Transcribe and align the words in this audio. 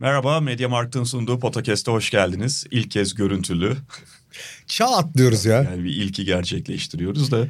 Merhaba, 0.00 0.40
Media 0.40 0.68
Markt'ın 0.68 1.04
sunduğu 1.04 1.38
podcast'e 1.38 1.92
hoş 1.92 2.10
geldiniz. 2.10 2.66
İlk 2.70 2.90
kez 2.90 3.14
görüntülü. 3.14 3.76
Çağ 4.66 4.86
atlıyoruz 4.86 5.44
ya. 5.44 5.62
Yani 5.62 5.84
bir 5.84 5.90
ilki 5.90 6.24
gerçekleştiriyoruz 6.24 7.30
da 7.30 7.46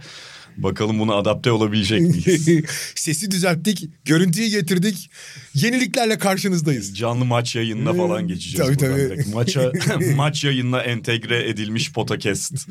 bakalım 0.56 0.98
buna 0.98 1.14
adapte 1.14 1.52
olabilecek 1.52 2.00
miyiz? 2.00 2.48
Sesi 2.94 3.30
düzelttik, 3.30 3.88
görüntüyü 4.04 4.48
getirdik. 4.48 5.10
Yeniliklerle 5.54 6.18
karşınızdayız. 6.18 6.96
Canlı 6.96 7.24
maç 7.24 7.56
yayınına 7.56 7.94
falan 7.94 8.28
geçeceğiz. 8.28 8.66
Tabii, 8.66 8.76
tabii. 8.76 9.00
direkt. 9.00 9.34
Maça, 9.34 9.72
maç 10.16 10.44
yayınına 10.44 10.80
entegre 10.82 11.48
edilmiş 11.48 11.92
podcast. 11.92 12.68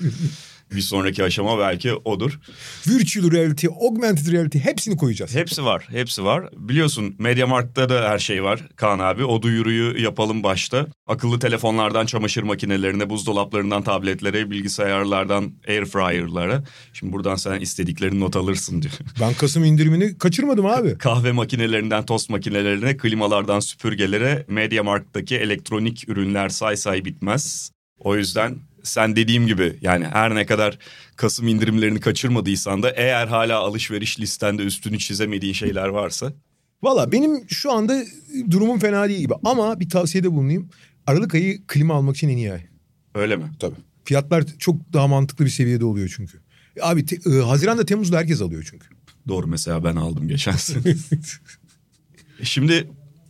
Bir 0.75 0.81
sonraki 0.81 1.23
aşama 1.23 1.59
belki 1.59 1.93
odur. 1.93 2.39
Virtual 2.87 3.31
reality, 3.31 3.67
augmented 3.67 4.31
reality 4.31 4.59
hepsini 4.59 4.97
koyacağız. 4.97 5.35
Hepsi 5.35 5.65
var, 5.65 5.87
hepsi 5.89 6.23
var. 6.23 6.49
Biliyorsun 6.57 7.15
MediaMarkt'ta 7.19 7.89
da 7.89 8.09
her 8.09 8.19
şey 8.19 8.43
var 8.43 8.67
Kaan 8.75 8.99
abi. 8.99 9.25
O 9.25 9.41
duyuruyu 9.41 10.03
yapalım 10.03 10.43
başta. 10.43 10.87
Akıllı 11.07 11.39
telefonlardan 11.39 12.05
çamaşır 12.05 12.43
makinelerine, 12.43 13.09
buzdolaplarından 13.09 13.83
tabletlere, 13.83 14.51
bilgisayarlardan 14.51 15.53
airfryer'lara. 15.67 16.63
Şimdi 16.93 17.13
buradan 17.13 17.35
sen 17.35 17.59
istediklerini 17.59 18.19
not 18.19 18.35
alırsın 18.35 18.81
diyor. 18.81 18.93
Ben 19.21 19.33
Kasım 19.33 19.63
indirimini 19.63 20.17
kaçırmadım 20.17 20.65
abi. 20.65 20.97
Kahve 20.97 21.31
makinelerinden 21.31 22.05
tost 22.05 22.29
makinelerine, 22.29 22.97
klimalardan 22.97 23.59
süpürgelere, 23.59 24.45
MediaMarkt'taki 24.47 25.35
elektronik 25.35 26.09
ürünler 26.09 26.49
say 26.49 26.77
say 26.77 27.05
bitmez. 27.05 27.71
O 27.99 28.15
yüzden 28.15 28.57
sen 28.83 29.15
dediğim 29.15 29.47
gibi 29.47 29.77
yani 29.81 30.05
her 30.05 30.35
ne 30.35 30.45
kadar 30.45 30.77
Kasım 31.15 31.47
indirimlerini 31.47 31.99
kaçırmadıysan 31.99 32.83
da 32.83 32.91
eğer 32.91 33.27
hala 33.27 33.59
alışveriş 33.59 34.19
listende 34.19 34.63
üstünü 34.63 34.99
çizemediğin 34.99 35.53
şeyler 35.53 35.87
varsa 35.87 36.33
Valla 36.83 37.11
benim 37.11 37.49
şu 37.49 37.71
anda 37.71 38.03
durumum 38.51 38.79
fena 38.79 39.09
değil 39.09 39.19
gibi. 39.19 39.33
Ama 39.43 39.79
bir 39.79 39.89
tavsiyede 39.89 40.31
bulunayım. 40.31 40.69
Aralık 41.07 41.35
ayı 41.35 41.67
klima 41.67 41.93
almak 41.93 42.15
için 42.15 42.29
en 42.29 42.37
iyi 42.37 42.53
ay. 42.53 42.61
öyle 43.15 43.35
mi? 43.35 43.51
Tabii. 43.59 43.75
Fiyatlar 44.05 44.43
çok 44.59 44.93
daha 44.93 45.07
mantıklı 45.07 45.45
bir 45.45 45.49
seviyede 45.49 45.85
oluyor 45.85 46.13
çünkü. 46.15 46.39
Abi 46.81 47.05
te- 47.05 47.29
e, 47.31 47.41
Haziran'da 47.41 47.85
Temmuz'da 47.85 48.17
herkes 48.17 48.41
alıyor 48.41 48.67
çünkü. 48.69 48.87
Doğru 49.27 49.47
mesela 49.47 49.83
ben 49.83 49.95
aldım 49.95 50.27
geçen 50.27 50.51
sene. 50.51 50.95
Şimdi 52.43 52.87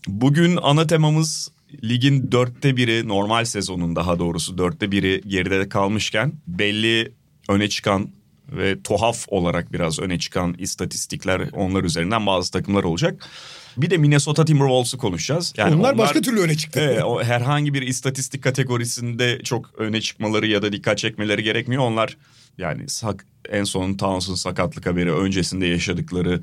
bugün 0.08 0.58
ana 0.62 0.88
temamız 0.88 1.52
ligin 1.84 2.32
dörtte 2.32 2.78
biri 2.78 3.08
normal 3.08 3.46
sezonun 3.46 3.96
daha 3.96 4.20
doğrusu 4.20 4.58
dörtte 4.58 4.92
biri 4.92 5.22
geride 5.28 5.70
kalmışken 5.70 6.34
belli 6.48 7.12
öne 7.50 7.70
çıkan 7.70 8.10
ve 8.52 8.82
tuhaf 8.82 9.26
olarak 9.28 9.74
biraz 9.74 10.00
öne 10.00 10.20
çıkan 10.20 10.56
istatistikler 10.58 11.50
onlar 11.54 11.84
üzerinden 11.84 12.26
bazı 12.26 12.52
takımlar 12.52 12.84
olacak. 12.84 13.30
Bir 13.78 13.90
de 13.90 13.98
Minnesota 13.98 14.46
Timberwolves'u 14.46 14.98
konuşacağız. 14.98 15.54
Yani 15.58 15.76
onlar, 15.76 15.98
başka 15.98 16.22
türlü 16.22 16.40
öne 16.40 16.58
çıktı. 16.58 16.80
Evet, 16.80 17.04
o 17.04 17.24
herhangi 17.24 17.74
bir 17.74 17.82
istatistik 17.82 18.44
kategorisinde 18.44 19.40
çok 19.44 19.72
öne 19.78 20.02
çıkmaları 20.02 20.48
ya 20.48 20.62
da 20.62 20.72
dikkat 20.72 20.98
çekmeleri 20.98 21.44
gerekmiyor. 21.44 21.84
Onlar 21.84 22.18
yani 22.58 22.90
sak, 22.90 23.26
en 23.50 23.64
son 23.64 23.94
Towns'un 23.94 24.36
sakatlık 24.36 24.86
haberi 24.86 25.14
öncesinde 25.14 25.66
yaşadıkları 25.66 26.42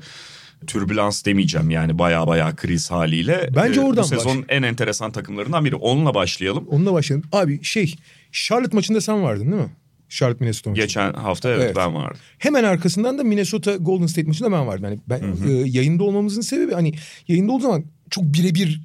türbülans 0.67 1.25
demeyeceğim 1.25 1.69
yani 1.69 1.99
baya 1.99 2.27
baya 2.27 2.55
kriz 2.55 2.91
haliyle. 2.91 3.49
Bence 3.55 3.81
Ee, 3.81 3.83
oradan 3.83 4.03
Bu 4.03 4.07
sezonun 4.07 4.37
baş- 4.41 4.45
en 4.49 4.63
enteresan 4.63 5.11
takımlarından 5.11 5.65
biri. 5.65 5.75
Onunla 5.75 6.13
başlayalım. 6.15 6.67
Onunla 6.67 6.93
başlayalım. 6.93 7.29
Abi 7.31 7.63
şey 7.63 7.95
Charlotte 8.31 8.75
maçında 8.75 9.01
sen 9.01 9.23
vardın 9.23 9.51
değil 9.51 9.61
mi? 9.63 9.69
Charlotte 10.09 10.43
Minnesota 10.45 10.69
maçında. 10.69 10.85
Geçen 10.85 11.13
hafta 11.13 11.49
evet, 11.49 11.61
Evet. 11.65 11.75
ben 11.75 11.95
vardım. 11.95 12.19
Hemen 12.37 12.63
arkasından 12.63 13.17
da 13.17 13.23
Minnesota 13.23 13.75
Golden 13.75 14.05
State 14.07 14.27
maçında 14.27 14.51
ben 14.51 14.67
vardım. 14.67 14.83
Yani 14.83 14.99
ben 15.09 15.21
e, 15.47 15.51
yayında 15.51 16.03
olmamızın 16.03 16.41
sebebi 16.41 16.73
hani 16.73 16.93
yayında 17.27 17.51
olduğu 17.51 17.63
zaman 17.63 17.83
çok 18.09 18.23
birebir 18.23 18.81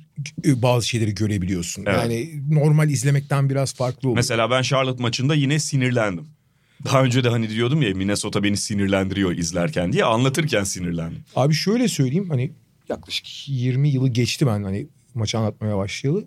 e, 0.46 0.62
bazı 0.62 0.88
şeyleri 0.88 1.14
görebiliyorsun. 1.14 1.84
Evet. 1.86 1.98
Yani 2.02 2.30
normal 2.50 2.90
izlemekten 2.90 3.50
biraz 3.50 3.74
farklı 3.74 4.08
oluyor. 4.08 4.16
Mesela 4.16 4.50
ben 4.50 4.62
Charlotte 4.62 5.02
maçında 5.02 5.34
yine 5.34 5.58
sinirlendim. 5.58 6.26
Daha 6.84 7.02
önce 7.02 7.24
de 7.24 7.28
hani 7.28 7.50
diyordum 7.50 7.82
ya 7.82 7.94
Minnesota 7.94 8.42
beni 8.42 8.56
sinirlendiriyor 8.56 9.36
izlerken 9.36 9.92
diye 9.92 10.04
anlatırken 10.04 10.64
sinirlendim. 10.64 11.24
Abi 11.36 11.54
şöyle 11.54 11.88
söyleyeyim 11.88 12.30
hani 12.30 12.52
yaklaşık 12.88 13.48
20 13.48 13.88
yılı 13.88 14.08
geçti 14.08 14.46
ben 14.46 14.62
hani 14.62 14.86
maçı 15.14 15.38
anlatmaya 15.38 15.76
başlayalı. 15.76 16.24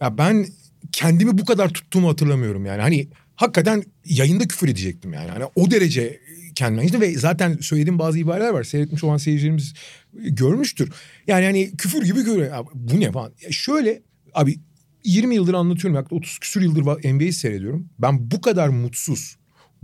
Ya 0.00 0.18
ben 0.18 0.46
kendimi 0.92 1.38
bu 1.38 1.44
kadar 1.44 1.68
tuttuğumu 1.68 2.08
hatırlamıyorum 2.08 2.66
yani. 2.66 2.82
Hani 2.82 3.08
hakikaten 3.36 3.84
yayında 4.04 4.48
küfür 4.48 4.68
edecektim 4.68 5.12
yani. 5.12 5.30
Hani 5.30 5.44
o 5.54 5.70
derece 5.70 6.20
kendime 6.54 6.84
işte 6.84 7.00
ve 7.00 7.18
zaten 7.18 7.58
söylediğim 7.60 7.98
bazı 7.98 8.18
ibareler 8.18 8.50
var. 8.50 8.64
Seyretmiş 8.64 9.04
olan 9.04 9.16
seyircilerimiz 9.16 9.74
görmüştür. 10.12 10.92
Yani 11.26 11.44
hani 11.44 11.76
küfür 11.76 12.04
gibi 12.04 12.24
görüyor. 12.24 12.66
Bu 12.74 13.00
ne 13.00 13.12
falan. 13.12 13.32
Ya 13.42 13.52
şöyle 13.52 14.02
abi 14.34 14.60
20 15.04 15.34
yıldır 15.34 15.54
anlatıyorum. 15.54 15.94
Yaklaşık 15.94 16.12
30 16.12 16.38
küsür 16.38 16.62
yıldır 16.62 16.82
NBA'yi 17.12 17.32
seyrediyorum. 17.32 17.88
Ben 17.98 18.30
bu 18.30 18.40
kadar 18.40 18.68
mutsuz, 18.68 19.36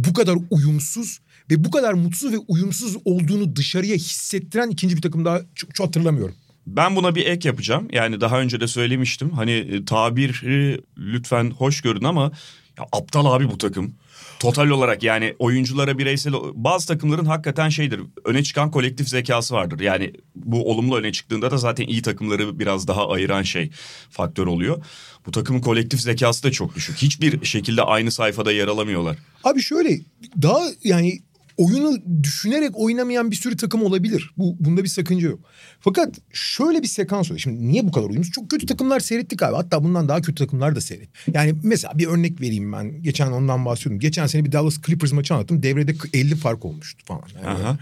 bu 0.09 0.13
kadar 0.13 0.37
uyumsuz 0.51 1.19
ve 1.51 1.65
bu 1.65 1.71
kadar 1.71 1.93
mutsuz 1.93 2.33
ve 2.33 2.39
uyumsuz 2.49 2.97
olduğunu 3.05 3.57
dışarıya 3.57 3.97
hissettiren 3.97 4.71
ikinci 4.71 4.97
bir 4.97 5.03
takım 5.03 5.25
daha 5.25 5.41
çok, 5.55 5.75
çok 5.75 5.87
hatırlamıyorum. 5.87 6.35
Ben 6.67 6.97
buna 6.97 7.15
bir 7.15 7.27
ek 7.27 7.49
yapacağım. 7.49 7.89
Yani 7.93 8.21
daha 8.21 8.41
önce 8.41 8.61
de 8.61 8.69
söylemiştim. 8.69 9.31
Hani 9.31 9.85
tabiri 9.85 10.81
lütfen 10.99 11.51
hoş 11.51 11.81
görün 11.81 12.05
ama 12.05 12.33
ya 12.79 12.85
aptal 12.93 13.27
abi 13.27 13.51
bu 13.51 13.59
takım. 13.59 13.95
Total 14.41 14.69
olarak 14.69 15.03
yani 15.03 15.35
oyunculara 15.39 15.99
bireysel 15.99 16.33
bazı 16.55 16.87
takımların 16.87 17.25
hakikaten 17.25 17.69
şeydir 17.69 18.01
öne 18.25 18.43
çıkan 18.43 18.71
kolektif 18.71 19.09
zekası 19.09 19.55
vardır. 19.55 19.81
Yani 19.81 20.13
bu 20.35 20.71
olumlu 20.71 20.97
öne 20.97 21.13
çıktığında 21.13 21.51
da 21.51 21.57
zaten 21.57 21.87
iyi 21.87 22.03
takımları 22.03 22.59
biraz 22.59 22.89
daha 22.89 23.09
ayıran 23.09 23.43
şey 23.43 23.71
faktör 24.11 24.47
oluyor. 24.47 24.85
Bu 25.27 25.31
takımın 25.31 25.61
kolektif 25.61 26.01
zekası 26.01 26.43
da 26.43 26.51
çok 26.51 26.75
düşük. 26.75 26.97
Hiçbir 26.97 27.45
şekilde 27.45 27.83
aynı 27.83 28.11
sayfada 28.11 28.53
yer 28.53 28.69
alamıyorlar. 28.69 29.17
Abi 29.45 29.63
şöyle 29.63 30.01
daha 30.43 30.63
yani 30.85 31.23
oyunu 31.61 32.23
düşünerek 32.23 32.71
oynamayan 32.75 33.31
bir 33.31 33.37
sürü 33.37 33.57
takım 33.57 33.83
olabilir. 33.83 34.31
Bu 34.39 34.57
bunda 34.61 34.83
bir 34.83 34.89
sakınca 34.89 35.29
yok. 35.29 35.41
Fakat 35.81 36.15
şöyle 36.33 36.83
bir 36.83 36.87
sekans 36.87 37.27
oluyor. 37.27 37.39
Şimdi 37.39 37.69
niye 37.69 37.87
bu 37.87 37.93
kadar 37.93 38.11
uyumsuz? 38.11 38.33
Çok 38.33 38.51
kötü 38.51 38.67
takımlar 38.67 39.01
seyrettik 39.01 39.43
abi. 39.43 39.57
Hatta 39.57 39.85
bundan 39.85 40.09
daha 40.09 40.21
kötü 40.21 40.45
takımlar 40.45 40.77
da 40.77 40.81
seyret. 40.81 41.09
Yani 41.35 41.55
mesela 41.63 41.99
bir 41.99 42.07
örnek 42.07 42.41
vereyim 42.41 42.73
ben. 42.73 43.03
Geçen 43.03 43.33
ondan 43.33 43.65
bahsediyordum. 43.65 44.01
Geçen 44.01 44.27
sene 44.27 44.45
bir 44.45 44.53
Dallas 44.53 44.81
Clippers 44.87 45.13
maçı 45.13 45.35
anlattım. 45.35 45.63
Devrede 45.63 45.95
50 46.13 46.37
fark 46.37 46.65
olmuştu 46.65 47.05
falan. 47.07 47.29
Yani 47.45 47.65
Aha. 47.65 47.79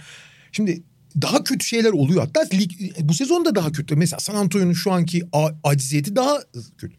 Şimdi 0.52 0.82
daha 1.22 1.44
kötü 1.44 1.66
şeyler 1.66 1.90
oluyor. 1.90 2.20
Hatta 2.20 2.56
lig, 2.56 2.70
bu 3.00 3.14
sezon 3.14 3.44
da 3.44 3.54
daha 3.54 3.72
kötü. 3.72 3.96
Mesela 3.96 4.20
San 4.20 4.34
Antonio'nun 4.34 4.72
şu 4.72 4.92
anki 4.92 5.22
aciziyeti 5.64 6.16
daha 6.16 6.38
kötü. 6.78 6.94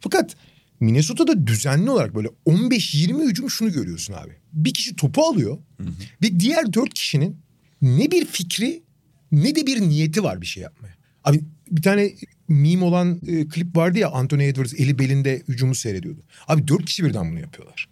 Fakat 0.00 0.36
Minnesota'da 0.80 1.46
düzenli 1.46 1.90
olarak 1.90 2.14
böyle 2.14 2.28
15-20 2.46 3.28
hücum 3.28 3.50
şunu 3.50 3.72
görüyorsun 3.72 4.14
abi. 4.14 4.32
Bir 4.52 4.74
kişi 4.74 4.96
topu 4.96 5.22
alıyor 5.22 5.58
ve 6.22 6.40
diğer 6.40 6.72
dört 6.72 6.94
kişinin 6.94 7.36
ne 7.82 8.10
bir 8.10 8.24
fikri 8.24 8.82
ne 9.32 9.56
de 9.56 9.66
bir 9.66 9.80
niyeti 9.80 10.22
var 10.22 10.40
bir 10.40 10.46
şey 10.46 10.62
yapmaya. 10.62 10.94
Abi 11.24 11.40
bir 11.70 11.82
tane 11.82 12.12
meme 12.48 12.84
olan 12.84 13.20
e, 13.26 13.48
klip 13.48 13.76
vardı 13.76 13.98
ya 13.98 14.10
Anthony 14.10 14.48
Edwards 14.48 14.74
eli 14.74 14.98
belinde 14.98 15.42
hücumu 15.48 15.74
seyrediyordu. 15.74 16.20
Abi 16.48 16.68
dört 16.68 16.84
kişi 16.84 17.04
birden 17.04 17.30
bunu 17.30 17.40
yapıyorlar. 17.40 17.88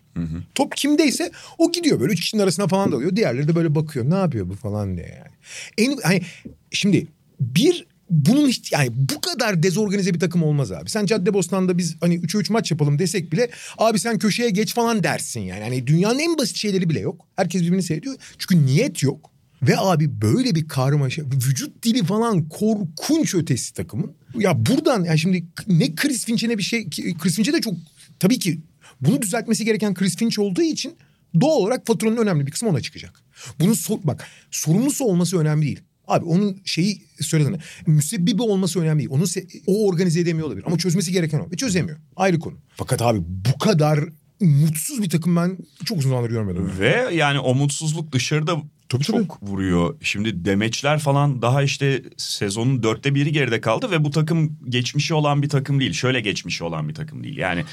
Top 0.54 0.76
kimdeyse 0.76 1.30
o 1.58 1.72
gidiyor 1.72 2.00
böyle 2.00 2.12
üç 2.12 2.20
kişinin 2.20 2.42
arasına 2.42 2.66
falan 2.68 2.92
dalıyor. 2.92 3.16
Diğerleri 3.16 3.48
de 3.48 3.54
böyle 3.54 3.74
bakıyor 3.74 4.10
ne 4.10 4.14
yapıyor 4.14 4.48
bu 4.48 4.54
falan 4.54 4.96
diye 4.96 5.06
yani. 5.06 5.32
En, 5.78 5.98
hani 6.02 6.22
şimdi 6.70 7.06
bir 7.40 7.86
bunun 8.12 8.48
hiç 8.48 8.72
yani 8.72 8.90
bu 8.94 9.20
kadar 9.20 9.62
dezorganize 9.62 10.14
bir 10.14 10.20
takım 10.20 10.42
olmaz 10.42 10.72
abi. 10.72 10.90
Sen 10.90 11.06
Caddebostan'da 11.06 11.78
biz 11.78 11.96
hani 12.00 12.14
3'e 12.14 12.40
3 12.40 12.50
maç 12.50 12.70
yapalım 12.70 12.98
desek 12.98 13.32
bile 13.32 13.50
abi 13.78 13.98
sen 13.98 14.18
köşeye 14.18 14.50
geç 14.50 14.74
falan 14.74 15.04
dersin 15.04 15.40
yani. 15.40 15.62
Hani 15.62 15.86
dünyanın 15.86 16.18
en 16.18 16.38
basit 16.38 16.56
şeyleri 16.56 16.88
bile 16.88 17.00
yok. 17.00 17.26
Herkes 17.36 17.62
birbirini 17.62 17.82
seyrediyor. 17.82 18.14
Çünkü 18.38 18.66
niyet 18.66 19.02
yok. 19.02 19.30
Ve 19.62 19.78
abi 19.78 20.22
böyle 20.22 20.54
bir 20.54 20.68
karmaşa, 20.68 21.22
vücut 21.22 21.82
dili 21.82 22.04
falan 22.04 22.48
korkunç 22.48 23.34
ötesi 23.34 23.74
takımın. 23.74 24.12
Ya 24.38 24.66
buradan 24.66 25.04
yani 25.04 25.18
şimdi 25.18 25.46
ne 25.68 25.94
Chris 25.94 26.24
Finch'e 26.24 26.48
ne 26.48 26.58
bir 26.58 26.62
şey, 26.62 26.90
Chris 26.90 27.36
Finch'e 27.36 27.52
de 27.52 27.60
çok 27.60 27.74
tabii 28.20 28.38
ki 28.38 28.60
bunu 29.00 29.22
düzeltmesi 29.22 29.64
gereken 29.64 29.94
Chris 29.94 30.16
Finch 30.16 30.38
olduğu 30.38 30.62
için 30.62 30.94
doğal 31.40 31.56
olarak 31.56 31.86
faturanın 31.86 32.16
önemli 32.16 32.46
bir 32.46 32.52
kısmı 32.52 32.68
ona 32.68 32.80
çıkacak. 32.80 33.22
Bunun 33.60 33.74
so- 33.74 34.00
bak 34.04 34.26
sorumlusu 34.50 35.04
olması 35.04 35.38
önemli 35.38 35.66
değil. 35.66 35.80
Abi 36.12 36.24
onun 36.24 36.60
şeyi 36.64 37.02
söylediğini 37.20 37.58
müsebbibi 37.86 38.42
olması 38.42 38.80
önemli 38.80 38.98
değil. 38.98 39.10
Onu 39.12 39.22
se- 39.22 39.62
o 39.66 39.86
organize 39.88 40.20
edemiyor 40.20 40.46
olabilir 40.46 40.64
ama 40.66 40.78
çözmesi 40.78 41.12
gereken 41.12 41.38
o 41.40 41.50
ve 41.50 41.56
çözemiyor. 41.56 41.98
Ayrı 42.16 42.38
konu. 42.38 42.54
Fakat 42.76 43.02
abi 43.02 43.18
bu 43.24 43.58
kadar 43.58 44.00
mutsuz 44.40 45.02
bir 45.02 45.10
takım 45.10 45.36
ben 45.36 45.58
çok 45.84 45.98
uzun 45.98 46.10
zamandır 46.10 46.30
görmedim. 46.30 46.70
Ve 46.78 47.08
yani 47.14 47.38
o 47.38 47.54
mutsuzluk 47.54 48.12
dışarıda 48.12 48.56
Tabii, 48.88 49.04
çok 49.04 49.16
tabii. 49.40 49.50
vuruyor. 49.50 49.96
Şimdi 50.00 50.44
demeçler 50.44 50.98
falan 50.98 51.42
daha 51.42 51.62
işte 51.62 52.02
sezonun 52.16 52.82
dörtte 52.82 53.14
biri 53.14 53.32
geride 53.32 53.60
kaldı 53.60 53.90
ve 53.90 54.04
bu 54.04 54.10
takım 54.10 54.58
geçmişi 54.68 55.14
olan 55.14 55.42
bir 55.42 55.48
takım 55.48 55.80
değil. 55.80 55.92
Şöyle 55.92 56.20
geçmişi 56.20 56.64
olan 56.64 56.88
bir 56.88 56.94
takım 56.94 57.24
değil. 57.24 57.36
Yani 57.36 57.64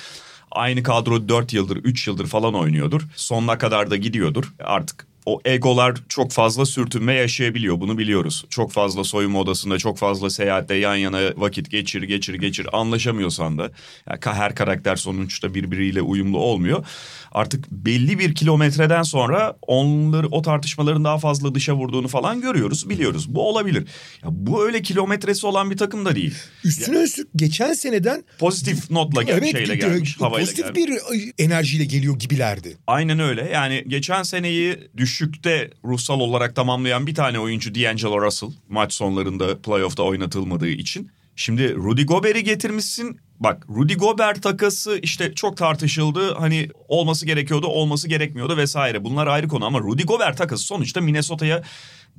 aynı 0.52 0.84
kadro 0.84 1.30
4 1.30 1.54
yıldır 1.54 1.78
3 1.78 2.08
yıldır 2.08 2.28
falan 2.28 2.54
oynuyordur. 2.54 3.02
Sonuna 3.16 3.58
kadar 3.58 3.92
da 3.92 3.96
gidiyordur. 3.96 4.54
Artık 4.60 5.08
o 5.30 5.40
egolar 5.46 5.96
çok 6.10 6.32
fazla 6.32 6.66
sürtünme 6.66 7.14
yaşayabiliyor 7.14 7.80
bunu 7.80 7.98
biliyoruz. 7.98 8.46
Çok 8.50 8.72
fazla 8.72 9.04
soyunma 9.04 9.40
odasında 9.40 9.78
çok 9.78 9.98
fazla 9.98 10.30
seyahatte 10.30 10.76
yan 10.76 10.96
yana 10.96 11.20
vakit 11.38 11.72
geçir 11.72 12.04
geçir 12.04 12.34
geçir 12.34 12.68
anlaşamıyorsan 12.74 13.58
da 13.58 13.72
yani 14.10 14.20
her 14.38 14.56
karakter 14.56 14.96
sonuçta 14.96 15.54
birbiriyle 15.54 16.02
uyumlu 16.02 16.38
olmuyor. 16.38 16.86
Artık 17.32 17.72
belli 17.72 18.20
bir 18.20 18.36
kilometreden 18.36 19.04
sonra 19.04 19.58
onları 19.62 20.28
o 20.28 20.42
tartışmaların 20.42 21.04
daha 21.04 21.18
fazla 21.18 21.56
dışa 21.56 21.74
vurduğunu 21.76 22.08
falan 22.08 22.42
görüyoruz 22.42 22.90
biliyoruz. 22.90 23.36
Bu 23.36 23.50
olabilir. 23.50 23.84
Ya 24.24 24.30
bu 24.32 24.66
öyle 24.66 24.82
kilometresi 24.82 25.48
olan 25.48 25.72
bir 25.72 25.78
takım 25.78 26.06
da 26.06 26.16
değil. 26.16 26.34
Üstüne 26.64 26.98
üstlük 27.04 27.28
geçen 27.36 27.74
seneden 27.74 28.24
Pozitif 28.40 28.92
notla 28.92 29.24
gel 29.24 29.44
şeyle 29.52 29.74
bir- 29.74 29.80
gelmiş, 29.80 30.18
havayla 30.22 30.40
pozitif 30.46 30.76
gelmiş. 30.76 30.92
bir 31.38 31.44
enerjiyle 31.44 31.86
geliyor 31.86 32.20
gibilerdi. 32.20 32.78
Aynen 32.88 33.20
öyle. 33.20 33.50
Yani 33.54 33.84
geçen 33.88 34.24
seneyi 34.24 34.78
düşükte 35.20 35.72
ruhsal 35.86 36.20
olarak 36.20 36.56
tamamlayan 36.56 37.08
bir 37.08 37.16
tane 37.16 37.40
oyuncu 37.40 37.76
D'Angelo 37.76 38.22
Russell 38.22 38.50
maç 38.70 38.94
sonlarında 38.94 39.62
playoff'ta 39.62 40.04
oynatılmadığı 40.04 40.68
için. 40.68 41.12
Şimdi 41.36 41.76
Rudy 41.76 42.04
Gobert'i 42.04 42.44
getirmişsin. 42.44 43.20
Bak 43.40 43.66
Rudy 43.70 43.94
Gobert 43.94 44.44
takası 44.44 45.00
işte 45.02 45.34
çok 45.36 45.58
tartışıldı. 45.58 46.34
Hani 46.34 46.70
olması 46.88 47.26
gerekiyordu, 47.26 47.68
olması 47.68 48.08
gerekmiyordu 48.08 48.58
vesaire. 48.58 49.04
Bunlar 49.04 49.28
ayrı 49.28 49.48
konu 49.48 49.66
ama 49.66 49.80
Rudy 49.80 50.04
Gobert 50.04 50.38
takası 50.38 50.64
sonuçta 50.64 51.02
Minnesota'ya 51.02 51.64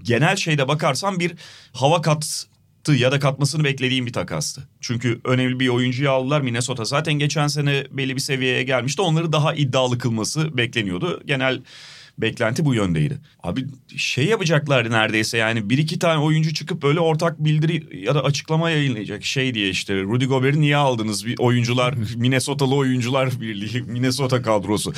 genel 0.03 0.37
şeyde 0.37 0.69
bakarsan 0.69 1.21
bir 1.21 1.33
hava 1.73 2.03
kat 2.03 2.47
ya 2.89 3.13
da 3.13 3.19
katmasını 3.19 3.65
beklediğim 3.65 4.07
bir 4.07 4.13
takastı. 4.13 4.69
Çünkü 4.81 5.21
önemli 5.25 5.61
bir 5.61 5.69
oyuncuyu 5.69 6.11
aldılar. 6.11 6.41
Minnesota 6.41 6.85
zaten 6.85 7.15
geçen 7.15 7.47
sene 7.47 7.87
belli 7.91 8.17
bir 8.17 8.21
seviyeye 8.21 8.63
gelmişti. 8.63 9.03
Onları 9.03 9.33
daha 9.33 9.55
iddialı 9.55 9.99
kılması 9.99 10.57
bekleniyordu. 10.57 11.23
Genel 11.27 11.61
beklenti 12.23 12.65
bu 12.65 12.75
yöndeydi. 12.75 13.19
Abi 13.43 13.67
şey 13.97 14.25
yapacaklardı 14.25 14.91
neredeyse 14.91 15.39
yani 15.39 15.71
bir 15.71 15.79
iki 15.79 15.99
tane 15.99 16.21
oyuncu 16.21 16.55
çıkıp 16.55 16.83
böyle 16.83 17.01
ortak 17.01 17.45
bildiri 17.45 18.05
ya 18.05 18.15
da 18.15 18.25
açıklama 18.25 18.71
yayınlayacak. 18.71 19.25
Şey 19.25 19.55
diye 19.55 19.69
işte 19.69 20.03
Rudy 20.03 20.25
Gobert'i 20.25 20.61
niye 20.61 20.77
aldınız? 20.77 21.27
Bir 21.27 21.39
oyuncular 21.39 21.95
Minnesota'lı 22.17 22.75
oyuncular 22.75 23.41
birliği 23.41 23.83
Minnesota 23.83 24.43
kadrosu. 24.43 24.93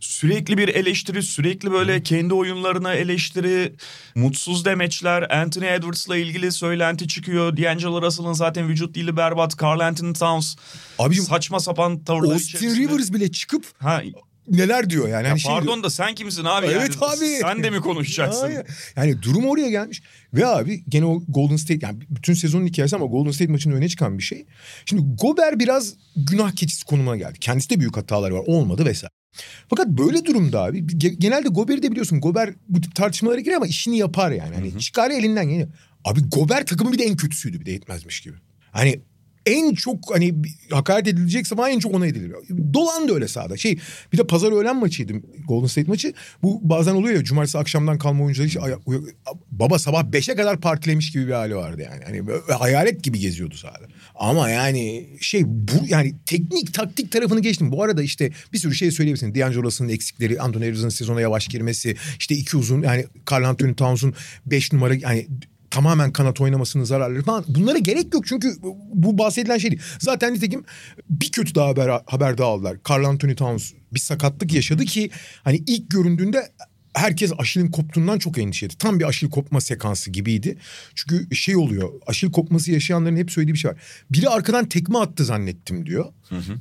Sürekli 0.00 0.58
bir 0.58 0.68
eleştiri 0.68 1.22
sürekli 1.22 1.72
böyle 1.72 2.02
kendi 2.02 2.34
oyunlarına 2.34 2.94
eleştiri 2.94 3.72
mutsuz 4.14 4.64
demeçler 4.64 5.36
Anthony 5.42 5.74
Edwards'la 5.74 6.16
ilgili 6.16 6.52
söylenti 6.52 7.08
çıkıyor. 7.08 7.56
D'Angelo 7.56 8.02
Russell'ın 8.02 8.32
zaten 8.32 8.68
vücut 8.68 8.94
dili 8.94 9.16
berbat. 9.16 9.62
Carl 9.62 9.80
Anthony 9.80 10.12
Towns 10.12 10.56
Abicim, 10.98 11.24
saçma 11.24 11.60
sapan 11.60 12.04
tavırlar 12.04 12.32
Austin 12.34 12.58
içerisinde. 12.58 12.88
Rivers 12.88 13.12
bile 13.12 13.30
çıkıp 13.30 13.64
Ha, 13.78 14.02
neler 14.48 14.90
diyor 14.90 15.08
yani. 15.08 15.24
ya 15.24 15.30
Hani 15.30 15.40
şey 15.40 15.52
pardon 15.52 15.66
diyor, 15.74 15.82
da 15.82 15.90
sen 15.90 16.14
kimsin 16.14 16.44
abi? 16.44 16.66
Evet 16.66 16.96
yani? 17.02 17.12
abi. 17.12 17.38
Sen 17.40 17.62
de 17.62 17.70
mi 17.70 17.80
konuşacaksın? 17.80 18.50
Yani 18.96 19.22
durum 19.22 19.46
oraya 19.46 19.70
gelmiş. 19.70 20.02
Ve 20.34 20.46
abi 20.46 20.84
gene 20.88 21.04
o 21.04 21.22
Golden 21.28 21.56
State 21.56 21.86
yani 21.86 21.98
bütün 22.10 22.34
sezonun 22.34 22.66
hikayesi 22.66 22.96
ama 22.96 23.06
Golden 23.06 23.30
State 23.30 23.52
maçının 23.52 23.74
öne 23.74 23.88
çıkan 23.88 24.18
bir 24.18 24.22
şey. 24.22 24.46
Şimdi 24.86 25.02
Gober 25.20 25.58
biraz 25.58 25.94
günah 26.16 26.52
keçisi 26.52 26.84
konumuna 26.84 27.16
geldi. 27.16 27.38
Kendisi 27.40 27.70
de 27.70 27.80
büyük 27.80 27.96
hataları 27.96 28.34
var. 28.34 28.42
Olmadı 28.46 28.84
vesaire. 28.84 29.10
Fakat 29.70 29.88
böyle 29.88 30.24
durumda 30.24 30.62
abi 30.62 30.78
ge- 30.78 31.14
genelde 31.18 31.48
Gober'i 31.48 31.82
de 31.82 31.90
biliyorsun 31.90 32.20
Gober 32.20 32.54
bu 32.68 32.80
tip 32.80 32.94
tartışmalara 32.94 33.40
girer 33.40 33.54
ama 33.56 33.66
işini 33.66 33.98
yapar 33.98 34.30
yani. 34.30 34.54
Hani 34.54 34.78
çıkar 34.78 35.10
elinden 35.10 35.48
geliyor. 35.48 35.68
Abi 36.04 36.20
Gober 36.20 36.66
takımın 36.66 36.92
bir 36.92 36.98
de 36.98 37.04
en 37.04 37.16
kötüsüydü 37.16 37.60
bir 37.60 37.66
de 37.66 37.70
yetmezmiş 37.70 38.20
gibi. 38.20 38.36
Hani 38.72 39.00
en 39.46 39.74
çok 39.74 40.14
hani 40.14 40.34
hakaret 40.70 41.08
edilecek 41.08 41.46
zaman 41.46 41.70
en 41.70 41.78
çok 41.78 41.94
ona 41.94 42.06
ediliyor. 42.06 42.42
Dolan 42.74 43.08
da 43.08 43.14
öyle 43.14 43.28
sahada. 43.28 43.56
Şey 43.56 43.78
bir 44.12 44.18
de 44.18 44.26
pazar 44.26 44.52
öğlen 44.52 44.76
maçıydı 44.76 45.12
Golden 45.48 45.66
State 45.66 45.88
maçı. 45.88 46.12
Bu 46.42 46.60
bazen 46.62 46.94
oluyor 46.94 47.16
ya 47.16 47.24
cumartesi 47.24 47.58
akşamdan 47.58 47.98
kalma 47.98 48.24
oyuncular 48.24 48.48
hiç 48.48 48.56
baba 49.50 49.78
sabah 49.78 50.04
5'e 50.04 50.36
kadar 50.36 50.60
partilemiş 50.60 51.12
gibi 51.12 51.26
bir 51.26 51.32
hali 51.32 51.56
vardı 51.56 51.82
yani. 51.82 52.04
Hani 52.04 52.40
hayalet 52.58 53.02
gibi 53.02 53.18
geziyordu 53.18 53.54
sahada. 53.54 53.86
Ama 54.14 54.50
yani 54.50 55.06
şey 55.20 55.42
bu 55.46 55.86
yani 55.88 56.14
teknik 56.26 56.74
taktik 56.74 57.12
tarafını 57.12 57.40
geçtim. 57.40 57.72
Bu 57.72 57.82
arada 57.82 58.02
işte 58.02 58.30
bir 58.52 58.58
sürü 58.58 58.74
şey 58.74 58.90
söyleyebilirsin. 58.90 59.34
D'Angelo 59.34 59.62
Russell'ın 59.62 59.90
eksikleri, 59.90 60.40
Anthony 60.40 60.64
Edwards'ın 60.64 60.88
sezona 60.88 61.20
yavaş 61.20 61.48
girmesi, 61.48 61.96
işte 62.18 62.34
iki 62.34 62.56
uzun 62.56 62.82
yani 62.82 63.04
Carl 63.30 63.44
Anthony 63.44 63.74
Towns'un 63.74 64.14
5 64.46 64.72
numara 64.72 64.94
yani 64.94 65.26
tamamen 65.70 66.12
kanat 66.12 66.40
oynamasının 66.40 66.84
zararları 66.84 67.22
falan. 67.22 67.44
Bunlara 67.48 67.78
gerek 67.78 68.14
yok 68.14 68.26
çünkü 68.26 68.52
bu 68.94 69.18
bahsedilen 69.18 69.58
şey 69.58 69.70
değil. 69.70 69.82
Zaten 69.98 70.34
nitekim 70.34 70.64
bir 71.10 71.30
kötü 71.30 71.54
daha 71.54 71.68
haber, 71.68 72.00
haber 72.06 72.38
daha 72.38 72.48
aldılar. 72.48 72.76
Carl 72.90 73.04
Anthony 73.04 73.34
Towns 73.34 73.72
bir 73.92 74.00
sakatlık 74.00 74.52
yaşadı 74.52 74.84
ki 74.84 75.10
hani 75.44 75.62
ilk 75.66 75.90
göründüğünde 75.90 76.52
herkes 76.96 77.32
Aşil'in 77.38 77.70
koptuğundan 77.70 78.18
çok 78.18 78.38
endişe 78.38 78.66
etti. 78.66 78.78
Tam 78.78 79.00
bir 79.00 79.04
Aşil 79.04 79.30
kopma 79.30 79.60
sekansı 79.60 80.10
gibiydi. 80.10 80.58
Çünkü 80.94 81.36
şey 81.36 81.56
oluyor. 81.56 81.90
Aşil 82.06 82.32
kopması 82.32 82.72
yaşayanların 82.72 83.16
hep 83.16 83.30
söylediği 83.30 83.54
bir 83.54 83.58
şey 83.58 83.70
var. 83.70 83.80
Biri 84.10 84.28
arkadan 84.28 84.68
tekme 84.68 84.98
attı 84.98 85.24
zannettim 85.24 85.86
diyor. 85.86 86.04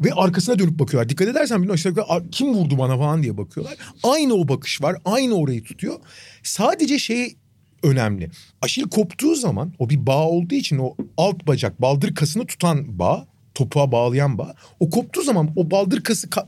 Ve 0.03 0.13
arkasına 0.13 0.59
dönüp 0.59 0.79
bakıyorlar. 0.79 1.09
Dikkat 1.09 1.27
edersen 1.27 1.63
bir 1.63 1.69
aşağı 1.69 1.89
yukarı, 1.89 2.29
kim 2.31 2.53
vurdu 2.53 2.77
bana 2.77 2.97
falan 2.97 3.23
diye 3.23 3.37
bakıyorlar. 3.37 3.77
Aynı 4.03 4.33
o 4.33 4.47
bakış 4.47 4.81
var. 4.81 4.95
Aynı 5.05 5.35
orayı 5.35 5.63
tutuyor. 5.63 5.95
Sadece 6.43 6.99
şey 6.99 7.35
önemli. 7.83 8.29
Aşil 8.61 8.83
koptuğu 8.83 9.35
zaman 9.35 9.73
o 9.79 9.89
bir 9.89 10.05
bağ 10.07 10.27
olduğu 10.27 10.55
için 10.55 10.77
o 10.77 10.95
alt 11.17 11.47
bacak 11.47 11.81
baldır 11.81 12.15
kasını 12.15 12.45
tutan 12.45 12.99
bağ 12.99 13.27
topuğa 13.55 13.91
bağlayan 13.91 14.37
bağ 14.37 14.55
o 14.79 14.89
koptuğu 14.89 15.21
zaman 15.21 15.49
o 15.55 15.71
baldır 15.71 16.03
kası 16.03 16.27
ka- 16.27 16.47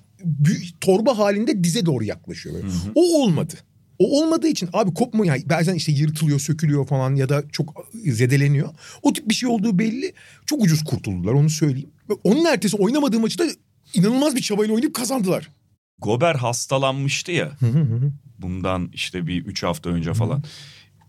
torba 0.81 1.17
halinde 1.17 1.63
dize 1.63 1.85
doğru 1.85 2.03
yaklaşıyor. 2.03 2.55
Böyle. 2.55 2.67
O 2.95 3.21
olmadı. 3.23 3.53
O 3.99 4.21
olmadığı 4.21 4.47
için 4.47 4.69
abi 4.73 4.93
kopma 4.93 5.25
yani 5.25 5.43
bazen 5.49 5.75
işte 5.75 5.91
yırtılıyor, 5.91 6.39
sökülüyor 6.39 6.87
falan 6.87 7.15
ya 7.15 7.29
da 7.29 7.43
çok 7.51 7.87
zedeleniyor. 7.93 8.69
O 9.01 9.13
tip 9.13 9.29
bir 9.29 9.33
şey 9.33 9.49
olduğu 9.49 9.79
belli. 9.79 10.13
Çok 10.45 10.63
ucuz 10.63 10.83
kurtuldular 10.83 11.33
onu 11.33 11.49
söyleyeyim. 11.49 11.89
Onun 12.23 12.45
ertesi 12.45 12.77
oynamadığı 12.77 13.19
maçı 13.19 13.39
da 13.39 13.43
inanılmaz 13.93 14.35
bir 14.35 14.41
çabayla 14.41 14.73
oynayıp 14.73 14.93
kazandılar. 14.93 15.49
Gober 15.99 16.35
hastalanmıştı 16.35 17.31
ya. 17.31 17.51
Bundan 18.39 18.89
işte 18.93 19.27
bir 19.27 19.45
üç 19.45 19.63
hafta 19.63 19.89
önce 19.89 20.13
falan. 20.13 20.43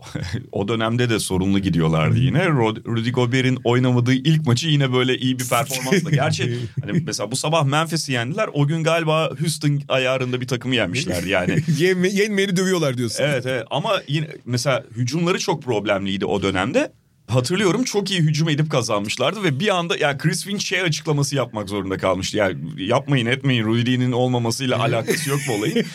o 0.52 0.69
dönemde 0.69 1.11
de 1.11 1.19
sorunlu 1.19 1.59
gidiyorlardı 1.59 2.19
yine. 2.19 2.49
Rudy 2.49 3.11
Gobert'in 3.11 3.59
oynamadığı 3.64 4.12
ilk 4.12 4.47
maçı 4.47 4.69
yine 4.69 4.93
böyle 4.93 5.19
iyi 5.19 5.38
bir 5.38 5.49
performansla. 5.49 6.11
Gerçi 6.11 6.59
hani 6.85 7.02
mesela 7.07 7.31
bu 7.31 7.37
sabah 7.37 7.64
Memphis'i 7.64 8.12
yendiler. 8.12 8.49
O 8.52 8.67
gün 8.67 8.85
galiba 8.85 9.31
Houston 9.40 9.81
ayarında 9.88 10.40
bir 10.40 10.47
takımı 10.47 10.75
yenmişlerdi 10.75 11.28
yani. 11.28 11.59
Yenme, 11.78 12.09
yenmeyeni 12.09 12.57
dövüyorlar 12.57 12.99
diyorsun. 12.99 13.25
Evet 13.25 13.47
evet 13.47 13.64
ama 13.71 14.02
yine 14.09 14.28
mesela 14.45 14.85
hücumları 14.97 15.38
çok 15.38 15.62
problemliydi 15.62 16.26
o 16.26 16.43
dönemde. 16.43 16.93
Hatırlıyorum 17.28 17.85
çok 17.85 18.11
iyi 18.11 18.21
hücum 18.21 18.49
edip 18.49 18.71
kazanmışlardı 18.71 19.43
ve 19.43 19.61
bir 19.61 19.76
anda 19.76 19.97
ya 19.97 20.19
Chris 20.19 20.45
Finch 20.45 20.64
şey 20.64 20.81
açıklaması 20.81 21.37
yapmak 21.37 21.69
zorunda 21.69 21.99
kalmıştı. 21.99 22.37
Yani 22.37 22.59
yapmayın 22.76 23.26
etmeyin 23.26 23.64
Rudy'nin 23.64 24.12
olmamasıyla 24.12 24.78
alakası 24.78 25.31
yok 25.31 25.40
bu 25.49 25.52
olayın. 25.52 25.87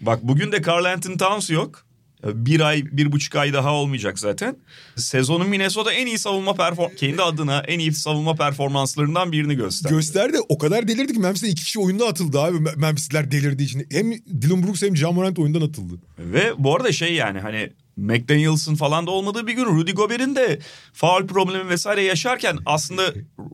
Bak 0.00 0.18
bugün 0.22 0.52
de 0.52 0.62
Carl 0.66 0.84
Anthony 0.84 1.16
Towns 1.16 1.50
yok. 1.50 1.85
Bir 2.24 2.60
ay, 2.60 2.84
bir 2.92 3.12
buçuk 3.12 3.36
ay 3.36 3.52
daha 3.52 3.72
olmayacak 3.74 4.18
zaten. 4.18 4.56
Sezonun 4.96 5.48
Minnesota 5.48 5.92
en 5.92 6.06
iyi 6.06 6.18
savunma 6.18 6.54
perform 6.54 6.94
kendi 6.94 7.22
adına 7.22 7.60
en 7.60 7.78
iyi 7.78 7.92
savunma 7.92 8.34
performanslarından 8.34 9.32
birini 9.32 9.54
gösterdi. 9.54 9.94
Gösterdi. 9.94 10.36
O 10.48 10.58
kadar 10.58 10.88
delirdi 10.88 11.12
ki 11.12 11.18
Memphis'te 11.20 11.48
iki 11.48 11.64
kişi 11.64 11.80
oyunda 11.80 12.06
atıldı 12.06 12.40
abi. 12.40 12.56
Mem- 12.56 12.76
Memphis'ler 12.78 13.30
delirdiği 13.30 13.64
için. 13.64 13.86
Hem 13.92 14.12
Dylan 14.12 14.62
Brooks 14.62 14.82
hem 14.82 14.96
Ja 14.96 15.12
Morant 15.12 15.38
oyundan 15.38 15.60
atıldı. 15.60 15.94
Ve 16.18 16.52
bu 16.58 16.76
arada 16.76 16.92
şey 16.92 17.14
yani 17.14 17.40
hani 17.40 17.72
McDaniels'ın 17.96 18.74
falan 18.74 19.06
da 19.06 19.10
olmadığı 19.10 19.46
bir 19.46 19.52
gün 19.52 19.64
Rudy 19.64 19.92
Gobert'in 19.92 20.36
de 20.36 20.58
faul 20.92 21.26
problemi 21.26 21.68
vesaire 21.68 22.02
yaşarken 22.02 22.58
aslında 22.66 23.02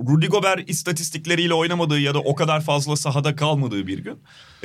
Rudy 0.09 0.27
Gobert 0.27 0.71
istatistikleriyle 0.71 1.55
oynamadığı 1.55 2.01
ya 2.01 2.15
da 2.15 2.19
o 2.21 2.35
kadar 2.35 2.61
fazla 2.61 2.97
sahada 2.97 3.37
kalmadığı 3.37 3.87
bir 3.87 3.99
gün. 3.99 4.19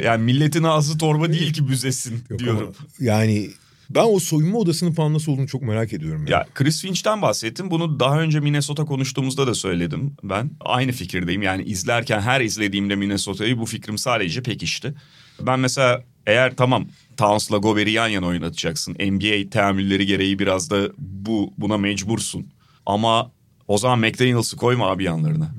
Yani 0.04 0.24
milletin 0.24 0.64
ağzı 0.64 0.98
torba 0.98 1.34
değil 1.34 1.54
ki 1.54 1.68
büzesin 1.68 2.24
Yok 2.30 2.40
diyorum. 2.40 2.76
ama 2.80 2.88
yani 3.00 3.50
ben 3.90 4.04
o 4.04 4.20
soyunma 4.20 4.58
odasının 4.58 4.92
falan 4.92 5.14
nasıl 5.14 5.32
olduğunu 5.32 5.48
çok 5.48 5.62
merak 5.62 5.94
ediyorum. 5.94 6.28
Ya. 6.28 6.38
Ya 6.38 6.48
Chris 6.54 6.82
Finch'ten 6.82 7.22
bahsettim. 7.22 7.72
Bunu 7.72 8.00
daha 8.00 8.22
önce 8.22 8.40
Minnesota 8.40 8.86
konuştuğumuzda 8.86 9.48
da 9.48 9.54
söyledim 9.56 10.16
ben. 10.24 10.52
Aynı 10.60 10.92
fikirdeyim. 10.92 11.42
Yani 11.42 11.64
izlerken 11.64 12.22
her 12.22 12.42
izlediğimde 12.42 12.96
Minnesota'yı 12.96 13.58
bu 13.58 13.66
fikrim 13.66 13.98
sadece 13.98 14.44
pekişti. 14.44 14.94
Ben 15.42 15.60
mesela 15.60 16.04
eğer 16.26 16.56
tamam 16.56 16.88
Towns'la 17.18 17.58
Gobert'i 17.58 17.92
yan 17.92 18.08
yana 18.08 18.26
oynatacaksın. 18.26 18.94
NBA 18.94 19.50
teamülleri 19.50 20.06
gereği 20.06 20.40
biraz 20.40 20.70
da 20.70 20.90
bu 20.98 21.54
buna 21.58 21.78
mecbursun. 21.78 22.48
Ama 22.86 23.32
o 23.68 23.78
zaman 23.78 24.00
McDaniels'ı 24.00 24.58
koyma 24.58 24.92
abi 24.92 25.04
yanlarına. 25.04 25.56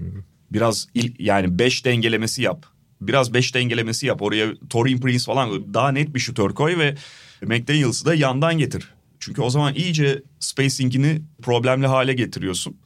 Biraz 0.53 0.87
il, 0.95 1.15
yani 1.19 1.59
5 1.59 1.85
dengelemesi 1.85 2.43
yap. 2.43 2.67
biraz 3.01 3.35
beş 3.35 3.55
dengelemesi 3.55 4.07
yap. 4.07 4.23
Oraya 4.23 4.47
Torin 4.71 5.01
Prince 5.01 5.25
falan 5.25 5.75
daha 5.75 5.93
net 5.93 6.15
bir 6.15 6.21
şutör 6.21 6.51
koy 6.51 6.79
ve 6.79 6.95
McDaniels'ı 7.43 8.05
da 8.07 8.15
yandan 8.15 8.59
getir. 8.59 8.89
Çünkü 9.21 9.43
o 9.43 9.51
zaman 9.51 9.75
iyice 9.75 10.23
spacing'ini 10.41 11.23
problemli 11.43 11.87
hale 11.87 12.13
getiriyorsun. 12.15 12.77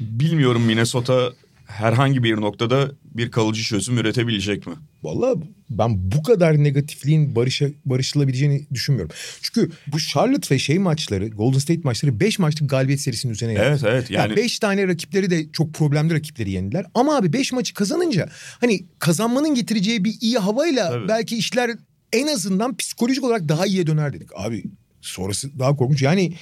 Bilmiyorum 0.00 0.62
Minnesota 0.62 1.32
herhangi 1.70 2.22
bir 2.22 2.36
noktada 2.36 2.90
bir 3.04 3.30
kalıcı 3.30 3.62
çözüm 3.62 3.98
üretebilecek 3.98 4.66
mi? 4.66 4.74
Vallahi 5.02 5.38
ben 5.70 6.12
bu 6.12 6.22
kadar 6.22 6.64
negatifliğin 6.64 7.36
barışa, 7.36 7.66
barışılabileceğini 7.84 8.66
düşünmüyorum. 8.74 9.14
Çünkü 9.42 9.70
bu 9.86 10.00
Charlotte 10.00 10.54
ve 10.54 10.58
şey 10.58 10.78
maçları, 10.78 11.28
Golden 11.28 11.58
State 11.58 11.80
maçları 11.84 12.20
5 12.20 12.38
maçlık 12.38 12.70
galibiyet 12.70 13.00
serisinin 13.00 13.32
üzerine 13.32 13.54
geldi. 13.54 13.66
Evet 13.68 13.84
evet 13.84 14.10
yani 14.10 14.36
5 14.36 14.58
tane 14.58 14.88
rakipleri 14.88 15.30
de 15.30 15.52
çok 15.52 15.74
problemli 15.74 16.14
rakipleri 16.14 16.50
yendiler. 16.50 16.86
Ama 16.94 17.16
abi 17.16 17.32
5 17.32 17.52
maçı 17.52 17.74
kazanınca 17.74 18.28
hani 18.60 18.80
kazanmanın 18.98 19.54
getireceği 19.54 20.04
bir 20.04 20.14
iyi 20.20 20.38
havayla 20.38 20.90
Tabii. 20.90 21.08
belki 21.08 21.36
işler 21.36 21.70
en 22.12 22.26
azından 22.26 22.76
psikolojik 22.76 23.24
olarak 23.24 23.48
daha 23.48 23.66
iyiye 23.66 23.86
döner 23.86 24.12
dedik. 24.12 24.28
Abi 24.34 24.64
sonrası 25.00 25.58
daha 25.58 25.76
korkunç. 25.76 26.02
Yani 26.02 26.34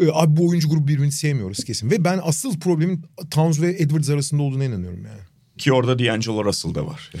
e, 0.00 0.06
abi 0.12 0.36
bu 0.36 0.48
oyuncu 0.48 0.68
grubu 0.68 0.88
birbirini 0.88 1.12
sevmiyoruz 1.12 1.64
kesin. 1.64 1.90
Ve 1.90 2.04
ben 2.04 2.20
asıl 2.22 2.60
problemin 2.60 3.04
Towns 3.30 3.60
ve 3.60 3.76
Edwards 3.78 4.10
arasında 4.10 4.42
olduğuna 4.42 4.64
inanıyorum 4.64 5.04
yani. 5.04 5.20
ki 5.58 5.72
orada 5.72 5.98
D'Angelo 5.98 6.44
Russell 6.44 6.74
da 6.74 6.86
var. 6.86 7.12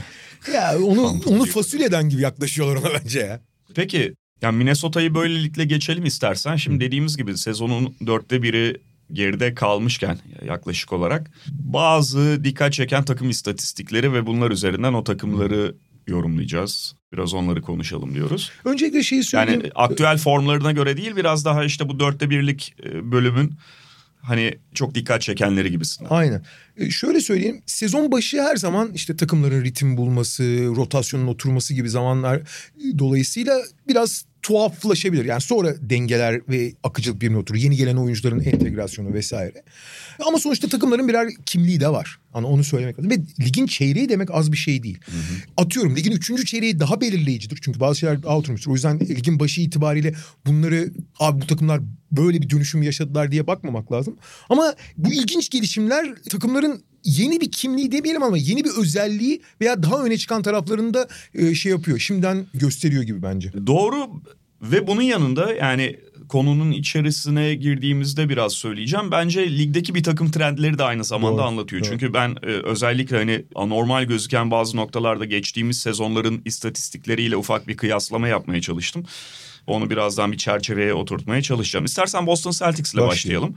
Ya 0.54 0.78
onu 0.78 1.20
onu 1.26 1.44
fasulyeden 1.44 2.08
gibi 2.08 2.22
yaklaşıyorlar 2.22 2.76
ona 2.76 3.00
bence 3.04 3.20
ya. 3.20 3.40
Peki 3.74 4.14
yani 4.42 4.56
Minnesota'yı 4.56 5.14
böylelikle 5.14 5.64
geçelim 5.64 6.04
istersen. 6.04 6.56
Şimdi 6.56 6.84
dediğimiz 6.84 7.16
gibi 7.16 7.38
sezonun 7.38 7.94
dörtte 8.06 8.42
biri 8.42 8.80
geride 9.12 9.54
kalmışken 9.54 10.18
yaklaşık 10.46 10.92
olarak 10.92 11.30
bazı 11.48 12.44
dikkat 12.44 12.72
çeken 12.72 13.04
takım 13.04 13.30
istatistikleri 13.30 14.12
ve 14.12 14.26
bunlar 14.26 14.50
üzerinden 14.50 14.92
o 14.92 15.04
takımları 15.04 15.74
yorumlayacağız. 16.06 16.96
Biraz 17.12 17.34
onları 17.34 17.62
konuşalım 17.62 18.14
diyoruz. 18.14 18.50
Öncelikle 18.64 19.02
şeyi 19.02 19.24
söyleyeyim. 19.24 19.60
Yani 19.60 19.72
aktüel 19.74 20.18
formlarına 20.18 20.72
göre 20.72 20.96
değil 20.96 21.16
biraz 21.16 21.44
daha 21.44 21.64
işte 21.64 21.88
bu 21.88 22.00
dörtte 22.00 22.30
birlik 22.30 22.74
e, 22.84 23.12
bölümün 23.12 23.54
hani 24.22 24.58
çok 24.74 24.94
dikkat 24.94 25.22
çekenleri 25.22 25.70
gibisinden. 25.70 26.10
Aynen. 26.10 26.42
E, 26.76 26.90
şöyle 26.90 27.20
söyleyeyim. 27.20 27.62
Sezon 27.66 28.12
başı 28.12 28.42
her 28.42 28.56
zaman 28.56 28.92
işte 28.94 29.16
takımların 29.16 29.64
ritim 29.64 29.96
bulması, 29.96 30.42
rotasyonun 30.76 31.26
oturması 31.26 31.74
gibi 31.74 31.90
zamanlar 31.90 32.36
e, 32.36 32.98
dolayısıyla 32.98 33.62
biraz 33.88 34.24
tuhaflaşabilir. 34.42 35.24
Yani 35.24 35.40
sonra 35.40 35.74
dengeler 35.80 36.40
ve 36.48 36.72
akıcılık 36.82 37.20
birbirine 37.20 37.38
oturur. 37.38 37.58
Yeni 37.58 37.76
gelen 37.76 37.96
oyuncuların 37.96 38.40
entegrasyonu 38.40 39.14
vesaire. 39.14 39.62
Ama 40.26 40.38
sonuçta 40.38 40.68
takımların 40.68 41.08
birer 41.08 41.28
kimliği 41.46 41.80
de 41.80 41.88
var. 41.88 42.18
Hani 42.32 42.46
onu 42.46 42.64
söylemek 42.64 42.98
lazım. 42.98 43.10
Ve 43.10 43.16
ligin 43.44 43.66
çeyreği 43.66 44.08
demek 44.08 44.30
az 44.30 44.52
bir 44.52 44.56
şey 44.56 44.82
değil. 44.82 44.98
Atıyorum 45.56 45.96
ligin 45.96 46.12
üçüncü 46.12 46.44
çeyreği 46.44 46.80
daha 46.80 47.00
belirleyicidir. 47.00 47.58
Çünkü 47.62 47.80
bazı 47.80 47.98
şeyler 47.98 48.22
daha 48.22 48.38
oturmuştur. 48.38 48.70
O 48.70 48.74
yüzden 48.74 49.00
ligin 49.00 49.40
başı 49.40 49.60
itibariyle 49.60 50.14
bunları 50.46 50.90
abi 51.18 51.40
bu 51.40 51.46
takımlar 51.46 51.80
böyle 52.12 52.42
bir 52.42 52.50
dönüşüm 52.50 52.82
yaşadılar 52.82 53.32
diye 53.32 53.46
bakmamak 53.46 53.92
lazım. 53.92 54.16
Ama 54.48 54.74
bu 54.96 55.12
ilginç 55.12 55.50
gelişimler 55.50 56.14
takımların 56.30 56.71
yeni 57.04 57.40
bir 57.40 57.50
kimliği 57.50 57.92
demeyelim 57.92 58.22
ama 58.22 58.38
yeni 58.38 58.64
bir 58.64 58.70
özelliği 58.78 59.42
veya 59.60 59.82
daha 59.82 60.04
öne 60.04 60.16
çıkan 60.18 60.42
taraflarında 60.42 61.08
e, 61.34 61.54
şey 61.54 61.72
yapıyor. 61.72 61.98
Şimdiden 61.98 62.46
gösteriyor 62.54 63.02
gibi 63.02 63.22
bence. 63.22 63.52
Doğru 63.66 64.10
ve 64.62 64.86
bunun 64.86 65.02
yanında 65.02 65.54
yani 65.54 65.96
konunun 66.28 66.70
içerisine 66.72 67.54
girdiğimizde 67.54 68.28
biraz 68.28 68.52
söyleyeceğim. 68.52 69.10
Bence 69.10 69.58
ligdeki 69.58 69.94
bir 69.94 70.02
takım 70.02 70.30
trendleri 70.30 70.78
de 70.78 70.84
aynı 70.84 71.04
zamanda 71.04 71.38
Doğru, 71.38 71.46
anlatıyor. 71.46 71.82
doğru. 71.82 71.90
Çünkü 71.90 72.14
ben 72.14 72.36
e, 72.42 72.46
özellikle 72.46 73.16
hani 73.16 73.44
anormal 73.54 74.04
gözüken 74.04 74.50
bazı 74.50 74.76
noktalarda 74.76 75.24
geçtiğimiz 75.24 75.78
sezonların 75.78 76.42
istatistikleriyle 76.44 77.36
ufak 77.36 77.68
bir 77.68 77.76
kıyaslama 77.76 78.28
yapmaya 78.28 78.60
çalıştım. 78.60 79.04
Onu 79.66 79.90
birazdan 79.90 80.32
bir 80.32 80.36
çerçeveye 80.38 80.94
oturtmaya 80.94 81.42
çalışacağım. 81.42 81.84
İstersen 81.84 82.26
Boston 82.26 82.50
Celtics 82.50 82.94
ile 82.94 83.02
Başlayalım. 83.02 83.08
başlayalım. 83.08 83.54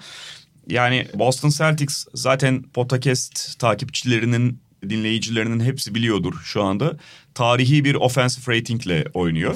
Yani 0.70 1.08
Boston 1.14 1.50
Celtics 1.50 2.06
zaten 2.14 2.64
podcast 2.64 3.60
takipçilerinin 3.60 4.60
dinleyicilerinin 4.90 5.60
hepsi 5.60 5.96
biliyordur 5.96 6.34
şu 6.44 6.64
anda. 6.64 6.98
Tarihi 7.34 7.86
bir 7.86 7.96
offensive 7.96 8.58
ratingle 8.58 9.06
oynuyor. 9.14 9.56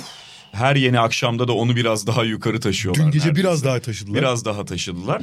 Her 0.52 0.76
yeni 0.76 1.00
akşamda 1.00 1.48
da 1.48 1.54
onu 1.54 1.76
biraz 1.76 2.08
daha 2.08 2.24
yukarı 2.24 2.60
taşıyorlar. 2.60 3.06
Dün 3.06 3.12
gece 3.12 3.28
neredeyse. 3.28 3.48
biraz 3.48 3.64
daha 3.64 3.80
taşıdılar. 3.80 4.18
Biraz 4.22 4.46
daha 4.46 4.66
taşıdılar. 4.66 5.22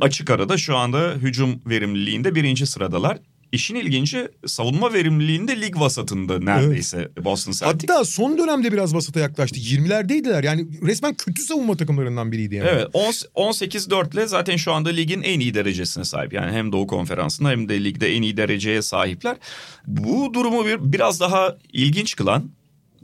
Açık 0.00 0.30
arada 0.30 0.58
şu 0.58 0.76
anda 0.76 1.12
hücum 1.12 1.60
verimliliğinde 1.66 2.34
birinci 2.34 2.66
sıradalar. 2.66 3.18
İşin 3.56 3.74
ilginci 3.74 4.28
savunma 4.46 4.92
verimliliğinde 4.92 5.60
lig 5.60 5.76
vasatında 5.80 6.38
neredeyse 6.38 7.08
Boston 7.24 7.52
Celtics. 7.52 7.90
Hatta 7.90 8.04
son 8.04 8.38
dönemde 8.38 8.72
biraz 8.72 8.94
vasata 8.94 9.20
yaklaştı. 9.20 9.60
20'lerdeydiler. 9.60 10.44
Yani 10.46 10.66
resmen 10.82 11.14
kötü 11.14 11.42
savunma 11.42 11.76
takımlarından 11.76 12.32
biriydi 12.32 12.54
yani. 12.54 12.68
Evet 12.72 12.86
on- 12.92 13.50
18-4 13.52 14.14
ile 14.14 14.26
zaten 14.26 14.56
şu 14.56 14.72
anda 14.72 14.88
ligin 14.88 15.22
en 15.22 15.40
iyi 15.40 15.54
derecesine 15.54 16.04
sahip. 16.04 16.32
Yani 16.32 16.52
hem 16.52 16.72
Doğu 16.72 16.86
Konferansı'nda 16.86 17.50
hem 17.50 17.68
de 17.68 17.84
ligde 17.84 18.14
en 18.14 18.22
iyi 18.22 18.36
dereceye 18.36 18.82
sahipler. 18.82 19.36
Bu 19.86 20.34
durumu 20.34 20.66
bir, 20.66 20.92
biraz 20.92 21.20
daha 21.20 21.56
ilginç 21.72 22.16
kılan 22.16 22.50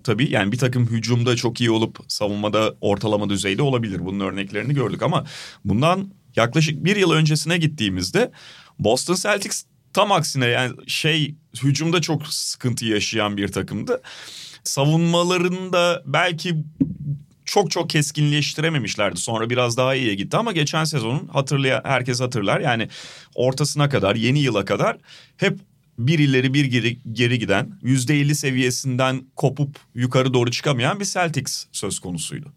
tabii 0.04 0.30
yani 0.30 0.52
bir 0.52 0.58
takım 0.58 0.86
hücumda 0.86 1.36
çok 1.36 1.60
iyi 1.60 1.70
olup 1.70 1.98
savunmada 2.08 2.74
ortalama 2.80 3.28
düzeyde 3.28 3.62
olabilir. 3.62 4.04
Bunun 4.04 4.20
örneklerini 4.20 4.74
gördük 4.74 5.02
ama 5.02 5.24
bundan 5.64 6.10
yaklaşık 6.36 6.84
bir 6.84 6.96
yıl 6.96 7.10
öncesine 7.10 7.58
gittiğimizde 7.58 8.30
Boston 8.78 9.14
Celtics 9.14 9.64
tam 9.94 10.12
aksine 10.12 10.46
yani 10.46 10.72
şey 10.86 11.34
hücumda 11.62 12.00
çok 12.00 12.26
sıkıntı 12.26 12.84
yaşayan 12.84 13.36
bir 13.36 13.48
takımdı. 13.48 14.02
Savunmalarında 14.64 16.02
belki 16.06 16.54
çok 17.44 17.70
çok 17.70 17.90
keskinleştirememişlerdi. 17.90 19.20
Sonra 19.20 19.50
biraz 19.50 19.76
daha 19.76 19.94
iyiye 19.94 20.14
gitti 20.14 20.36
ama 20.36 20.52
geçen 20.52 20.84
sezonun 20.84 21.28
hatırlayan 21.28 21.80
herkes 21.84 22.20
hatırlar. 22.20 22.60
Yani 22.60 22.88
ortasına 23.34 23.88
kadar 23.88 24.16
yeni 24.16 24.38
yıla 24.38 24.64
kadar 24.64 24.98
hep 25.36 25.58
bir 25.98 26.18
ileri 26.18 26.54
bir 26.54 26.64
geri, 26.64 26.98
geri 27.12 27.38
giden 27.38 27.78
%50 27.82 28.34
seviyesinden 28.34 29.22
kopup 29.36 29.76
yukarı 29.94 30.34
doğru 30.34 30.50
çıkamayan 30.50 31.00
bir 31.00 31.04
Celtics 31.04 31.64
söz 31.72 31.98
konusuydu. 31.98 32.52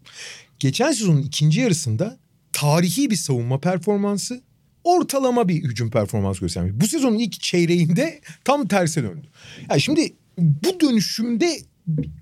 Geçen 0.58 0.92
sezonun 0.92 1.22
ikinci 1.22 1.60
yarısında 1.60 2.18
tarihi 2.52 3.10
bir 3.10 3.16
savunma 3.16 3.60
performansı, 3.60 4.42
ortalama 4.86 5.48
bir 5.48 5.54
hücum 5.54 5.90
performansı 5.90 6.40
göstermiş. 6.40 6.72
Bu 6.74 6.86
sezonun 6.86 7.18
ilk 7.18 7.40
çeyreğinde 7.40 8.20
tam 8.44 8.68
terse 8.68 9.02
döndü. 9.02 9.26
Yani 9.70 9.80
şimdi 9.80 10.16
bu 10.38 10.80
dönüşümde 10.80 11.58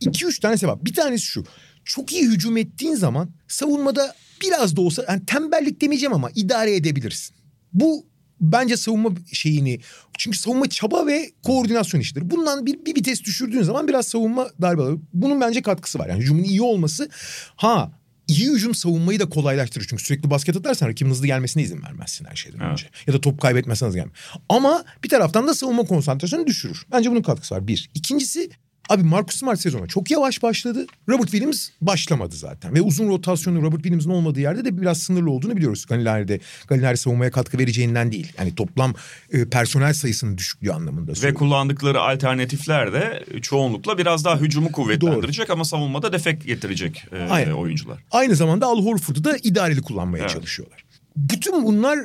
iki 0.00 0.26
üç 0.26 0.40
tane 0.40 0.56
sebep. 0.56 0.85
Bir 0.85 0.94
tanesi 0.94 1.25
şu. 1.25 1.44
Çok 1.85 2.12
iyi 2.12 2.26
hücum 2.26 2.56
ettiğin 2.56 2.94
zaman 2.94 3.30
savunmada 3.49 4.14
biraz 4.42 4.76
da 4.76 4.80
olsa 4.80 5.04
yani 5.09 5.26
tembellik 5.26 5.80
demeyeceğim 5.80 6.14
ama 6.14 6.30
idare 6.35 6.76
edebilirsin. 6.76 7.37
Bu 7.73 8.06
bence 8.40 8.76
savunma 8.76 9.11
şeyini 9.33 9.80
çünkü 10.18 10.38
savunma 10.38 10.68
çaba 10.68 11.06
ve 11.06 11.30
koordinasyon 11.42 12.00
işidir. 12.00 12.30
Bundan 12.30 12.66
bir, 12.66 12.87
bir 12.87 12.97
vites 12.97 13.23
düşürdüğün 13.25 13.62
zaman 13.62 13.88
biraz 13.88 14.06
savunma 14.06 14.49
darbe 14.62 14.83
alır. 14.83 15.00
Bunun 15.12 15.40
bence 15.40 15.62
katkısı 15.62 15.99
var. 15.99 16.09
Yani 16.09 16.23
hücumun 16.23 16.42
iyi 16.42 16.62
olması 16.62 17.09
ha 17.56 17.92
iyi 18.28 18.50
hücum 18.50 18.75
savunmayı 18.75 19.21
da 19.21 19.28
kolaylaştırır. 19.28 19.87
Çünkü 19.90 20.04
sürekli 20.04 20.31
basket 20.31 20.57
atarsan 20.57 20.88
rakibin 20.88 21.11
hızlı 21.11 21.26
gelmesine 21.26 21.62
izin 21.62 21.83
vermezsin 21.83 22.25
her 22.25 22.37
şeyden 22.37 22.59
Evet. 22.61 22.71
önce. 22.73 22.87
Ya 23.07 23.14
da 23.14 23.21
top 23.21 23.40
kaybetmezsen 23.40 23.87
hızlı 23.87 23.99
gelme. 23.99 24.12
Ama 24.49 24.85
bir 25.04 25.09
taraftan 25.09 25.49
da 25.49 25.54
savunma 25.54 25.85
konsantrasyonu 25.85 26.47
düşürür. 26.47 26.87
Bence 26.93 27.11
bunun 27.11 27.23
katkısı 27.23 27.54
var. 27.54 27.69
Bir. 27.69 27.90
İkincisi 27.95 28.50
Abi 28.88 29.03
Marcus 29.03 29.37
Smart 29.37 29.61
sezona 29.61 29.87
çok 29.87 30.11
yavaş 30.11 30.43
başladı. 30.43 30.87
Robert 31.09 31.31
Williams 31.31 31.69
başlamadı 31.81 32.37
zaten. 32.37 32.75
Ve 32.75 32.81
uzun 32.81 33.09
rotasyonu 33.09 33.62
Robert 33.62 33.83
Williams'ın 33.83 34.11
olmadığı 34.11 34.41
yerde 34.41 34.64
de 34.64 34.81
biraz 34.81 34.99
sınırlı 34.99 35.31
olduğunu 35.31 35.57
biliyoruz. 35.57 35.87
Galinari'de. 35.88 36.41
Galinari 36.69 36.97
savunmaya 36.97 37.31
katkı 37.31 37.59
vereceğinden 37.59 38.12
değil. 38.12 38.33
Yani 38.38 38.55
toplam 38.55 38.95
e, 39.33 39.49
personel 39.49 39.95
sayısının 39.95 40.38
düşüklüğü 40.38 40.73
anlamında 40.73 41.11
Ve 41.11 41.14
söylüyorum. 41.14 41.38
kullandıkları 41.38 42.00
alternatifler 42.00 42.93
de 42.93 43.25
çoğunlukla 43.43 43.99
biraz 43.99 44.25
daha 44.25 44.41
hücumu 44.41 44.73
kuvvetlendirecek 44.73 45.50
ama 45.50 45.64
savunmada 45.64 46.12
defekt 46.12 46.47
getirecek 46.47 47.05
e, 47.12 47.17
Aynen. 47.31 47.53
oyuncular. 47.53 47.99
Aynı 48.11 48.35
zamanda 48.37 48.67
Al 48.67 48.85
Horford'u 48.85 49.25
da 49.25 49.37
idareli 49.43 49.83
kullanmaya 49.83 50.21
Evet. 50.25 50.31
çalışıyorlar. 50.33 50.85
Bütün 51.17 51.64
bunlar 51.67 51.99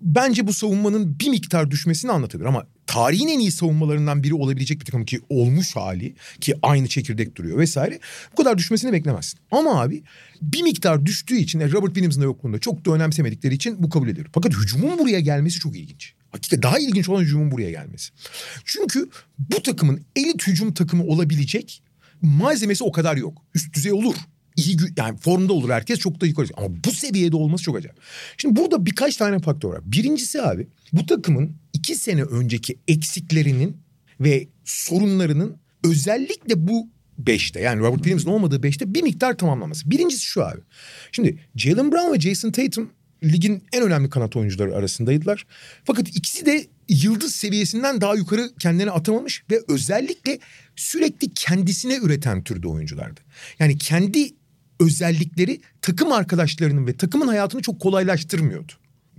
bence 0.00 0.46
bu 0.46 0.52
savunmanın 0.52 1.18
bir 1.20 1.28
miktar 1.28 1.70
düşmesini 1.70 2.12
anlatabilir 2.12 2.48
ama 2.48 2.66
tarihin 2.94 3.28
en 3.28 3.38
iyi 3.38 3.52
savunmalarından 3.52 4.22
biri 4.22 4.34
olabilecek 4.34 4.80
bir 4.80 4.84
takım 4.84 5.04
ki 5.04 5.20
olmuş 5.28 5.76
hali 5.76 6.14
ki 6.40 6.54
aynı 6.62 6.88
çekirdek 6.88 7.36
duruyor 7.36 7.58
vesaire 7.58 8.00
bu 8.32 8.36
kadar 8.36 8.58
düşmesini 8.58 8.92
beklemezsin. 8.92 9.40
Ama 9.50 9.80
abi 9.80 10.02
bir 10.42 10.62
miktar 10.62 11.06
düştüğü 11.06 11.36
için 11.36 11.60
e, 11.60 11.72
Robert 11.72 11.94
Williams'ın 11.94 12.20
da 12.20 12.24
yokluğunda 12.24 12.58
çok 12.58 12.84
da 12.84 12.90
önemsemedikleri 12.90 13.54
için 13.54 13.82
bu 13.82 13.88
kabul 13.88 14.08
edilir. 14.08 14.26
Fakat 14.32 14.52
hücumun 14.52 14.98
buraya 14.98 15.20
gelmesi 15.20 15.58
çok 15.58 15.76
ilginç. 15.76 16.14
Hakikaten 16.30 16.62
daha 16.62 16.78
ilginç 16.78 17.08
olan 17.08 17.22
hücumun 17.22 17.50
buraya 17.50 17.70
gelmesi. 17.70 18.12
Çünkü 18.64 19.08
bu 19.38 19.62
takımın 19.62 20.00
elit 20.16 20.46
hücum 20.46 20.74
takımı 20.74 21.04
olabilecek 21.04 21.82
malzemesi 22.22 22.84
o 22.84 22.92
kadar 22.92 23.16
yok. 23.16 23.42
Üst 23.54 23.74
düzey 23.74 23.92
olur. 23.92 24.14
İyi 24.56 24.76
yani 24.96 25.18
formda 25.18 25.52
olur 25.52 25.70
herkes 25.70 25.98
çok 25.98 26.20
da 26.20 26.26
yukarı. 26.26 26.48
Ama 26.56 26.68
bu 26.84 26.90
seviyede 26.90 27.36
olması 27.36 27.64
çok 27.64 27.76
acayip. 27.76 27.96
Şimdi 28.36 28.56
burada 28.56 28.86
birkaç 28.86 29.16
tane 29.16 29.38
faktör 29.38 29.68
var. 29.68 29.80
Birincisi 29.84 30.42
abi 30.42 30.66
bu 30.92 31.06
takımın 31.06 31.56
iki 31.72 31.94
sene 31.94 32.22
önceki 32.22 32.78
eksiklerinin 32.88 33.76
ve 34.20 34.48
sorunlarının 34.64 35.56
özellikle 35.84 36.68
bu 36.68 36.88
beşte 37.18 37.60
yani 37.60 37.80
Robert 37.80 37.96
Williams'ın 37.96 38.30
olmadığı 38.30 38.62
beşte 38.62 38.94
bir 38.94 39.02
miktar 39.02 39.38
tamamlaması. 39.38 39.90
Birincisi 39.90 40.24
şu 40.24 40.44
abi. 40.44 40.60
Şimdi 41.12 41.38
Jalen 41.56 41.92
Brown 41.92 42.14
ve 42.14 42.20
Jason 42.20 42.50
Tatum 42.50 42.90
ligin 43.24 43.62
en 43.72 43.82
önemli 43.82 44.10
kanat 44.10 44.36
oyuncuları 44.36 44.76
arasındaydılar. 44.76 45.46
Fakat 45.84 46.08
ikisi 46.08 46.46
de 46.46 46.66
yıldız 46.88 47.34
seviyesinden 47.34 48.00
daha 48.00 48.14
yukarı 48.14 48.50
kendini 48.58 48.90
atamamış 48.90 49.44
ve 49.50 49.60
özellikle 49.68 50.38
sürekli 50.76 51.34
kendisine 51.34 51.96
üreten 51.96 52.44
türde 52.44 52.68
oyunculardı. 52.68 53.20
Yani 53.58 53.78
kendi 53.78 54.30
özellikleri 54.80 55.60
takım 55.82 56.12
arkadaşlarının 56.12 56.86
ve 56.86 56.96
takımın 56.96 57.28
hayatını 57.28 57.62
çok 57.62 57.80
kolaylaştırmıyordu. 57.80 58.72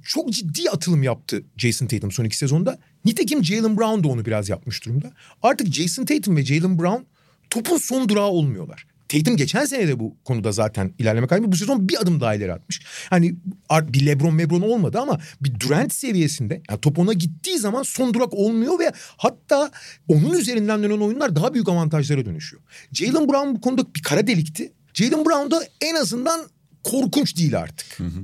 Çok 0.04 0.30
ciddi 0.30 0.70
atılım 0.70 1.04
yaptı 1.04 1.44
Jason 1.58 1.88
Tatum 1.88 2.12
son 2.12 2.26
iki 2.26 2.38
sezonda. 2.38 2.80
Nitekim 3.06 3.44
Jalen 3.44 3.78
Brown 3.78 4.04
da 4.04 4.08
onu 4.08 4.26
biraz 4.26 4.50
yapmış 4.50 4.86
durumda. 4.86 5.12
Artık 5.42 5.74
Jason 5.74 6.06
Tatum 6.06 6.38
ve 6.38 6.46
Jalen 6.46 6.80
Brown 6.80 7.04
topun 7.50 7.78
son 7.78 8.10
durağı 8.10 8.28
olmuyorlar. 8.28 8.88
Tatum 9.10 9.38
geçen 9.38 9.66
sene 9.66 9.88
de 9.88 10.00
bu 10.00 10.18
konuda 10.26 10.52
zaten 10.52 10.94
ilerleme 11.00 11.28
kaybı. 11.28 11.52
Bu 11.52 11.56
sezon 11.56 11.90
bir 11.90 12.02
adım 12.02 12.22
daha 12.22 12.36
ileri 12.36 12.54
atmış. 12.54 12.82
Hani 13.10 13.36
bir 13.72 14.06
Lebron 14.06 14.36
Mebron 14.36 14.62
olmadı 14.62 15.00
ama 15.00 15.20
bir 15.42 15.60
Durant 15.60 15.94
seviyesinde 15.94 16.62
yani 16.70 16.82
top 16.82 17.00
ona 17.00 17.14
gittiği 17.14 17.60
zaman 17.60 17.84
son 17.84 18.14
durak 18.14 18.34
olmuyor 18.34 18.80
ve 18.80 18.92
hatta 19.18 19.72
onun 20.08 20.34
üzerinden 20.34 20.84
dönen 20.84 20.98
oyunlar 20.98 21.36
daha 21.36 21.54
büyük 21.54 21.70
avantajlara 21.70 22.26
dönüşüyor. 22.26 22.64
Jalen 22.92 23.30
Brown 23.30 23.56
bu 23.56 23.62
konuda 23.62 23.96
bir 23.96 24.02
kara 24.02 24.28
delikti. 24.28 24.74
Jalen 24.96 25.26
Brown 25.26 25.52
da 25.52 25.68
en 25.82 25.96
azından 25.96 26.42
korkunç 26.84 27.38
değil 27.38 27.60
artık. 27.60 28.00
Hı 28.00 28.04
hı. 28.04 28.20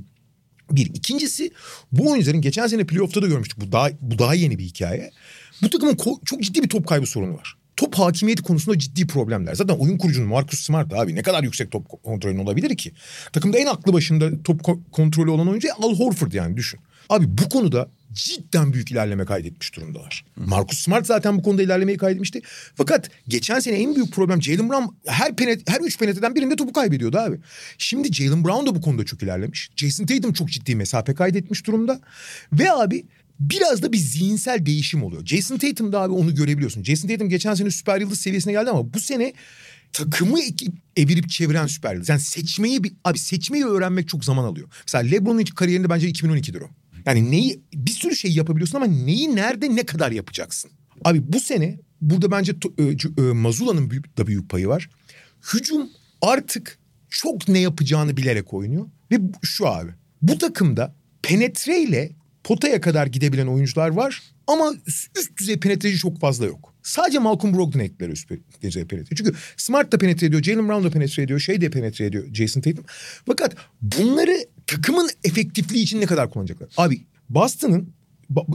Bir. 0.70 0.86
ikincisi 0.86 1.50
bu 1.92 2.10
oyuncuların 2.10 2.40
geçen 2.40 2.66
sene 2.66 2.84
playoff'ta 2.84 3.22
da 3.22 3.26
görmüştük. 3.26 3.60
Bu 3.60 3.72
daha, 3.72 3.88
bu 4.00 4.18
daha 4.18 4.34
yeni 4.34 4.58
bir 4.58 4.64
hikaye. 4.64 5.10
Bu 5.62 5.70
takımın 5.70 5.98
çok 6.24 6.42
ciddi 6.42 6.62
bir 6.62 6.68
top 6.68 6.86
kaybı 6.86 7.06
sorunu 7.06 7.34
var 7.34 7.56
top 7.76 7.94
hakimiyeti 7.94 8.42
konusunda 8.42 8.78
ciddi 8.78 9.06
problemler. 9.06 9.54
Zaten 9.54 9.74
oyun 9.74 9.98
kurucunun 9.98 10.28
Marcus 10.28 10.60
Smart 10.60 10.92
abi 10.92 11.14
ne 11.14 11.22
kadar 11.22 11.42
yüksek 11.42 11.70
top 11.70 12.02
kontrolün 12.02 12.38
olabilir 12.38 12.76
ki? 12.76 12.92
Takımda 13.32 13.58
en 13.58 13.66
aklı 13.66 13.92
başında 13.92 14.42
top 14.42 14.60
kontrolü 14.92 15.30
olan 15.30 15.48
oyuncu 15.48 15.68
Al 15.78 15.98
Horford 15.98 16.32
yani 16.32 16.56
düşün. 16.56 16.80
Abi 17.08 17.26
bu 17.28 17.48
konuda 17.48 17.90
cidden 18.12 18.72
büyük 18.72 18.90
ilerleme 18.90 19.24
kaydetmiş 19.24 19.76
durumdalar. 19.76 20.24
Marcus 20.36 20.78
Smart 20.78 21.06
zaten 21.06 21.38
bu 21.38 21.42
konuda 21.42 21.62
ilerlemeyi 21.62 21.98
kaydetmişti. 21.98 22.42
Fakat 22.74 23.10
geçen 23.28 23.60
sene 23.60 23.76
en 23.76 23.94
büyük 23.94 24.12
problem 24.12 24.42
Jalen 24.42 24.70
Brown 24.70 24.96
her 25.06 25.36
penet, 25.36 25.70
her 25.70 25.80
üç 25.80 25.98
penetreden 25.98 26.34
birinde 26.34 26.56
topu 26.56 26.72
kaybediyordu 26.72 27.18
abi. 27.18 27.38
Şimdi 27.78 28.12
Jalen 28.12 28.44
Brown 28.44 28.66
da 28.66 28.74
bu 28.74 28.80
konuda 28.80 29.04
çok 29.04 29.22
ilerlemiş. 29.22 29.70
Jason 29.76 30.06
Tatum 30.06 30.32
çok 30.32 30.50
ciddi 30.50 30.76
mesafe 30.76 31.14
kaydetmiş 31.14 31.66
durumda. 31.66 32.00
Ve 32.52 32.72
abi 32.72 33.06
biraz 33.40 33.82
da 33.82 33.92
bir 33.92 33.98
zihinsel 33.98 34.66
değişim 34.66 35.02
oluyor. 35.02 35.26
Jason 35.26 35.56
Tatum'da 35.56 36.00
abi 36.00 36.12
onu 36.12 36.34
görebiliyorsun. 36.34 36.84
Jason 36.84 37.08
Tatum 37.08 37.28
geçen 37.28 37.54
sene 37.54 37.70
süper 37.70 38.00
yıldız 38.00 38.20
seviyesine 38.20 38.52
geldi 38.52 38.70
ama 38.70 38.94
bu 38.94 39.00
sene 39.00 39.32
takımı 39.92 40.38
evirip 40.96 41.28
çeviren 41.28 41.66
süper 41.66 41.94
yıldız. 41.94 42.08
Yani 42.08 42.20
seçmeyi 42.20 42.80
abi 43.04 43.18
seçmeyi 43.18 43.64
öğrenmek 43.64 44.08
çok 44.08 44.24
zaman 44.24 44.44
alıyor. 44.44 44.68
Mesela 44.86 45.04
LeBron'un 45.04 45.44
kariyerinde 45.44 45.90
bence 45.90 46.10
2012'dir 46.10 46.60
o. 46.60 46.70
Yani 47.06 47.30
neyi 47.30 47.60
bir 47.74 47.90
sürü 47.90 48.16
şey 48.16 48.32
yapabiliyorsun 48.32 48.76
ama 48.76 48.86
neyi 48.86 49.36
nerede 49.36 49.76
ne 49.76 49.86
kadar 49.86 50.12
yapacaksın? 50.12 50.70
Abi 51.04 51.32
bu 51.32 51.40
sene 51.40 51.78
burada 52.00 52.30
bence 52.30 52.52
e, 52.78 52.82
e, 53.22 53.32
Mazula'nın 53.32 53.90
da 54.18 54.26
büyük 54.26 54.48
payı 54.48 54.68
var. 54.68 54.90
Hücum 55.54 55.90
artık 56.22 56.78
çok 57.10 57.48
ne 57.48 57.58
yapacağını 57.58 58.16
bilerek 58.16 58.54
oynuyor. 58.54 58.86
Ve 59.10 59.20
şu 59.42 59.68
abi 59.68 59.90
bu 60.22 60.38
takımda 60.38 60.94
penetreyle 61.22 62.12
potaya 62.44 62.80
kadar 62.80 63.06
gidebilen 63.06 63.46
oyuncular 63.46 63.88
var 63.88 64.22
ama 64.46 64.72
üst 65.16 65.38
düzey 65.40 65.60
penetreci 65.60 65.98
çok 65.98 66.20
fazla 66.20 66.46
yok. 66.46 66.74
Sadece 66.82 67.18
Malcolm 67.18 67.54
Brogdon 67.54 67.78
ekler 67.78 68.08
üst 68.08 68.30
düzey 68.62 68.84
penetre. 68.84 69.16
Çünkü 69.16 69.34
Smart 69.56 69.92
da 69.92 69.98
penetre 69.98 70.26
ediyor, 70.26 70.42
Jalen 70.42 70.68
Brown 70.68 70.84
da 70.84 70.90
penetre 70.90 71.22
ediyor, 71.22 71.40
şey 71.40 71.60
de 71.60 71.70
penetre 71.70 72.06
ediyor 72.06 72.34
Jason 72.34 72.60
Tatum. 72.60 72.84
Fakat 73.26 73.56
bunları 73.82 74.36
takımın 74.76 75.10
efektifliği 75.24 75.82
için 75.82 76.00
ne 76.00 76.06
kadar 76.06 76.30
kullanacaklar? 76.30 76.68
Abi 76.76 77.00
Boston'ın 77.30 77.92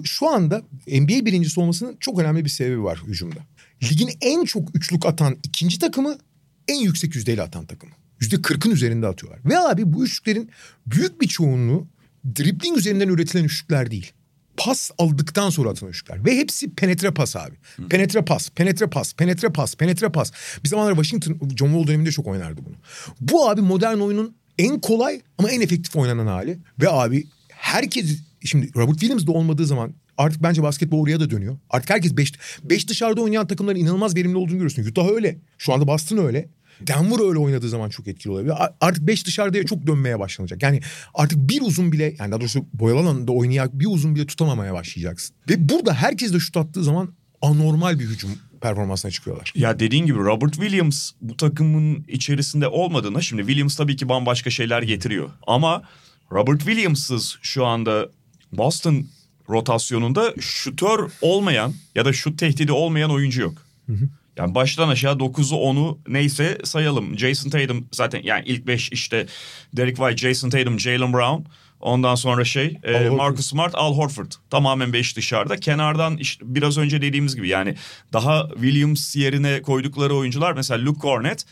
şu 0.03 0.30
anda 0.30 0.62
NBA 0.88 1.25
birincisi 1.25 1.60
olmasının 1.60 1.97
çok 1.99 2.19
önemli 2.19 2.45
bir 2.45 2.49
sebebi 2.49 2.84
var 2.84 2.99
hücumda. 3.08 3.39
Ligin 3.84 4.10
en 4.21 4.45
çok 4.45 4.75
üçlük 4.75 5.06
atan 5.06 5.38
ikinci 5.43 5.80
takımı 5.80 6.17
en 6.67 6.80
yüksek 6.80 7.15
yüzdeyle 7.15 7.41
atan 7.41 7.65
takımı. 7.65 7.93
Yüzde 8.21 8.41
kırkın 8.41 8.71
üzerinde 8.71 9.08
atıyorlar. 9.08 9.39
Ve 9.45 9.60
abi 9.60 9.93
bu 9.93 10.06
üçlüklerin 10.06 10.49
büyük 10.88 11.21
bir 11.21 11.27
çoğunluğu 11.27 11.88
dribling 12.36 12.77
üzerinden 12.77 13.08
üretilen 13.08 13.43
üçlükler 13.43 13.91
değil. 13.91 14.12
Pas 14.58 14.91
aldıktan 14.97 15.49
sonra 15.49 15.69
atılan 15.69 15.91
üçlükler. 15.91 16.25
Ve 16.25 16.38
hepsi 16.38 16.75
penetre 16.75 17.12
pas 17.12 17.36
abi. 17.36 17.56
Hı. 17.75 17.88
Penetre 17.88 18.25
pas, 18.25 18.49
penetre 18.49 18.88
pas, 18.88 19.13
penetre 19.13 19.49
pas, 19.49 19.75
penetre 19.75 20.10
pas. 20.10 20.32
Bir 20.63 20.69
zamanlar 20.69 20.95
Washington, 20.95 21.49
John 21.56 21.67
Wall 21.67 21.88
döneminde 21.88 22.12
çok 22.12 22.27
oynardı 22.27 22.62
bunu. 22.65 22.75
Bu 23.21 23.49
abi 23.49 23.62
modern 23.62 23.97
oyunun 23.97 24.36
en 24.58 24.82
kolay 24.82 25.22
ama 25.38 25.52
en 25.52 25.62
efektif 25.62 25.96
oynanan 25.96 26.28
hali. 26.28 26.58
Ve 26.82 26.89
abi 26.89 27.28
herkes 27.50 28.20
şimdi 28.46 28.72
Robert 28.76 29.00
Williams 29.00 29.28
da 29.28 29.32
olmadığı 29.32 29.65
zaman 29.65 29.93
artık 30.17 30.43
bence 30.43 30.63
basketbol 30.63 31.02
oraya 31.02 31.20
da 31.20 31.30
dönüyor. 31.30 31.58
Artık 31.70 31.89
herkes 31.89 32.17
beş, 32.17 32.34
beş 32.63 32.88
dışarıda 32.88 33.22
oynayan 33.22 33.48
takımların 33.48 33.80
inanılmaz 33.80 34.15
verimli 34.15 34.38
olduğunu 34.38 34.54
görüyorsun. 34.54 34.84
Utah 34.84 35.10
öyle. 35.10 35.38
Şu 35.58 35.74
anda 35.74 35.88
Boston 35.88 36.17
öyle. 36.17 36.50
Denver 36.82 37.28
öyle 37.30 37.39
oynadığı 37.39 37.70
zaman 37.70 37.89
çok 37.89 38.08
etkili 38.08 38.32
olabilir. 38.32 38.54
Artık 38.82 39.08
beş 39.08 39.26
dışarıda 39.26 39.65
çok 39.65 39.88
dönmeye 39.88 40.20
başlanacak. 40.20 40.63
Yani 40.63 40.82
artık 41.13 41.50
bir 41.50 41.62
uzun 41.62 41.91
bile 41.91 42.15
yani 42.20 42.32
daha 42.32 42.39
doğrusu 42.41 42.65
boyalı 42.74 43.00
alanında 43.00 43.32
oynayan 43.32 43.70
bir 43.74 43.86
uzun 43.86 44.15
bile 44.15 44.26
tutamamaya 44.26 44.74
başlayacaksın. 44.74 45.36
Ve 45.50 45.70
burada 45.70 45.93
herkes 45.93 46.34
de 46.34 46.39
şut 46.39 46.58
attığı 46.58 46.84
zaman 46.84 47.13
anormal 47.41 48.00
bir 48.00 48.06
hücum 48.06 48.32
performansına 48.62 49.12
çıkıyorlar. 49.12 49.54
Ya 49.56 49.80
dediğin 49.80 50.06
gibi 50.06 50.17
Robert 50.17 50.54
Williams 50.54 51.12
bu 51.22 51.38
takımın 51.38 52.06
içerisinde 52.08 52.67
olmadığında 52.67 53.22
şimdi 53.22 53.41
Williams 53.41 53.76
tabii 53.76 53.96
ki 53.96 54.10
bambaşka 54.10 54.50
şeyler 54.50 54.82
getiriyor. 54.82 55.30
Ama 55.48 55.84
Robert 56.32 56.60
Williams'ız 56.60 57.38
şu 57.41 57.65
anda 57.65 58.10
Boston 58.52 59.08
rotasyonunda 59.50 60.34
şutör 60.39 61.12
olmayan 61.22 61.74
ya 61.96 62.06
da 62.06 62.13
şut 62.13 62.39
tehdidi 62.39 62.72
olmayan 62.72 63.12
oyuncu 63.12 63.41
yok. 63.41 63.54
Hı 63.88 63.93
hı. 63.93 64.10
Yani 64.38 64.56
baştan 64.56 64.89
aşağı 64.89 65.13
9'u 65.13 65.58
10'u 65.58 66.00
neyse 66.08 66.58
sayalım. 66.63 67.17
Jason 67.17 67.50
Tatum 67.50 67.88
zaten 67.91 68.22
yani 68.24 68.43
ilk 68.46 68.67
5 68.67 68.91
işte 68.91 69.26
Derek 69.74 69.96
White, 69.96 70.17
Jason 70.17 70.50
Tatum, 70.50 70.80
Jalen 70.80 71.13
Brown. 71.13 71.43
Ondan 71.80 72.16
sonra 72.16 72.46
şey 72.46 72.80
e, 72.84 73.10
Marcus 73.10 73.46
Smart, 73.46 73.76
Al 73.76 73.96
Horford. 73.96 74.32
Tamamen 74.50 74.94
5 74.94 75.18
dışarıda. 75.18 75.58
Kenardan 75.58 76.18
işte 76.18 76.46
biraz 76.48 76.78
önce 76.78 77.02
dediğimiz 77.02 77.36
gibi 77.36 77.48
yani 77.48 77.76
daha 78.13 78.50
Williams 78.50 79.16
yerine 79.16 79.62
koydukları 79.62 80.16
oyuncular 80.16 80.54
mesela 80.54 80.86
Luke 80.86 81.02
Cornett 81.02 81.46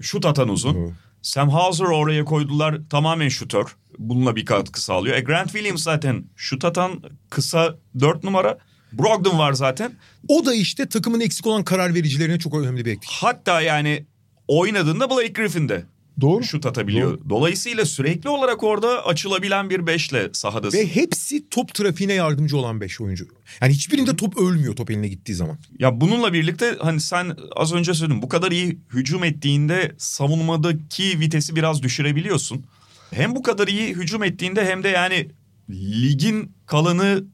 şut 0.00 0.26
atan 0.26 0.48
uzun. 0.48 0.74
Hı. 0.74 0.92
Sam 1.22 1.50
Hauser 1.50 1.84
oraya 1.84 2.24
koydular 2.24 2.78
tamamen 2.90 3.28
şutör. 3.28 3.76
Bununla 3.98 4.36
bir 4.36 4.44
katkı 4.44 4.82
sağlıyor. 4.82 5.16
E 5.16 5.20
Grant 5.20 5.52
Williams 5.52 5.82
zaten 5.82 6.24
şut 6.36 6.64
atan 6.64 7.02
kısa 7.30 7.76
4 8.00 8.24
numara. 8.24 8.58
Brogdon 8.92 9.38
var 9.38 9.52
zaten. 9.52 9.92
O 10.28 10.46
da 10.46 10.54
işte 10.54 10.88
takımın 10.88 11.20
eksik 11.20 11.46
olan 11.46 11.64
karar 11.64 11.94
vericilerine 11.94 12.38
çok 12.38 12.54
önemli 12.54 12.84
bir 12.84 12.90
eklik. 12.90 13.10
Hatta 13.10 13.60
yani 13.60 14.06
oynadığında 14.48 15.10
Blake 15.10 15.32
Griffin 15.32 15.68
de 15.68 15.84
Doğru. 16.20 16.44
şut 16.44 16.66
atabiliyor. 16.66 17.10
Doğru. 17.10 17.30
Dolayısıyla 17.30 17.84
sürekli 17.84 18.28
olarak 18.28 18.62
orada 18.62 19.06
açılabilen 19.06 19.70
bir 19.70 19.86
beşle 19.86 20.30
sahadasın. 20.32 20.78
Ve 20.78 20.86
hepsi 20.86 21.48
top 21.50 21.74
trafiğine 21.74 22.12
yardımcı 22.12 22.56
olan 22.56 22.80
beş 22.80 23.00
oyuncu. 23.00 23.28
Yani 23.60 23.72
hiçbirinde 23.72 24.16
top 24.16 24.36
ölmüyor 24.36 24.76
top 24.76 24.90
eline 24.90 25.08
gittiği 25.08 25.34
zaman. 25.34 25.58
Ya 25.78 26.00
bununla 26.00 26.32
birlikte 26.32 26.76
hani 26.80 27.00
sen 27.00 27.36
az 27.56 27.72
önce 27.72 27.94
söyledin 27.94 28.22
bu 28.22 28.28
kadar 28.28 28.52
iyi 28.52 28.78
hücum 28.92 29.24
ettiğinde 29.24 29.94
savunmadaki 29.98 31.20
vitesi 31.20 31.56
biraz 31.56 31.82
düşürebiliyorsun. 31.82 32.64
Hem 33.10 33.34
bu 33.34 33.42
kadar 33.42 33.68
iyi 33.68 33.88
hücum 33.88 34.22
ettiğinde 34.22 34.66
hem 34.66 34.82
de 34.82 34.88
yani 34.88 35.28
ligin 35.70 36.52
kalanı 36.66 37.24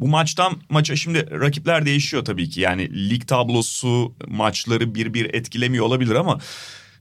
bu 0.00 0.08
maçtan 0.08 0.56
maça 0.70 0.96
şimdi 0.96 1.30
rakipler 1.30 1.86
değişiyor 1.86 2.24
tabii 2.24 2.50
ki. 2.50 2.60
Yani 2.60 3.10
lig 3.10 3.26
tablosu 3.26 4.14
maçları 4.26 4.94
bir 4.94 5.14
bir 5.14 5.34
etkilemiyor 5.34 5.84
olabilir 5.84 6.14
ama 6.14 6.38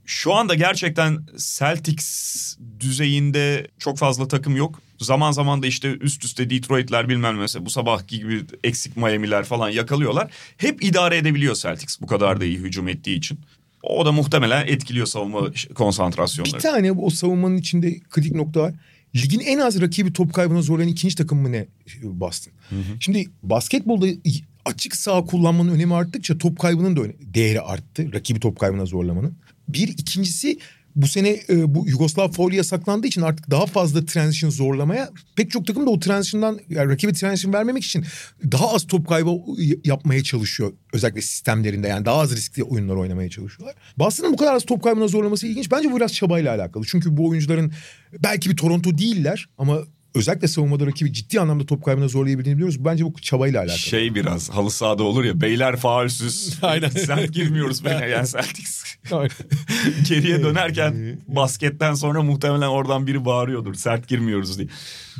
şu 0.08 0.34
anda 0.34 0.56
gerçekten 0.56 1.26
Celtics 1.38 2.58
düzeyinde 2.80 3.67
çok 3.80 3.98
fazla 3.98 4.28
takım 4.28 4.56
yok. 4.56 4.82
Zaman 5.00 5.32
zaman 5.32 5.63
da 5.63 5.67
işte 5.67 5.98
üst 6.02 6.26
üste 6.26 6.50
Detroit'ler 6.50 7.10
bilmem 7.10 7.38
mesela 7.38 7.65
bu 7.65 7.70
sabahki 7.70 8.20
gibi 8.20 8.46
eksik 8.63 8.98
Miami'ler 8.98 9.43
falan 9.43 9.70
yakalıyorlar. 9.70 10.32
Hep 10.58 10.84
idare 10.84 11.17
edebiliyor 11.17 11.56
Celtics 11.56 12.02
bu 12.02 12.08
kadar 12.08 12.41
da 12.41 12.46
iyi 12.46 12.58
hücum 12.58 12.88
ettiği 12.88 13.17
için. 13.17 13.39
O 13.84 14.06
da 14.06 14.12
muhtemelen 14.12 14.67
etkiliyor 14.67 15.06
savunma 15.06 15.52
konsantrasyonları. 15.76 16.56
Bir 16.56 16.60
tane 16.60 16.91
o 16.91 17.10
savunmanın 17.10 17.58
içinde 17.58 18.00
kritik 18.00 18.36
nokta 18.36 18.62
var 18.62 18.74
ligin 19.15 19.39
en 19.39 19.60
az 19.60 19.82
rakibi 19.82 20.13
top 20.13 20.34
kaybına 20.34 20.62
zorlayan 20.62 20.89
ikinci 20.89 21.15
takım 21.15 21.39
mı 21.39 21.52
ne 21.52 21.67
Boston? 22.04 22.54
Hı 22.70 22.76
hı. 22.76 22.98
Şimdi 23.00 23.26
basketbolda 23.43 24.08
açık 24.65 24.96
sağ 24.96 25.22
kullanmanın 25.22 25.76
önemi 25.76 25.93
arttıkça 25.93 26.38
top 26.38 26.60
kaybının 26.60 26.98
da 26.98 27.02
değeri 27.20 27.62
arttı. 27.62 28.13
Rakibi 28.13 28.39
top 28.39 28.60
kaybına 28.60 28.86
zorlamanın. 28.86 29.38
Bir 29.67 29.88
ikincisi 29.88 30.60
bu 30.97 31.08
sene 31.08 31.39
e, 31.49 31.75
bu 31.75 31.88
Yugoslav 31.88 32.32
foul 32.32 32.53
yasaklandığı 32.53 33.08
için 33.08 33.21
artık 33.21 33.51
daha 33.51 33.65
fazla 33.65 34.06
transition 34.06 34.49
zorlamaya 34.49 35.10
pek 35.36 35.51
çok 35.51 35.67
takım 35.67 35.86
da 35.86 35.89
o 35.89 35.99
transition'dan 35.99 36.60
yani 36.69 36.91
rakibe 36.91 37.13
transition 37.13 37.53
vermemek 37.53 37.84
için 37.84 38.06
daha 38.51 38.73
az 38.73 38.88
top 38.88 39.08
kaybı 39.08 39.30
yapmaya 39.86 40.23
çalışıyor. 40.23 40.73
Özellikle 40.93 41.21
sistemlerinde 41.21 41.88
yani 41.88 42.06
daha 42.06 42.19
az 42.19 42.32
riskli 42.36 42.63
oyunlar 42.63 42.95
oynamaya 42.95 43.30
çalışıyorlar. 43.30 43.75
Boston'ın 43.97 44.34
bu 44.34 44.38
kadar 44.38 44.53
az 44.53 44.65
top 44.65 44.84
kaybına 44.84 45.08
zorlaması 45.08 45.47
ilginç. 45.47 45.71
Bence 45.71 45.91
bu 45.91 45.95
biraz 45.95 46.13
çabayla 46.13 46.56
alakalı. 46.56 46.86
Çünkü 46.88 47.17
bu 47.17 47.27
oyuncuların 47.27 47.71
belki 48.23 48.49
bir 48.49 48.58
Toronto 48.58 48.97
değiller 48.97 49.49
ama 49.58 49.80
özellikle 50.17 50.47
savunmada 50.47 50.86
rakibi 50.86 51.13
ciddi 51.13 51.39
anlamda 51.39 51.65
top 51.65 51.86
kaybına 51.86 52.08
zorlayabildiğini 52.08 52.58
biliyoruz. 52.58 52.86
Bence 52.86 53.06
bu 53.06 53.13
çabayla 53.21 53.60
alakalı. 53.60 53.77
Şey 53.77 54.15
biraz 54.15 54.49
halı 54.49 54.71
sahada 54.71 55.03
olur 55.03 55.23
ya 55.23 55.41
beyler 55.41 55.75
faulsüz. 55.75 56.60
Aynen. 56.62 56.89
Sert 56.89 57.34
girmiyoruz 57.34 57.86
beyler 57.86 58.08
yani 58.08 58.27
Celtics. 58.27 58.84
Geriye 60.10 60.43
dönerken 60.43 61.19
basketten 61.27 61.93
sonra 61.93 62.23
muhtemelen 62.23 62.67
oradan 62.67 63.08
biri 63.08 63.25
bağırıyordur. 63.25 63.73
Sert 63.73 64.08
girmiyoruz 64.08 64.58
diye. 64.58 64.67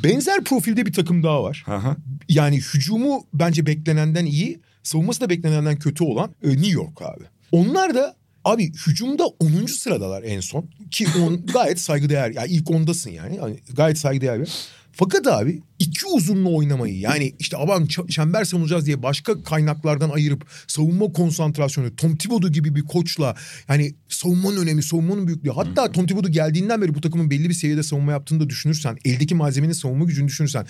Benzer 0.04 0.44
profilde 0.44 0.86
bir 0.86 0.92
takım 0.92 1.22
daha 1.22 1.42
var. 1.42 1.64
Aha. 1.66 1.96
Yani 2.28 2.56
hücumu 2.56 3.26
bence 3.34 3.66
beklenenden 3.66 4.26
iyi, 4.26 4.60
savunması 4.82 5.20
da 5.20 5.30
beklenenden 5.30 5.78
kötü 5.78 6.04
olan 6.04 6.34
e, 6.42 6.48
New 6.48 6.70
York 6.70 7.02
abi. 7.02 7.24
Onlar 7.52 7.94
da 7.94 8.18
Abi 8.48 8.72
hücumda 8.86 9.26
10. 9.26 9.66
sıradalar 9.66 10.22
en 10.22 10.40
son. 10.40 10.70
Ki 10.90 11.06
on 11.22 11.46
gayet 11.52 11.80
saygıdeğer. 11.80 12.30
Yani 12.30 12.50
ilk 12.50 12.70
ondasın 12.70 13.10
yani. 13.10 13.36
yani 13.36 13.60
gayet 13.72 13.98
saygıdeğer 13.98 14.40
bir. 14.40 14.50
Fakat 14.98 15.26
abi 15.26 15.62
iki 15.78 16.06
uzunlu 16.06 16.56
oynamayı 16.56 16.98
yani 16.98 17.34
işte 17.38 17.56
aman 17.56 17.86
çember 18.08 18.44
savunacağız 18.44 18.86
diye 18.86 19.02
başka 19.02 19.42
kaynaklardan 19.42 20.10
ayırıp 20.10 20.46
savunma 20.66 21.12
konsantrasyonu 21.12 21.96
Tom 21.96 22.16
Thibodeau 22.16 22.52
gibi 22.52 22.74
bir 22.74 22.82
koçla 22.82 23.36
yani 23.68 23.94
savunmanın 24.08 24.62
önemi 24.62 24.82
savunmanın 24.82 25.26
büyüklüğü 25.26 25.50
hatta 25.50 25.92
Tom 25.92 26.06
Thibodeau 26.06 26.32
geldiğinden 26.32 26.82
beri 26.82 26.94
bu 26.94 27.00
takımın 27.00 27.30
belli 27.30 27.48
bir 27.48 27.54
seviyede 27.54 27.82
savunma 27.82 28.12
yaptığını 28.12 28.40
da 28.40 28.48
düşünürsen 28.48 28.96
eldeki 29.04 29.34
malzemenin 29.34 29.72
savunma 29.72 30.04
gücünü 30.04 30.28
düşünürsen 30.28 30.66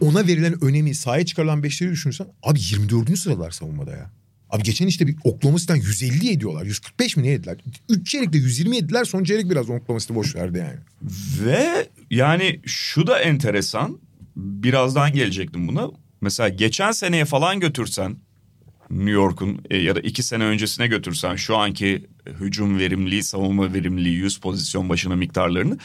ona 0.00 0.26
verilen 0.26 0.64
önemi 0.64 0.94
sahaya 0.94 1.26
çıkarılan 1.26 1.62
beşleri 1.62 1.90
düşünürsen 1.90 2.26
abi 2.42 2.58
24. 2.72 3.18
sıralar 3.18 3.50
savunmada 3.50 3.90
ya. 3.90 4.10
Abi 4.50 4.62
geçen 4.62 4.86
işte 4.86 5.06
bir 5.06 5.16
Oklahoma 5.24 5.58
City'den 5.58 5.76
150 5.76 6.30
ediyorlar. 6.30 6.64
145 6.64 7.16
mi 7.16 7.22
ne 7.22 7.28
yediler? 7.28 7.56
3 7.88 8.10
çeyrekte 8.10 8.38
120 8.38 8.76
yediler. 8.76 9.04
Son 9.04 9.24
çeyrek 9.24 9.50
biraz 9.50 9.70
Oklahoma 9.70 10.00
City 10.00 10.14
boş 10.14 10.36
verdi 10.36 10.58
yani. 10.58 10.78
Ve 11.44 11.88
yani 12.10 12.60
şu 12.66 13.06
da 13.06 13.18
enteresan. 13.18 13.98
Birazdan 14.36 15.12
gelecektim 15.12 15.68
buna. 15.68 15.90
Mesela 16.20 16.48
geçen 16.48 16.92
seneye 16.92 17.24
falan 17.24 17.60
götürsen 17.60 18.16
New 18.90 19.10
York'un 19.10 19.60
e, 19.70 19.76
ya 19.76 19.96
da 19.96 20.00
iki 20.00 20.22
sene 20.22 20.44
öncesine 20.44 20.86
götürsen 20.86 21.36
şu 21.36 21.56
anki 21.56 22.06
hücum 22.40 22.78
verimliliği, 22.78 23.22
savunma 23.22 23.74
verimliliği, 23.74 24.16
100 24.16 24.38
pozisyon 24.38 24.88
başına 24.88 25.16
miktarlarını 25.16 25.78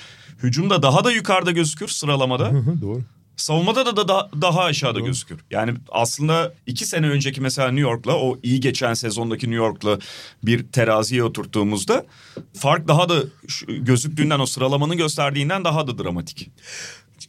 hücumda 0.43 0.83
daha 0.83 1.03
da 1.03 1.11
yukarıda 1.11 1.51
gözükür 1.51 1.87
sıralamada. 1.87 2.51
Doğru. 2.81 3.01
Savunmada 3.43 3.85
da, 3.85 3.97
da, 3.97 4.07
da 4.07 4.29
daha 4.41 4.61
aşağıda 4.61 4.99
Doğru. 4.99 5.05
gözükür. 5.05 5.39
Yani 5.51 5.73
aslında 5.91 6.53
iki 6.67 6.85
sene 6.85 7.09
önceki 7.09 7.41
mesela 7.41 7.71
New 7.71 7.89
York'la 7.89 8.15
o 8.15 8.39
iyi 8.43 8.59
geçen 8.59 8.93
sezondaki 8.93 9.45
New 9.45 9.63
York'la 9.63 9.99
bir 10.43 10.67
teraziye 10.67 11.23
oturttuğumuzda 11.23 12.05
fark 12.53 12.87
daha 12.87 13.09
da 13.09 13.23
gözüktüğünden 13.67 14.39
o 14.39 14.45
sıralamanın 14.45 14.97
gösterdiğinden 14.97 15.63
daha 15.63 15.87
da 15.87 15.97
dramatik. 15.97 16.51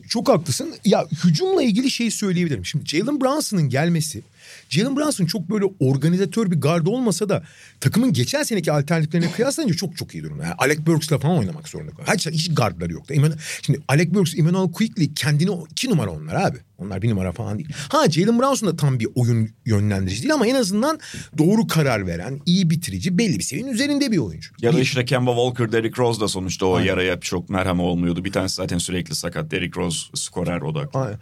Çok 0.08 0.28
haklısın. 0.28 0.74
Ya 0.84 1.06
hücumla 1.24 1.62
ilgili 1.62 1.90
şeyi 1.90 2.10
söyleyebilirim. 2.10 2.64
Şimdi 2.64 2.88
Jalen 2.88 3.20
Brunson'ın 3.20 3.68
gelmesi 3.68 4.22
Jalen 4.68 4.96
Brunson 4.96 5.26
çok 5.26 5.50
böyle 5.50 5.64
organizatör 5.80 6.50
bir 6.50 6.60
gardı 6.60 6.90
olmasa 6.90 7.28
da 7.28 7.44
takımın 7.80 8.12
geçen 8.12 8.42
seneki 8.42 8.72
alternatiflerine 8.72 9.30
kıyaslayınca 9.30 9.74
çok 9.74 9.96
çok 9.96 10.14
iyi 10.14 10.22
durumda. 10.22 10.42
Yani 10.42 10.54
Alec 10.58 10.86
Burks'la 10.86 11.18
falan 11.18 11.38
oynamak 11.38 11.68
zorunda 11.68 11.90
kalıyor. 11.90 12.14
Hiç, 12.14 12.26
hiç 12.26 12.54
gardları 12.54 12.92
yoktu. 12.92 13.14
Şimdi 13.62 13.80
Alec 13.88 14.14
Burks, 14.14 14.34
Emmanuel 14.38 14.72
Quickly 14.72 15.14
kendini 15.14 15.50
iki 15.70 15.90
numara 15.90 16.10
onlar 16.10 16.34
abi. 16.34 16.58
Onlar 16.78 17.02
bir 17.02 17.10
numara 17.10 17.32
falan 17.32 17.58
değil. 17.58 17.68
Ha 17.88 18.10
Jalen 18.10 18.38
Brunson 18.38 18.68
da 18.68 18.76
tam 18.76 19.00
bir 19.00 19.08
oyun 19.14 19.50
yönlendirici 19.66 20.22
değil 20.22 20.34
ama 20.34 20.46
en 20.46 20.54
azından 20.54 21.00
doğru 21.38 21.66
karar 21.66 22.06
veren, 22.06 22.40
iyi 22.46 22.70
bitirici, 22.70 23.18
belli 23.18 23.38
bir 23.38 23.44
seviyenin 23.44 23.72
üzerinde 23.72 24.12
bir 24.12 24.18
oyuncu. 24.18 24.50
Ya 24.60 24.72
da 24.72 24.80
işte 24.80 25.04
Kemba 25.04 25.30
Walker, 25.34 25.72
Derrick 25.72 26.02
Rose 26.02 26.20
da 26.20 26.28
sonuçta 26.28 26.66
o 26.66 26.74
Aynen. 26.74 26.88
yaraya 26.88 27.20
çok 27.20 27.50
merhem 27.50 27.80
olmuyordu. 27.80 28.24
Bir 28.24 28.32
tanesi 28.32 28.54
zaten 28.54 28.78
sürekli 28.78 29.14
sakat. 29.14 29.50
Derrick 29.50 29.80
Rose 29.80 29.98
skorer 30.14 30.60
odaklı. 30.60 31.00
Aynen. 31.00 31.18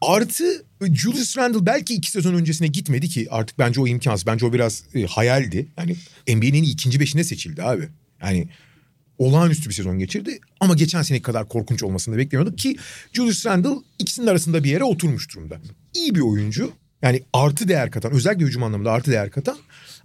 Artı 0.00 0.63
Julius 0.80 1.38
Randle 1.38 1.66
belki 1.66 1.94
iki 1.94 2.10
sezon 2.10 2.34
öncesine 2.34 2.66
gitmedi 2.66 3.08
ki 3.08 3.26
artık 3.30 3.58
bence 3.58 3.80
o 3.80 3.86
imkansız. 3.86 4.26
Bence 4.26 4.46
o 4.46 4.52
biraz 4.52 4.84
e, 4.94 5.06
hayaldi. 5.06 5.66
Yani 5.78 5.96
NBA'nin 6.28 6.62
ikinci 6.62 7.00
beşine 7.00 7.24
seçildi 7.24 7.62
abi. 7.62 7.88
Yani 8.22 8.48
olağanüstü 9.18 9.68
bir 9.68 9.74
sezon 9.74 9.98
geçirdi. 9.98 10.38
Ama 10.60 10.74
geçen 10.74 11.02
seneki 11.02 11.22
kadar 11.22 11.48
korkunç 11.48 11.82
olmasını 11.82 12.14
da 12.14 12.18
beklemiyorduk 12.18 12.58
ki 12.58 12.76
Julius 13.12 13.46
Randle 13.46 13.74
ikisinin 13.98 14.26
arasında 14.26 14.64
bir 14.64 14.70
yere 14.70 14.84
oturmuş 14.84 15.34
durumda. 15.34 15.60
İyi 15.94 16.14
bir 16.14 16.20
oyuncu. 16.20 16.72
Yani 17.02 17.22
artı 17.32 17.68
değer 17.68 17.90
katan 17.90 18.12
özellikle 18.12 18.44
hücum 18.44 18.62
anlamında 18.62 18.92
artı 18.92 19.10
değer 19.10 19.30
katan. 19.30 19.56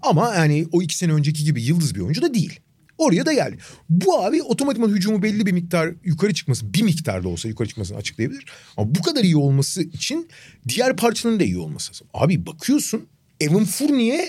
Ama 0.02 0.36
yani 0.36 0.68
o 0.72 0.82
iki 0.82 0.98
sene 0.98 1.14
önceki 1.14 1.44
gibi 1.44 1.64
yıldız 1.64 1.96
bir 1.96 2.00
oyuncu 2.00 2.22
da 2.22 2.34
değil. 2.34 2.60
Oraya 3.00 3.26
da 3.26 3.34
geldi. 3.34 3.58
Bu 3.90 4.24
abi 4.24 4.44
otomatikman 4.44 4.90
hücumu 4.90 5.24
belli 5.24 5.46
bir 5.46 5.52
miktar 5.52 5.94
yukarı 6.04 6.34
çıkması, 6.34 6.74
bir 6.74 6.82
miktar 6.82 7.24
da 7.24 7.28
olsa 7.28 7.48
yukarı 7.48 7.68
çıkmasını 7.68 7.98
açıklayabilir. 7.98 8.46
Ama 8.78 8.96
bu 8.96 9.02
kadar 9.02 9.24
iyi 9.24 9.38
olması 9.38 9.82
için 9.82 10.30
diğer 10.68 10.96
parçaların 10.96 11.40
da 11.40 11.44
iyi 11.44 11.58
olması 11.58 11.92
lazım. 11.92 12.08
Abi 12.14 12.46
bakıyorsun 12.46 13.08
Evan 13.40 13.66
Fournier 13.66 14.28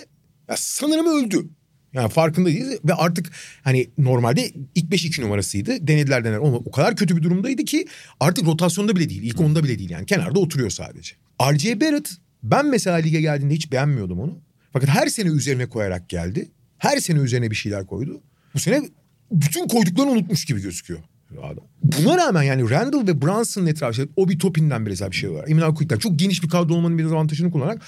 ya 0.49 0.57
sanırım 0.57 1.07
öldü. 1.07 1.49
Yani 1.93 2.09
farkında 2.11 2.49
değiliz 2.49 2.79
ve 2.85 2.95
artık 2.95 3.31
hani 3.63 3.91
normalde 3.99 4.53
ilk 4.75 4.91
5 4.91 5.05
2 5.05 5.23
numarasıydı. 5.23 5.87
Denediler 5.89 6.25
dener 6.25 6.37
ama 6.37 6.57
o 6.57 6.71
kadar 6.71 6.97
kötü 6.97 7.17
bir 7.17 7.23
durumdaydı 7.23 7.65
ki 7.65 7.87
artık 8.21 8.47
rotasyonda 8.47 8.97
bile 8.97 9.11
değil. 9.11 9.23
ilk 9.23 9.41
onda 9.41 9.65
bile 9.65 9.79
değil 9.79 9.91
yani. 9.91 10.07
Kenarda 10.07 10.39
oturuyor 10.41 10.71
sadece. 10.71 11.15
R.J. 11.53 11.81
Barrett 11.81 12.11
ben 12.43 12.67
mesela 12.67 12.97
lige 12.97 13.21
geldiğinde 13.21 13.55
hiç 13.55 13.73
beğenmiyordum 13.73 14.21
onu. 14.21 14.39
Fakat 14.73 14.89
her 14.89 15.07
sene 15.07 15.29
üzerine 15.29 15.67
koyarak 15.67 16.09
geldi. 16.09 16.51
Her 16.79 16.99
sene 16.99 17.19
üzerine 17.19 17.51
bir 17.51 17.57
şeyler 17.57 17.87
koydu. 17.87 18.23
Bu 18.55 18.59
sene 18.59 18.89
bütün 19.33 19.69
koyduklarını 19.69 20.11
unutmuş 20.11 20.45
gibi 20.45 20.63
gözüküyor. 20.63 21.01
Adam. 21.43 21.65
Buna 21.83 22.17
rağmen 22.17 22.43
yani 22.43 22.71
Randall 22.71 23.07
ve 23.07 23.23
Brunson'ın 23.23 23.67
etrafı 23.67 24.09
o 24.17 24.29
bir 24.29 24.39
Topin'den 24.39 24.87
biraz 24.87 25.11
bir 25.11 25.17
şey 25.17 25.31
var. 25.31 25.45
Emin 25.49 25.75
Quick'ten 25.75 25.99
çok 25.99 26.19
geniş 26.19 26.43
bir 26.43 26.49
kadro 26.49 26.75
olmanın 26.75 26.99
bir 26.99 27.05
avantajını 27.05 27.51
kullanarak 27.51 27.83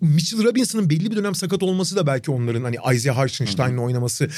Mitchell 0.00 0.44
Robinson'ın 0.44 0.90
belli 0.90 1.10
bir 1.10 1.16
dönem 1.16 1.34
sakat 1.34 1.62
olması 1.62 1.96
da 1.96 2.06
belki 2.06 2.30
onların 2.30 2.62
hani 2.62 2.76
Isaiah 2.94 3.16
Hartenstein'la 3.16 3.80
oynaması 3.80 4.28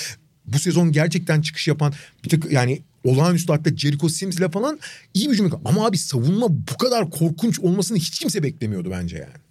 bu 0.45 0.59
sezon 0.59 0.93
gerçekten 0.93 1.41
çıkış 1.41 1.69
yapan 1.69 1.93
bir 2.25 2.29
tık 2.29 2.53
yani 2.53 2.83
olağanüstü 3.05 3.53
hatta 3.53 3.77
Jericho 3.77 4.09
Sims 4.09 4.39
ile 4.39 4.51
falan 4.51 4.79
iyi 5.15 5.31
bir 5.31 5.37
cümle. 5.37 5.55
Ama 5.65 5.87
abi 5.87 5.99
savunma 5.99 6.47
bu 6.51 6.77
kadar 6.79 7.11
korkunç 7.11 7.61
olmasını 7.61 7.99
hiç 7.99 8.19
kimse 8.19 8.43
beklemiyordu 8.43 8.91
bence 8.91 9.17
yani. 9.17 9.43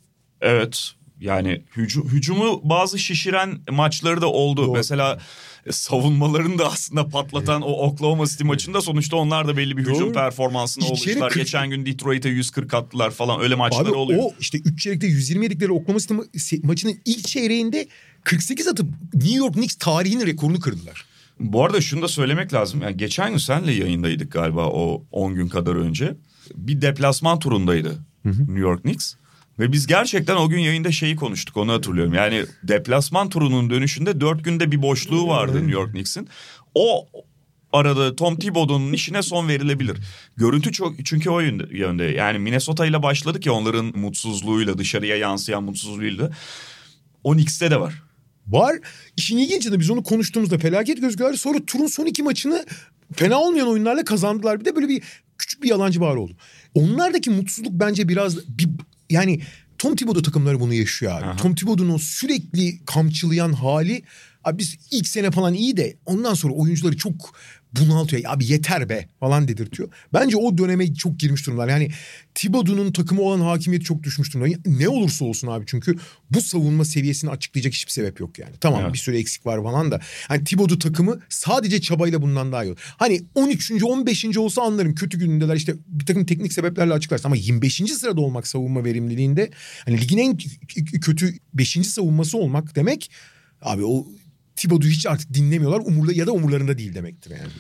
Evet 0.42 0.92
yani 1.20 1.64
hücu, 1.78 2.06
hücumu 2.06 2.62
bazı 2.64 3.00
şişiren 3.00 3.60
maçları 3.72 4.22
da 4.22 4.28
oldu. 4.28 4.68
Doğru. 4.68 4.72
Mesela 4.72 5.20
e, 5.66 5.72
savunmalarını 5.72 6.58
da 6.58 6.72
aslında 6.72 7.08
patlatan 7.08 7.62
o 7.62 7.72
Oklahoma 7.72 8.26
City 8.26 8.44
maçında 8.44 8.82
sonuçta 8.82 9.18
onlar 9.18 9.48
da 9.48 9.58
belli 9.58 9.78
bir 9.78 9.82
hücum 9.82 10.00
Doğru. 10.00 10.14
performansına 10.14 10.86
oluştular. 10.86 11.30
40... 11.30 11.38
Geçen 11.38 11.70
gün 11.70 11.86
Detroit'e 11.86 12.30
140 12.30 12.74
attılar 12.74 13.12
falan 13.12 13.42
öyle 13.42 13.56
maçlar 13.56 13.86
Abi, 13.86 13.92
oluyor. 13.92 14.20
O 14.24 14.34
işte 14.40 14.58
3 14.66 14.82
çeyrekte 14.82 15.08
120 15.08 15.46
yedikleri 15.46 15.72
Oklahoma 15.72 16.00
City 16.00 16.14
ma- 16.14 16.66
maçının 16.66 16.96
ilk 17.06 17.28
çeyreğinde 17.28 17.88
48 18.24 18.68
atıp 18.68 18.88
New 19.14 19.36
York 19.36 19.54
Knicks 19.54 19.76
tarihinin 19.76 20.26
rekorunu 20.26 20.60
kırdılar. 20.60 21.06
Bu 21.40 21.66
arada 21.66 21.82
şunu 21.82 22.02
da 22.02 22.08
söylemek 22.08 22.54
lazım. 22.54 22.82
Yani 22.82 22.98
geçen 22.98 23.30
gün 23.30 23.38
senle 23.38 23.72
yayındaydık 23.72 24.32
galiba 24.32 24.68
o 24.68 25.04
10 25.12 25.36
gün 25.36 25.48
kadar 25.48 25.76
önce. 25.76 26.16
Bir 26.56 26.82
deplasman 26.82 27.40
turundaydı 27.40 28.06
hı 28.24 28.30
hı. 28.30 28.42
New 28.42 28.60
York 28.60 28.82
Knicks. 28.82 29.14
Ve 29.60 29.72
biz 29.72 29.88
gerçekten 29.88 30.36
o 30.36 30.50
gün 30.50 30.60
yayında 30.60 30.92
şeyi 30.92 31.16
konuştuk 31.16 31.58
onu 31.58 31.74
hatırlıyorum. 31.74 32.14
Yani 32.14 32.46
deplasman 32.64 33.30
turunun 33.30 33.70
dönüşünde 33.70 34.22
dört 34.22 34.44
günde 34.44 34.72
bir 34.72 34.82
boşluğu 34.82 35.28
vardı 35.28 35.58
New 35.58 35.72
York 35.72 35.92
Knicks'in. 35.92 36.28
O 36.76 37.08
arada 37.74 38.16
Tom 38.16 38.40
Thibodeau'nun 38.40 38.94
işine 38.94 39.22
son 39.22 39.48
verilebilir. 39.48 39.98
Görüntü 40.38 40.72
çok 40.72 41.06
çünkü 41.06 41.30
o 41.30 41.40
yönde. 41.72 42.06
Yani 42.06 42.40
Minnesota 42.40 42.86
ile 42.86 43.04
başladık 43.04 43.46
ya 43.46 43.54
onların 43.54 43.86
mutsuzluğuyla 43.86 44.78
dışarıya 44.78 45.18
yansıyan 45.18 45.64
mutsuzluğuyla. 45.64 46.32
O 47.24 47.32
Knicks'te 47.32 47.72
de 47.72 47.80
var. 47.80 48.04
Var. 48.48 48.76
İşin 49.18 49.38
ilginci 49.38 49.72
de 49.72 49.80
biz 49.80 49.90
onu 49.90 50.04
konuştuğumuzda 50.04 50.58
felaket 50.58 51.02
gözüküyorlar. 51.02 51.38
Sonra 51.38 51.58
turun 51.68 51.88
son 51.88 52.06
iki 52.06 52.24
maçını 52.24 52.66
fena 53.14 53.40
olmayan 53.40 53.68
oyunlarla 53.68 54.06
kazandılar. 54.06 54.60
Bir 54.60 54.66
de 54.66 54.76
böyle 54.76 54.88
bir 54.88 55.04
küçük 55.38 55.64
bir 55.64 55.70
yalancı 55.70 56.02
bağır 56.02 56.16
oldu. 56.16 56.34
Onlardaki 56.74 57.30
mutsuzluk 57.30 57.72
bence 57.72 58.08
biraz 58.10 58.38
bir 58.58 58.70
yani 59.10 59.42
Tom 59.78 59.96
Thibodeau 59.96 60.22
takımları 60.22 60.60
bunu 60.60 60.74
yaşıyor 60.74 61.12
abi. 61.12 61.26
Aha. 61.26 61.36
Tom 61.36 61.56
Thibodeau'nun 61.56 61.94
o 61.94 61.98
sürekli 61.98 62.86
kamçılayan 62.86 63.54
hali 63.54 64.04
Abi 64.48 64.58
biz 64.58 64.78
ilk 64.92 65.08
sene 65.08 65.32
falan 65.32 65.54
iyi 65.54 65.78
de 65.78 65.98
ondan 66.06 66.34
sonra 66.34 66.54
oyuncuları 66.54 66.98
çok 66.98 67.36
bunaltıyor. 67.86 68.24
Abi 68.26 68.46
yeter 68.46 68.90
be 68.90 69.08
falan 69.20 69.48
dedirtiyor. 69.48 69.90
Bence 70.14 70.38
o 70.38 70.58
döneme 70.58 70.94
çok 70.94 71.20
girmiş 71.20 71.48
durumlar. 71.48 71.68
Yani 71.68 71.90
Thibodeau'nun 72.36 72.92
takımı 72.92 73.22
olan 73.22 73.40
hakimiyeti 73.40 73.86
çok 73.86 74.04
düşmüş 74.04 74.34
durumda. 74.34 74.58
Ne 74.66 74.90
olursa 74.90 75.26
olsun 75.26 75.48
abi 75.48 75.66
çünkü 75.68 75.96
bu 76.32 76.42
savunma 76.42 76.86
seviyesini 76.86 77.30
açıklayacak 77.30 77.74
hiçbir 77.74 77.92
sebep 77.92 78.20
yok 78.20 78.40
yani. 78.40 78.54
Tamam 78.62 78.82
Evet. 78.84 78.94
bir 78.94 78.98
sürü 79.00 79.18
eksik 79.18 79.46
var 79.46 79.64
falan 79.64 79.92
da. 79.92 80.00
Hani 80.28 80.44
Thibodeau 80.44 80.80
takımı 80.80 81.20
sadece 81.30 81.82
çabayla 81.82 82.22
bundan 82.22 82.52
daha 82.52 82.64
iyi 82.64 82.68
olur. 82.70 82.80
Hani 82.98 83.22
13. 83.36 83.72
15. 83.84 84.38
olsa 84.38 84.62
anlarım 84.62 84.96
kötü 84.96 85.20
günündeler 85.20 85.56
işte 85.56 85.76
bir 85.88 86.06
takım 86.06 86.26
teknik 86.26 86.54
sebeplerle 86.54 86.94
açıklarsın. 86.94 87.26
Ama 87.26 87.36
25. 87.36 87.76
sırada 87.76 88.22
olmak 88.22 88.48
savunma 88.48 88.86
verimliliğinde 88.86 89.50
hani 89.86 90.02
ligin 90.02 90.18
en 90.18 90.38
kötü 91.02 91.34
5. 91.54 91.70
savunması 91.88 92.38
olmak 92.38 92.76
demek 92.76 93.12
abi 93.62 93.86
o 93.86 94.08
Thibodeau'yu 94.58 94.94
hiç 94.94 95.06
artık 95.06 95.34
dinlemiyorlar 95.34 95.80
umurla 95.80 96.14
ya 96.14 96.28
da 96.28 96.32
umurlarında 96.32 96.78
değil 96.78 96.96
demektir 96.96 97.32
yani. 97.32 97.52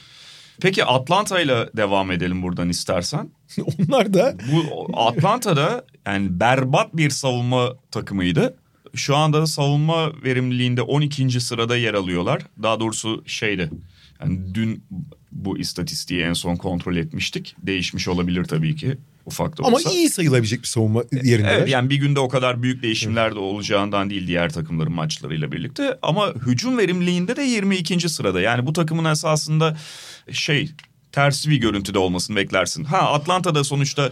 Peki 0.61 0.85
Atlanta 0.85 1.41
ile 1.41 1.69
devam 1.77 2.11
edelim 2.11 2.43
buradan 2.43 2.69
istersen. 2.69 3.31
Onlar 3.79 4.13
da 4.13 4.35
Bu 4.51 4.87
Atlanta'da 4.99 5.85
yani 6.05 6.39
berbat 6.39 6.97
bir 6.97 7.09
savunma 7.09 7.75
takımıydı. 7.91 8.57
Şu 8.93 9.15
anda 9.15 9.47
savunma 9.47 10.23
verimliliğinde 10.23 10.81
12. 10.81 11.41
sırada 11.41 11.77
yer 11.77 11.93
alıyorlar. 11.93 12.41
Daha 12.63 12.79
doğrusu 12.79 13.23
şeyde 13.25 13.69
yani 14.21 14.55
dün 14.55 14.83
bu 15.31 15.57
istatistiği 15.57 16.21
en 16.21 16.33
son 16.33 16.55
kontrol 16.55 16.95
etmiştik. 16.95 17.55
Değişmiş 17.59 18.07
olabilir 18.07 18.43
tabii 18.43 18.75
ki 18.75 18.97
ufak 19.27 19.57
da 19.57 19.63
ama 19.63 19.77
olsa. 19.77 19.89
iyi 19.89 20.09
sayılabilecek 20.09 20.61
bir 20.61 20.67
savunma 20.67 21.03
yerinde. 21.23 21.49
Evet 21.49 21.69
yani 21.69 21.89
bir 21.89 21.95
günde 21.95 22.19
o 22.19 22.27
kadar 22.29 22.63
büyük 22.63 22.83
değişimler 22.83 23.35
de 23.35 23.39
olacağından 23.39 24.09
değil 24.09 24.27
diğer 24.27 24.53
takımların 24.53 24.93
maçlarıyla 24.93 25.51
birlikte. 25.51 25.97
Ama 26.01 26.33
hücum 26.45 26.77
verimliliğinde 26.77 27.35
de 27.35 27.43
22. 27.43 28.09
sırada. 28.09 28.41
Yani 28.41 28.65
bu 28.65 28.73
takımın 28.73 29.11
esasında 29.11 29.77
şey 30.31 30.71
tersi 31.11 31.49
bir 31.49 31.57
görüntüde 31.57 31.99
olmasını 31.99 32.35
beklersin. 32.35 32.83
Ha 32.83 32.97
Atlanta'da 32.97 33.63
sonuçta 33.63 34.11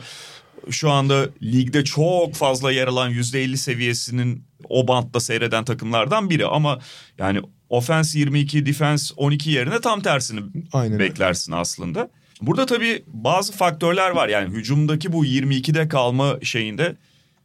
şu 0.70 0.92
anda 0.92 1.30
ligde 1.44 1.84
çok 1.84 2.36
fazla 2.36 2.72
yer 2.72 2.88
alan 2.88 3.12
%50 3.12 3.58
seviyesinin 3.58 4.44
o 4.70 4.88
bantta 4.88 5.20
seyreden 5.20 5.66
takımlardan 5.66 6.30
biri. 6.30 6.46
Ama 6.46 6.80
yani 7.18 7.42
offense 7.70 8.20
22, 8.20 8.66
defense 8.66 9.14
12 9.18 9.50
yerine 9.52 9.82
tam 9.82 10.02
tersini 10.02 10.42
Aynen 10.74 10.94
öyle. 10.94 11.04
beklersin 11.04 11.52
aslında. 11.52 12.10
Burada 12.42 12.66
tabii 12.66 13.04
bazı 13.08 13.54
faktörler 13.54 14.10
var. 14.10 14.28
Yani 14.28 14.56
hücumdaki 14.56 15.14
bu 15.14 15.26
22'de 15.26 15.88
kalma 15.88 16.38
şeyinde 16.44 16.96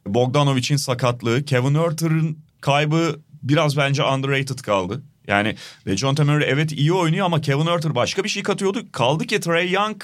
Bogdanovic'in 0.05 0.77
sakatlığı, 0.77 1.45
Kevin 1.45 1.75
Herter'ın 1.75 2.37
kaybı 2.61 3.19
biraz 3.43 3.77
bence 3.77 4.03
underrated 4.03 4.59
kaldı. 4.59 5.03
Yani 5.27 5.55
Dejounte 5.85 6.23
Murray 6.23 6.49
evet 6.49 6.71
iyi 6.71 6.93
oynuyor 6.93 7.25
ama 7.25 7.41
Kevin 7.41 7.67
Herter 7.67 7.95
başka 7.95 8.23
bir 8.23 8.29
şey 8.29 8.43
katıyordu. 8.43 8.91
Kaldı 8.91 9.25
ki 9.25 9.39
Trey 9.39 9.71
Young 9.71 10.01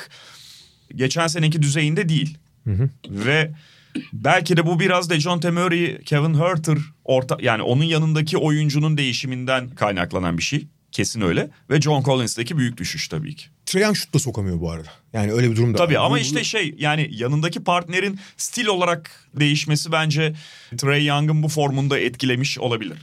geçen 0.96 1.28
seneki 1.28 1.62
düzeyinde 1.62 2.10
değil. 2.10 2.38
Ve 3.10 3.52
belki 4.14 4.58
de 4.58 4.66
bu 4.66 4.80
biraz 4.80 5.10
Dejounte 5.10 5.52
Murray, 5.52 6.02
Kevin 6.02 6.34
Herter 6.34 6.78
orta 7.06 7.38
yani 7.42 7.62
onun 7.62 7.84
yanındaki 7.84 8.38
oyuncunun 8.38 8.98
değişiminden 8.98 9.70
kaynaklanan 9.70 10.38
bir 10.38 10.44
şey. 10.44 10.68
Kesin 10.92 11.22
öyle. 11.22 11.50
Ve 11.70 11.82
John 11.82 12.04
Collins'teki 12.04 12.58
büyük 12.58 12.78
düşüş 12.78 13.08
tabii 13.08 13.36
ki. 13.36 13.48
Trae 13.68 13.82
Young 13.84 13.96
şut 13.96 14.14
da 14.14 14.20
sokamıyor 14.20 14.62
bu 14.62 14.72
arada. 14.72 14.88
Yani 15.14 15.32
öyle 15.34 15.52
bir 15.52 15.56
durum 15.56 15.74
da 15.74 15.78
Tabii 15.78 16.00
ama 16.00 16.16
Bu- 16.16 16.20
işte 16.20 16.44
şey 16.44 16.76
yani 16.78 17.10
yanındaki 17.12 17.64
partnerin 17.64 18.20
stil 18.38 18.66
olarak 18.66 19.30
değişmesi 19.40 19.92
bence 19.92 20.34
Trey 20.78 21.06
Young'ın 21.06 21.44
bu 21.44 21.48
formunda 21.48 22.00
etkilemiş 22.00 22.60
olabilir. 22.60 22.98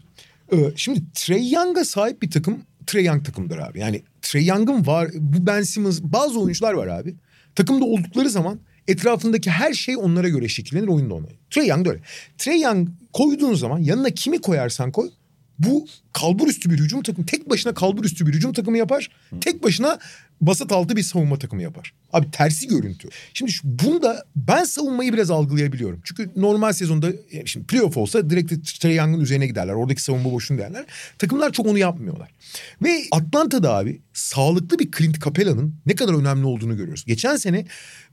Ee, 0.53 0.57
Şimdi 0.77 1.03
Trey 1.15 1.51
Young'a 1.51 1.85
sahip 1.85 2.23
bir 2.23 2.31
takım 2.31 2.63
Trey 2.87 3.05
Young 3.05 3.25
takımdır 3.27 3.59
abi. 3.59 3.79
Yani 3.81 4.03
Trey 4.23 4.47
Young'ın 4.47 4.87
var 4.87 5.09
bu 5.15 5.47
Ben 5.47 5.63
Simmons 5.63 6.01
bazı 6.03 6.41
oyuncular 6.41 6.73
var 6.75 6.87
abi. 6.87 7.15
Takımda 7.55 7.85
oldukları 7.85 8.31
zaman 8.31 8.61
etrafındaki 8.89 9.51
her 9.51 9.73
şey 9.73 9.97
onlara 9.97 10.29
göre 10.29 10.49
şekillenir 10.49 10.89
oyunda 10.89 11.15
ona. 11.15 11.27
Trey 11.51 11.67
Young 11.67 11.87
da 11.87 11.91
öyle. 11.91 12.01
Trey 12.39 12.61
Young 12.61 12.89
koyduğun 13.13 13.55
zaman 13.55 13.79
yanına 13.79 14.11
kimi 14.11 14.41
koyarsan 14.41 14.93
koy 14.93 15.11
bu 15.59 15.87
kalbur 16.13 16.49
üstü 16.49 16.71
bir 16.71 16.79
hücum 16.79 17.03
takımı 17.03 17.27
tek 17.27 17.51
başına 17.51 17.75
kalbur 17.75 18.05
üstü 18.05 18.27
bir 18.27 18.33
hücum 18.35 18.53
takımı 18.53 18.79
yapar. 18.79 19.11
Tek 19.41 19.63
başına 19.63 19.99
basat 20.41 20.73
altı 20.73 20.97
bir 20.97 21.03
savunma 21.03 21.39
takımı 21.39 21.63
yapar. 21.63 21.95
Abi 22.13 22.31
tersi 22.31 22.69
görüntü. 22.69 23.09
Şimdi 23.35 23.53
şu, 23.53 23.63
bunda 23.65 24.25
ben 24.37 24.65
savunmayı 24.65 25.13
biraz 25.13 25.31
algılayabiliyorum. 25.31 26.01
Çünkü 26.05 26.31
normal 26.37 26.73
sezonda 26.73 27.07
yani 27.33 27.49
şimdi 27.49 27.67
playoff 27.67 27.97
olsa 27.97 28.31
direkt 28.31 28.81
Trey 28.81 28.97
Young'ın 28.97 29.21
üzerine 29.21 29.47
giderler. 29.47 29.73
Oradaki 29.73 30.03
savunma 30.03 30.33
boşun 30.33 30.59
derler. 30.59 30.85
Takımlar 31.19 31.53
çok 31.53 31.67
onu 31.67 31.79
yapmıyorlar. 31.79 32.31
Ve 32.83 33.03
Atlanta'da 33.13 33.75
abi 33.75 34.01
sağlıklı 34.13 34.79
bir 34.79 34.91
Clint 34.91 35.25
Capela'nın 35.25 35.75
ne 35.87 35.95
kadar 35.95 36.15
önemli 36.15 36.47
olduğunu 36.47 36.77
görüyoruz. 36.77 37.05
Geçen 37.05 37.37
sene 37.37 37.67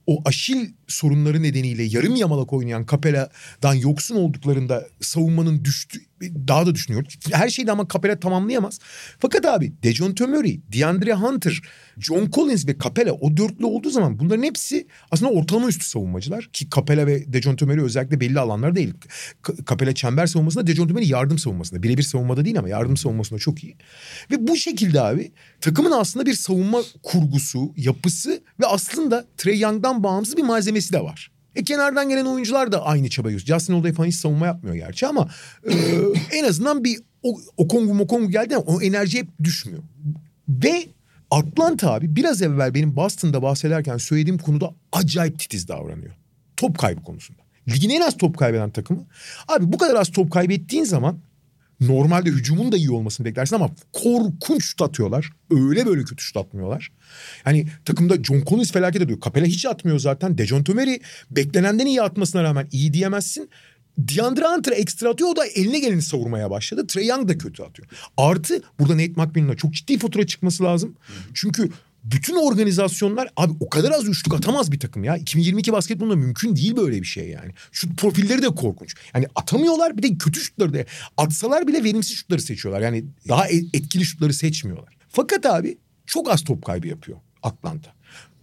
o 0.07 0.21
aşil 0.25 0.69
sorunları 0.87 1.43
nedeniyle 1.43 1.83
yarım 1.83 2.15
yamalak 2.15 2.53
oynayan 2.53 2.85
Capela'dan 2.91 3.73
yoksun 3.73 4.15
olduklarında 4.15 4.87
savunmanın 5.01 5.65
düştü 5.65 5.99
daha 6.21 6.65
da 6.65 6.75
düşünüyor. 6.75 7.05
Her 7.31 7.49
şeyi 7.49 7.67
de 7.67 7.71
ama 7.71 7.87
Capela 7.93 8.19
tamamlayamaz. 8.19 8.79
Fakat 9.19 9.45
abi 9.45 9.73
Dejounte 9.83 10.25
Murray, 10.25 10.59
DeAndre 10.73 11.13
Hunter, 11.13 11.61
John 12.11 12.29
Collins 12.31 12.67
ve 12.67 12.75
Capela 12.83 13.11
o 13.11 13.37
dörtlü 13.37 13.65
olduğu 13.65 13.89
zaman 13.89 14.19
bunların 14.19 14.43
hepsi 14.43 14.87
aslında 15.11 15.31
ortalama 15.31 15.67
üstü 15.67 15.85
savunmacılar. 15.85 16.49
Ki 16.53 16.67
Capela 16.75 17.07
ve 17.07 17.33
Dejounte 17.33 17.65
Murray 17.65 17.85
özellikle 17.85 18.19
belli 18.19 18.39
alanlar 18.39 18.75
değil. 18.75 18.93
Capela 19.69 19.93
çember 19.93 20.25
savunmasında, 20.25 20.67
Dejounte 20.67 20.93
Murray 20.93 21.09
yardım 21.09 21.37
savunmasında. 21.37 21.83
Birebir 21.83 22.03
savunmada 22.03 22.45
değil 22.45 22.59
ama 22.59 22.69
yardım 22.69 22.97
savunmasında 22.97 23.39
çok 23.39 23.63
iyi. 23.63 23.75
Ve 24.31 24.47
bu 24.47 24.55
şekilde 24.55 25.01
abi 25.01 25.31
takımın 25.61 25.91
aslında 25.91 26.25
bir 26.25 26.33
savunma 26.33 26.81
kurgusu, 27.03 27.73
yapısı 27.77 28.41
ve 28.59 28.65
aslında 28.65 29.25
Trey 29.37 29.59
Young'dan 29.59 30.03
bağımsız 30.03 30.37
bir 30.37 30.43
malzemesi 30.43 30.93
de 30.93 30.99
var. 30.99 31.31
E 31.55 31.63
kenardan 31.63 32.09
gelen 32.09 32.25
oyuncular 32.25 32.71
da 32.71 32.85
aynı 32.85 33.09
çabayı 33.09 33.35
gösteriyor. 33.35 33.59
Justin 33.59 33.73
Holiday 33.73 33.93
falan 33.93 34.07
hiç 34.07 34.15
savunma 34.15 34.45
yapmıyor 34.45 34.75
gerçi 34.75 35.07
ama 35.07 35.29
e, 35.69 35.73
en 36.31 36.43
azından 36.43 36.83
bir 36.83 36.99
o, 37.23 37.39
Okongu 37.57 37.93
Mokongu 37.93 38.31
geldi 38.31 38.55
ama 38.55 38.65
o 38.65 38.81
enerji 38.81 39.17
hep 39.17 39.27
düşmüyor. 39.43 39.83
Ve 40.49 40.85
Atlanta 41.31 41.93
abi 41.93 42.15
biraz 42.15 42.41
evvel 42.41 42.73
benim 42.73 42.95
Boston'da 42.95 43.41
bahsederken 43.41 43.97
söylediğim 43.97 44.37
konuda 44.37 44.73
acayip 44.91 45.39
titiz 45.39 45.67
davranıyor. 45.67 46.15
Top 46.57 46.77
kaybı 46.77 47.03
konusunda. 47.03 47.41
Ligin 47.69 47.89
en 47.89 48.01
az 48.01 48.17
top 48.17 48.37
kaybeden 48.37 48.69
takımı. 48.69 49.05
Abi 49.47 49.71
bu 49.71 49.77
kadar 49.77 49.95
az 49.95 50.11
top 50.11 50.31
kaybettiğin 50.31 50.83
zaman 50.83 51.19
normalde 51.79 52.29
hücumun 52.29 52.71
da 52.71 52.77
iyi 52.77 52.91
olmasını 52.91 53.25
beklersin 53.25 53.55
ama 53.55 53.69
korkunç 53.93 54.63
şut 54.63 54.81
atıyorlar. 54.81 55.29
Öyle 55.49 55.85
böyle 55.85 56.03
kötü 56.03 56.23
şut 56.23 56.37
atmıyorlar. 56.37 56.91
Yani 57.45 57.67
takımda 57.85 58.23
John 58.23 58.43
Collins 58.49 58.71
felaket 58.71 59.01
ediyor. 59.01 59.19
Capela 59.25 59.45
hiç 59.45 59.65
atmıyor 59.65 59.99
zaten. 59.99 60.37
Dejounte 60.37 60.73
Murray 60.73 60.99
beklenenden 61.31 61.85
iyi 61.85 62.01
atmasına 62.01 62.43
rağmen 62.43 62.67
iyi 62.71 62.93
diyemezsin. 62.93 63.49
DeAndre 63.97 64.47
Hunter 64.47 64.71
ekstra 64.71 65.09
atıyor 65.09 65.29
o 65.29 65.35
da 65.35 65.45
eline 65.45 65.79
geleni 65.79 66.01
savurmaya 66.01 66.51
başladı. 66.51 66.87
Trey 66.87 67.07
Young 67.07 67.29
da 67.29 67.37
kötü 67.37 67.63
atıyor. 67.63 67.87
Artı 68.17 68.61
burada 68.79 68.93
Nate 68.93 69.13
McMillan'a 69.15 69.55
çok 69.55 69.73
ciddi 69.73 69.97
fatura 69.97 70.27
çıkması 70.27 70.63
lazım. 70.63 70.95
Çünkü 71.33 71.69
bütün 72.03 72.35
organizasyonlar 72.35 73.29
abi 73.37 73.53
o 73.59 73.69
kadar 73.69 73.91
az 73.91 74.07
üçlük 74.07 74.33
atamaz 74.33 74.71
bir 74.71 74.79
takım 74.79 75.03
ya. 75.03 75.17
2022 75.17 75.73
basketbolunda 75.73 76.15
mümkün 76.15 76.55
değil 76.55 76.75
böyle 76.75 77.01
bir 77.01 77.07
şey 77.07 77.29
yani. 77.29 77.51
Şu 77.71 77.95
profilleri 77.95 78.41
de 78.41 78.47
korkunç. 78.47 78.95
Yani 79.15 79.25
atamıyorlar 79.35 79.97
bir 79.97 80.03
de 80.03 80.17
kötü 80.17 80.39
şutları 80.39 80.73
da 80.73 80.85
atsalar 81.17 81.67
bile 81.67 81.83
verimsiz 81.83 82.17
şutları 82.17 82.41
seçiyorlar. 82.41 82.81
Yani 82.81 83.05
daha 83.27 83.47
e- 83.47 83.65
etkili 83.73 84.05
şutları 84.05 84.33
seçmiyorlar. 84.33 84.97
Fakat 85.09 85.45
abi 85.45 85.77
çok 86.05 86.31
az 86.31 86.43
top 86.43 86.65
kaybı 86.65 86.87
yapıyor 86.87 87.17
Atlanta. 87.43 87.93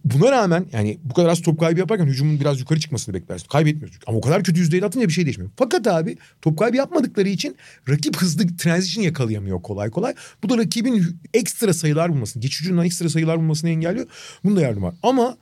Buna 0.05 0.31
rağmen 0.31 0.65
yani 0.71 0.99
bu 1.03 1.13
kadar 1.13 1.29
az 1.29 1.41
top 1.41 1.59
kaybı 1.59 1.79
yaparken 1.79 2.05
hücumun 2.05 2.39
biraz 2.39 2.59
yukarı 2.59 2.79
çıkmasını 2.79 3.15
beklersin. 3.15 3.47
Kaybetmiyor 3.47 3.89
çünkü. 3.93 4.03
Ama 4.07 4.17
o 4.17 4.21
kadar 4.21 4.43
kötü 4.43 4.59
yüzdeyle 4.59 4.85
atınca 4.85 5.07
bir 5.07 5.13
şey 5.13 5.25
değişmiyor. 5.25 5.51
Fakat 5.55 5.87
abi 5.87 6.17
top 6.41 6.59
kaybı 6.59 6.77
yapmadıkları 6.77 7.29
için 7.29 7.57
rakip 7.89 8.17
hızlı 8.17 8.57
transition 8.57 9.03
yakalayamıyor 9.03 9.61
kolay 9.61 9.89
kolay. 9.89 10.13
Bu 10.43 10.49
da 10.49 10.57
rakibin 10.57 11.19
ekstra 11.33 11.73
sayılar 11.73 12.09
bulmasını, 12.09 12.41
geçici 12.41 12.73
ekstra 12.81 13.09
sayılar 13.09 13.37
bulmasını 13.37 13.69
engelliyor. 13.69 14.07
Bunun 14.43 14.55
da 14.55 14.61
yardım 14.61 14.83
var. 14.83 14.95
Ama 15.03 15.37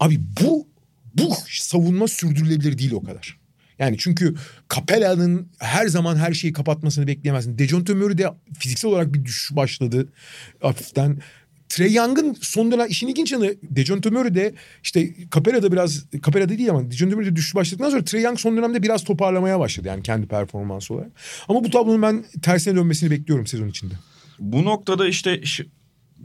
abi 0.00 0.20
bu 0.40 0.66
bu 1.14 1.34
savunma 1.50 2.08
sürdürülebilir 2.08 2.78
değil 2.78 2.92
o 2.92 3.02
kadar. 3.02 3.38
Yani 3.78 3.96
çünkü 3.98 4.34
Capella'nın 4.74 5.48
her 5.58 5.86
zaman 5.86 6.16
her 6.16 6.32
şeyi 6.32 6.52
kapatmasını 6.52 7.06
bekleyemezsin. 7.06 7.58
Dejounte 7.58 7.94
Murray 7.94 8.18
de 8.18 8.28
fiziksel 8.58 8.90
olarak 8.90 9.14
bir 9.14 9.24
düşüş 9.24 9.56
başladı 9.56 10.08
hafiften. 10.60 11.18
Trey 11.68 11.92
Young'ın 11.92 12.36
son 12.40 12.72
dönem 12.72 12.86
işin 12.88 13.08
ilginç 13.08 13.32
yanı 13.32 13.54
Dejounte 13.62 14.10
Murray 14.10 14.34
de 14.34 14.54
işte 14.82 15.14
Capella'da 15.34 15.72
biraz 15.72 16.04
Capella'da 16.24 16.58
değil 16.58 16.70
ama 16.70 16.90
Dejounte 16.90 17.16
Murray 17.16 17.30
de 17.30 17.36
düşüş 17.36 17.54
başladıktan 17.54 17.90
sonra 17.90 18.04
Trey 18.04 18.22
Young 18.22 18.38
son 18.38 18.56
dönemde 18.56 18.82
biraz 18.82 19.04
toparlamaya 19.04 19.60
başladı 19.60 19.88
yani 19.88 20.02
kendi 20.02 20.26
performansı 20.26 20.94
olarak. 20.94 21.10
Ama 21.48 21.64
bu 21.64 21.70
tablonun 21.70 22.02
ben 22.02 22.24
tersine 22.42 22.76
dönmesini 22.76 23.10
bekliyorum 23.10 23.46
sezon 23.46 23.68
içinde. 23.68 23.94
Bu 24.38 24.64
noktada 24.64 25.08
işte 25.08 25.40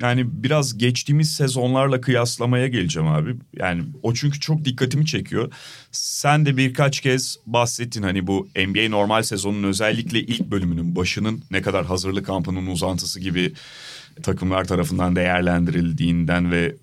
yani 0.02 0.44
biraz 0.44 0.78
geçtiğimiz 0.78 1.34
sezonlarla 1.34 2.02
kıyaslamaya 2.02 2.68
geleceğim 2.68 3.08
abi. 3.08 3.36
Yani 3.60 3.84
o 4.04 4.14
çünkü 4.14 4.40
çok 4.40 4.66
dikkatimi 4.66 5.06
çekiyor. 5.06 5.54
Sen 5.92 6.46
de 6.46 6.58
birkaç 6.58 7.02
kez 7.02 7.38
bahsettin 7.46 8.04
hani 8.04 8.28
bu 8.28 8.48
NBA 8.56 8.90
normal 8.90 9.24
sezonun 9.24 9.64
özellikle 9.64 10.20
ilk 10.20 10.52
bölümünün 10.52 10.96
başının 10.96 11.44
ne 11.52 11.62
kadar 11.62 11.86
hazırlık 11.86 12.26
kampının 12.26 12.68
uzantısı 12.68 13.20
gibi 13.20 13.54
takımlar 14.24 14.66
tarafından 14.66 15.16
değerlendirildiğinden 15.16 16.52
ve 16.52 16.76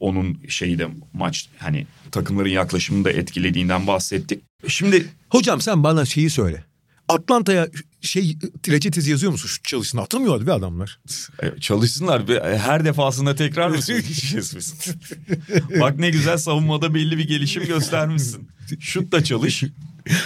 onun 0.00 0.38
şeyde 0.48 0.88
maç 1.12 1.48
hani 1.58 1.86
takımların 2.12 2.48
yaklaşımını 2.48 3.04
da 3.04 3.10
etkilediğinden 3.10 3.86
bahsettik. 3.86 4.42
Şimdi 4.68 5.06
Hocam 5.30 5.60
sen 5.60 5.84
bana 5.84 6.04
şeyi 6.04 6.30
söyle. 6.30 6.64
Atlanta'ya 7.08 7.68
şey 8.00 8.36
reçetesi 8.68 9.10
yazıyor 9.10 9.32
musun? 9.32 9.48
Şu 9.48 9.62
çalışsın 9.62 9.98
atılmıyorlar 9.98 10.46
be 10.46 10.52
adamlar. 10.52 11.00
e, 11.42 11.60
çalışsınlar 11.60 12.28
ve 12.28 12.58
her 12.58 12.84
defasında 12.84 13.34
tekrar 13.34 13.68
mı 13.68 13.82
söyleyeceğiz 13.82 14.56
biz? 14.56 14.74
Bak 15.80 15.98
ne 15.98 16.10
güzel 16.10 16.36
savunmada 16.38 16.94
belli 16.94 17.18
bir 17.18 17.28
gelişim 17.28 17.64
göstermişsin. 17.66 18.48
Şut 18.80 19.12
da 19.12 19.24
çalış. 19.24 19.64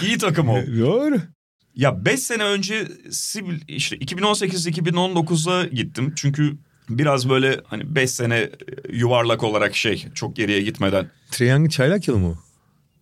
İyi 0.03 0.17
takım 0.17 0.49
ol. 0.49 0.61
Doğru. 0.79 1.21
Ya 1.75 2.05
5 2.05 2.19
sene 2.19 2.43
önce 2.43 2.87
Sibil 3.11 3.61
işte 3.67 3.97
2018-2019'a 3.97 5.65
gittim. 5.65 6.13
Çünkü 6.15 6.57
biraz 6.89 7.29
böyle 7.29 7.61
hani 7.67 7.95
5 7.95 8.11
sene 8.11 8.49
yuvarlak 8.89 9.43
olarak 9.43 9.75
şey 9.75 10.05
çok 10.13 10.35
geriye 10.35 10.61
gitmeden. 10.61 11.09
Triangle 11.31 11.69
çaylak 11.69 12.07
yılı 12.07 12.19
mı? 12.19 12.39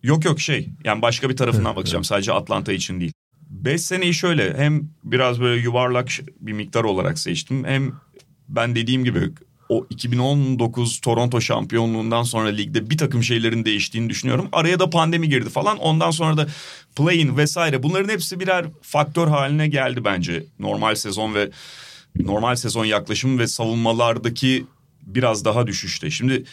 Yok 0.02 0.24
yok 0.24 0.40
şey 0.40 0.68
yani 0.84 1.02
başka 1.02 1.30
bir 1.30 1.36
tarafından 1.36 1.76
bakacağım 1.76 2.04
sadece 2.04 2.32
Atlanta 2.32 2.72
için 2.72 3.00
değil. 3.00 3.12
5 3.50 3.80
seneyi 3.82 4.14
şöyle 4.14 4.56
hem 4.56 4.88
biraz 5.04 5.40
böyle 5.40 5.62
yuvarlak 5.62 6.10
bir 6.40 6.52
miktar 6.52 6.84
olarak 6.84 7.18
seçtim. 7.18 7.64
Hem 7.64 7.92
ben 8.48 8.74
dediğim 8.74 9.04
gibi 9.04 9.30
o 9.70 9.86
2019 9.90 11.00
Toronto 11.00 11.40
şampiyonluğundan 11.40 12.22
sonra 12.22 12.48
ligde 12.48 12.90
bir 12.90 12.98
takım 12.98 13.22
şeylerin 13.22 13.64
değiştiğini 13.64 14.10
düşünüyorum. 14.10 14.48
Araya 14.52 14.78
da 14.78 14.90
pandemi 14.90 15.28
girdi 15.28 15.50
falan. 15.50 15.78
Ondan 15.78 16.10
sonra 16.10 16.36
da 16.36 16.46
play-in 16.96 17.36
vesaire 17.36 17.82
bunların 17.82 18.08
hepsi 18.08 18.40
birer 18.40 18.66
faktör 18.82 19.28
haline 19.28 19.68
geldi 19.68 20.04
bence. 20.04 20.44
Normal 20.58 20.94
sezon 20.94 21.34
ve 21.34 21.50
normal 22.16 22.56
sezon 22.56 22.84
yaklaşımı 22.84 23.38
ve 23.38 23.46
savunmalardaki 23.46 24.66
biraz 25.02 25.44
daha 25.44 25.66
düşüşte. 25.66 26.10
Şimdi 26.10 26.44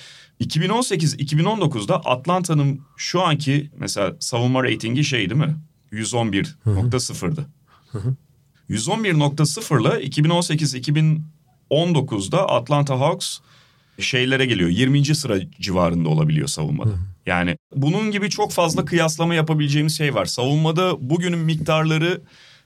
2018-2019'da 0.42 1.96
Atlanta'nın 1.96 2.82
şu 2.98 3.22
anki 3.22 3.72
mesela 3.78 4.16
savunma 4.20 4.64
reytingi 4.64 5.04
şey 5.04 5.30
değil 5.30 5.42
mi? 5.42 5.56
111.0'dı. 5.92 7.46
111.0 8.70 9.82
ile 9.82 10.06
2018-2019'da 11.72 12.50
Atlanta 12.50 13.00
Hawks 13.00 13.40
şeylere 14.00 14.46
geliyor. 14.46 14.70
20. 14.70 15.16
sıra 15.16 15.40
civarında 15.60 16.10
olabiliyor 16.10 16.48
savunmada. 16.48 16.92
Yani 17.26 17.58
bunun 17.76 18.12
gibi 18.12 18.30
çok 18.30 18.52
fazla 18.52 18.86
kıyaslama 18.86 19.36
yapabileceğimiz 19.36 19.98
şey 19.98 20.16
var. 20.16 20.26
Savunmada 20.26 21.10
bugünün 21.10 21.40
miktarları 21.40 22.22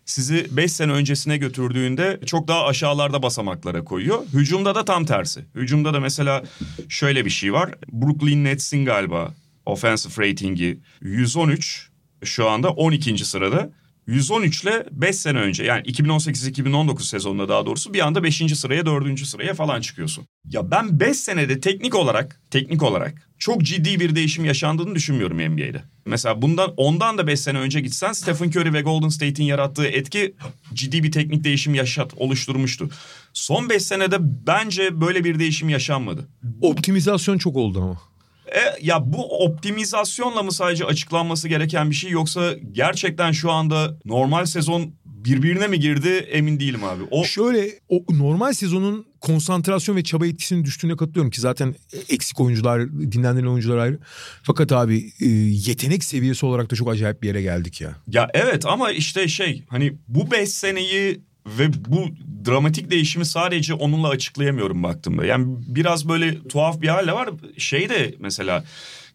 sizi 0.06 0.48
5 0.58 0.72
sene 0.72 0.92
öncesine 0.92 1.38
götürdüğünde 1.38 2.20
çok 2.26 2.48
daha 2.48 2.66
aşağılarda 2.66 3.24
basamaklara 3.24 3.84
koyuyor. 3.84 4.26
Hücumda 4.34 4.76
da 4.76 4.86
tam 4.86 5.06
tersi. 5.06 5.46
Hücumda 5.56 5.94
da 5.94 6.00
mesela 6.00 6.44
şöyle 6.90 7.26
bir 7.26 7.30
şey 7.30 7.54
var. 7.54 7.74
Brooklyn 7.92 8.44
Nets'in 8.44 8.86
galiba 8.86 9.34
offensive 9.66 10.30
ratingi 10.30 10.80
113 11.02 11.90
şu 12.24 12.50
anda 12.50 12.70
12. 12.70 13.26
sırada. 13.26 13.70
113 14.08 14.64
ile 14.64 14.86
5 14.92 15.16
sene 15.16 15.40
önce 15.40 15.64
yani 15.64 15.82
2018-2019 15.82 17.04
sezonunda 17.04 17.50
daha 17.50 17.66
doğrusu 17.66 17.94
bir 17.94 18.08
anda 18.08 18.24
5. 18.24 18.58
sıraya 18.60 18.86
4. 18.86 19.20
sıraya 19.20 19.54
falan 19.54 19.82
çıkıyorsun. 19.82 20.26
Ya 20.46 20.72
ben 20.72 21.00
5 21.00 21.18
senede 21.18 21.60
teknik 21.60 21.96
olarak 21.96 22.42
teknik 22.52 22.84
olarak 22.84 23.30
çok 23.40 23.62
ciddi 23.62 24.00
bir 24.00 24.16
değişim 24.16 24.46
yaşandığını 24.46 24.96
düşünmüyorum 24.96 25.38
NBA'de. 25.38 25.84
Mesela 26.06 26.42
bundan 26.42 26.74
ondan 26.78 27.18
da 27.18 27.28
5 27.28 27.40
sene 27.40 27.60
önce 27.60 27.82
gitsen 27.82 28.12
Stephen 28.12 28.50
Curry 28.50 28.74
ve 28.74 28.82
Golden 28.82 29.10
State'in 29.10 29.48
yarattığı 29.48 29.86
etki 29.86 30.36
ciddi 30.74 31.04
bir 31.04 31.12
teknik 31.12 31.44
değişim 31.44 31.76
yaşat 31.76 32.14
oluşturmuştu. 32.18 32.90
Son 33.34 33.70
5 33.70 33.84
senede 33.84 34.18
bence 34.48 35.02
böyle 35.02 35.24
bir 35.24 35.40
değişim 35.40 35.70
yaşanmadı. 35.70 36.28
Optimizasyon 36.62 37.38
çok 37.38 37.56
oldu 37.56 37.82
ama. 37.82 38.11
E, 38.56 38.60
ya 38.82 39.14
bu 39.14 39.46
optimizasyonla 39.46 40.44
mı 40.44 40.52
sadece 40.52 40.86
açıklanması 40.86 41.48
gereken 41.48 41.90
bir 41.90 41.96
şey 41.96 42.12
yoksa 42.12 42.54
gerçekten 42.72 43.32
şu 43.32 43.52
anda 43.52 43.98
normal 44.06 44.46
sezon 44.46 44.94
birbirine 45.26 45.68
mi 45.68 45.80
girdi 45.80 46.10
emin 46.10 46.60
değilim 46.60 46.84
abi. 46.84 47.04
O 47.12 47.24
Şöyle 47.24 47.70
o 47.90 48.04
normal 48.10 48.54
sezonun 48.54 49.06
konsantrasyon 49.22 49.96
ve 49.96 50.04
çaba 50.04 50.28
etkisinin 50.28 50.64
düştüğüne 50.64 50.96
katılıyorum 50.96 51.32
ki 51.32 51.42
zaten 51.42 51.76
eksik 52.10 52.40
oyuncular, 52.40 52.92
dinlendirilen 52.92 53.52
oyuncular 53.52 53.78
ayrı. 53.78 54.00
Fakat 54.44 54.72
abi 54.72 55.12
e, 55.20 55.28
yetenek 55.68 56.04
seviyesi 56.04 56.46
olarak 56.46 56.72
da 56.72 56.76
çok 56.76 56.90
acayip 56.90 57.22
bir 57.22 57.28
yere 57.28 57.42
geldik 57.42 57.82
ya. 57.82 57.96
ya 58.08 58.30
evet 58.34 58.66
ama 58.66 58.92
işte 58.92 59.28
şey 59.28 59.64
hani 59.70 59.94
bu 60.08 60.32
5 60.32 60.50
seneyi 60.50 61.22
ve 61.46 61.70
bu 61.88 62.06
dramatik 62.46 62.92
değişimi 62.92 63.26
sadece 63.26 63.74
onunla 63.74 64.08
açıklayamıyorum 64.10 64.84
baktığımda. 64.84 65.26
Yani 65.26 65.56
biraz 65.68 66.10
böyle 66.10 66.48
tuhaf 66.48 66.82
bir 66.82 66.88
hale 66.88 67.14
var. 67.14 67.30
Şey 67.58 67.90
de 67.90 68.16
mesela 68.20 68.64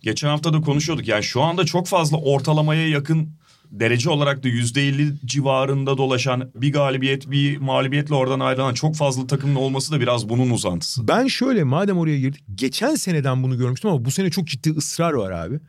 geçen 0.03 0.29
hafta 0.29 0.53
da 0.53 0.61
konuşuyorduk. 0.61 1.09
Yani 1.09 1.23
şu 1.25 1.43
anda 1.43 1.65
çok 1.65 1.87
fazla 1.87 2.17
ortalamaya 2.17 2.89
yakın 2.89 3.29
derece 3.71 4.11
olarak 4.11 4.45
da 4.45 4.49
%50 4.49 5.13
civarında 5.25 5.99
dolaşan 5.99 6.51
bir 6.55 6.73
galibiyet 6.73 7.31
bir 7.31 7.57
mağlubiyetle 7.57 8.15
oradan 8.15 8.41
ayrılan 8.41 8.75
çok 8.75 8.97
fazla 8.97 9.27
takımın 9.27 9.55
olması 9.55 9.93
da 9.93 10.01
biraz 10.01 10.29
bunun 10.29 10.51
uzantısı. 10.51 11.09
Ben 11.09 11.27
şöyle 11.27 11.65
madem 11.65 11.99
oraya 11.99 12.19
girdik 12.19 12.45
geçen 12.55 12.95
seneden 12.95 13.43
bunu 13.43 13.59
görmüştüm 13.59 13.91
ama 13.91 14.05
bu 14.05 14.11
sene 14.11 14.31
çok 14.31 14.47
ciddi 14.47 14.71
ısrar 14.71 15.13
var 15.13 15.31
abi. 15.31 15.61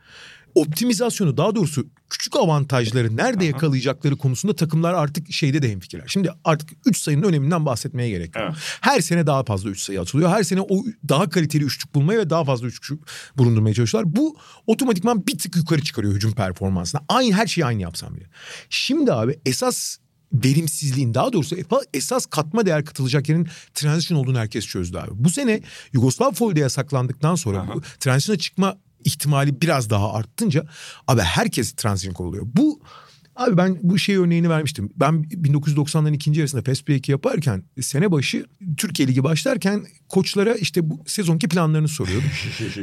Optimizasyonu 0.54 1.36
daha 1.36 1.54
doğrusu 1.54 1.86
küçük 2.10 2.36
avantajları 2.36 3.16
nerede 3.16 3.44
yakalayacakları 3.44 4.16
konusunda 4.16 4.56
takımlar 4.56 4.94
artık 4.94 5.32
şeyde 5.32 5.62
de 5.62 5.70
hemfikirler. 5.70 6.04
Şimdi 6.08 6.30
artık 6.44 6.70
3 6.86 6.98
sayının 6.98 7.22
öneminden 7.22 7.66
bahsetmeye 7.66 8.10
gerek 8.10 8.36
yok. 8.36 8.44
Evet. 8.48 8.56
Her 8.80 9.00
sene 9.00 9.26
daha 9.26 9.44
fazla 9.44 9.70
3 9.70 9.80
sayı 9.80 10.00
atılıyor. 10.00 10.30
Her 10.30 10.42
sene 10.42 10.60
o 10.60 10.84
daha 11.08 11.28
kaliteli 11.28 11.64
üçlük 11.64 11.94
bulmaya 11.94 12.18
ve 12.18 12.30
daha 12.30 12.44
fazla 12.44 12.66
üçlük 12.66 13.00
bulundurmaya 13.36 13.74
çalışıyorlar. 13.74 14.16
Bu 14.16 14.36
otomatikman 14.66 15.26
bir 15.26 15.38
tık 15.38 15.56
yukarı 15.56 15.82
çıkarıyor 15.82 16.14
hücum 16.14 16.32
performansına. 16.32 17.00
Aynı 17.08 17.34
her 17.34 17.46
şeyi 17.46 17.64
aynı 17.64 17.82
yapsam 17.82 18.16
bile. 18.16 18.26
Şimdi 18.70 19.12
abi 19.12 19.40
esas 19.46 19.98
verimsizliğin 20.32 21.14
daha 21.14 21.32
doğrusu 21.32 21.56
esas 21.94 22.26
katma 22.26 22.66
değer 22.66 22.84
katılacak 22.84 23.28
yerin 23.28 23.48
transition 23.74 24.18
olduğunu 24.18 24.38
herkes 24.38 24.66
çözdü 24.66 24.98
abi. 24.98 25.10
Bu 25.14 25.30
sene 25.30 25.60
Yugoslav 25.92 26.32
Foy'da 26.32 26.60
yasaklandıktan 26.60 27.34
sonra 27.34 27.60
Aha. 27.60 27.74
bu 27.74 27.82
transition'a 28.00 28.38
çıkma 28.38 28.78
ihtimali 29.08 29.62
biraz 29.62 29.90
daha 29.90 30.12
arttınca 30.12 30.66
abi 31.06 31.20
herkes 31.20 31.72
transition 31.72 32.26
oluyor. 32.26 32.46
Bu 32.46 32.80
Abi 33.38 33.56
ben 33.56 33.78
bu 33.82 33.98
şey 33.98 34.16
örneğini 34.16 34.48
vermiştim. 34.48 34.90
Ben 34.96 35.14
1990'ların 35.14 36.14
ikinci 36.14 36.40
yarısında 36.40 36.62
Fast 36.62 36.88
Break'i 36.88 37.12
yaparken 37.12 37.62
sene 37.80 38.12
başı 38.12 38.46
Türkiye 38.76 39.08
Ligi 39.08 39.24
başlarken 39.24 39.86
koçlara 40.08 40.54
işte 40.54 40.90
bu 40.90 41.02
sezonki 41.06 41.48
planlarını 41.48 41.88
soruyordum. 41.88 42.28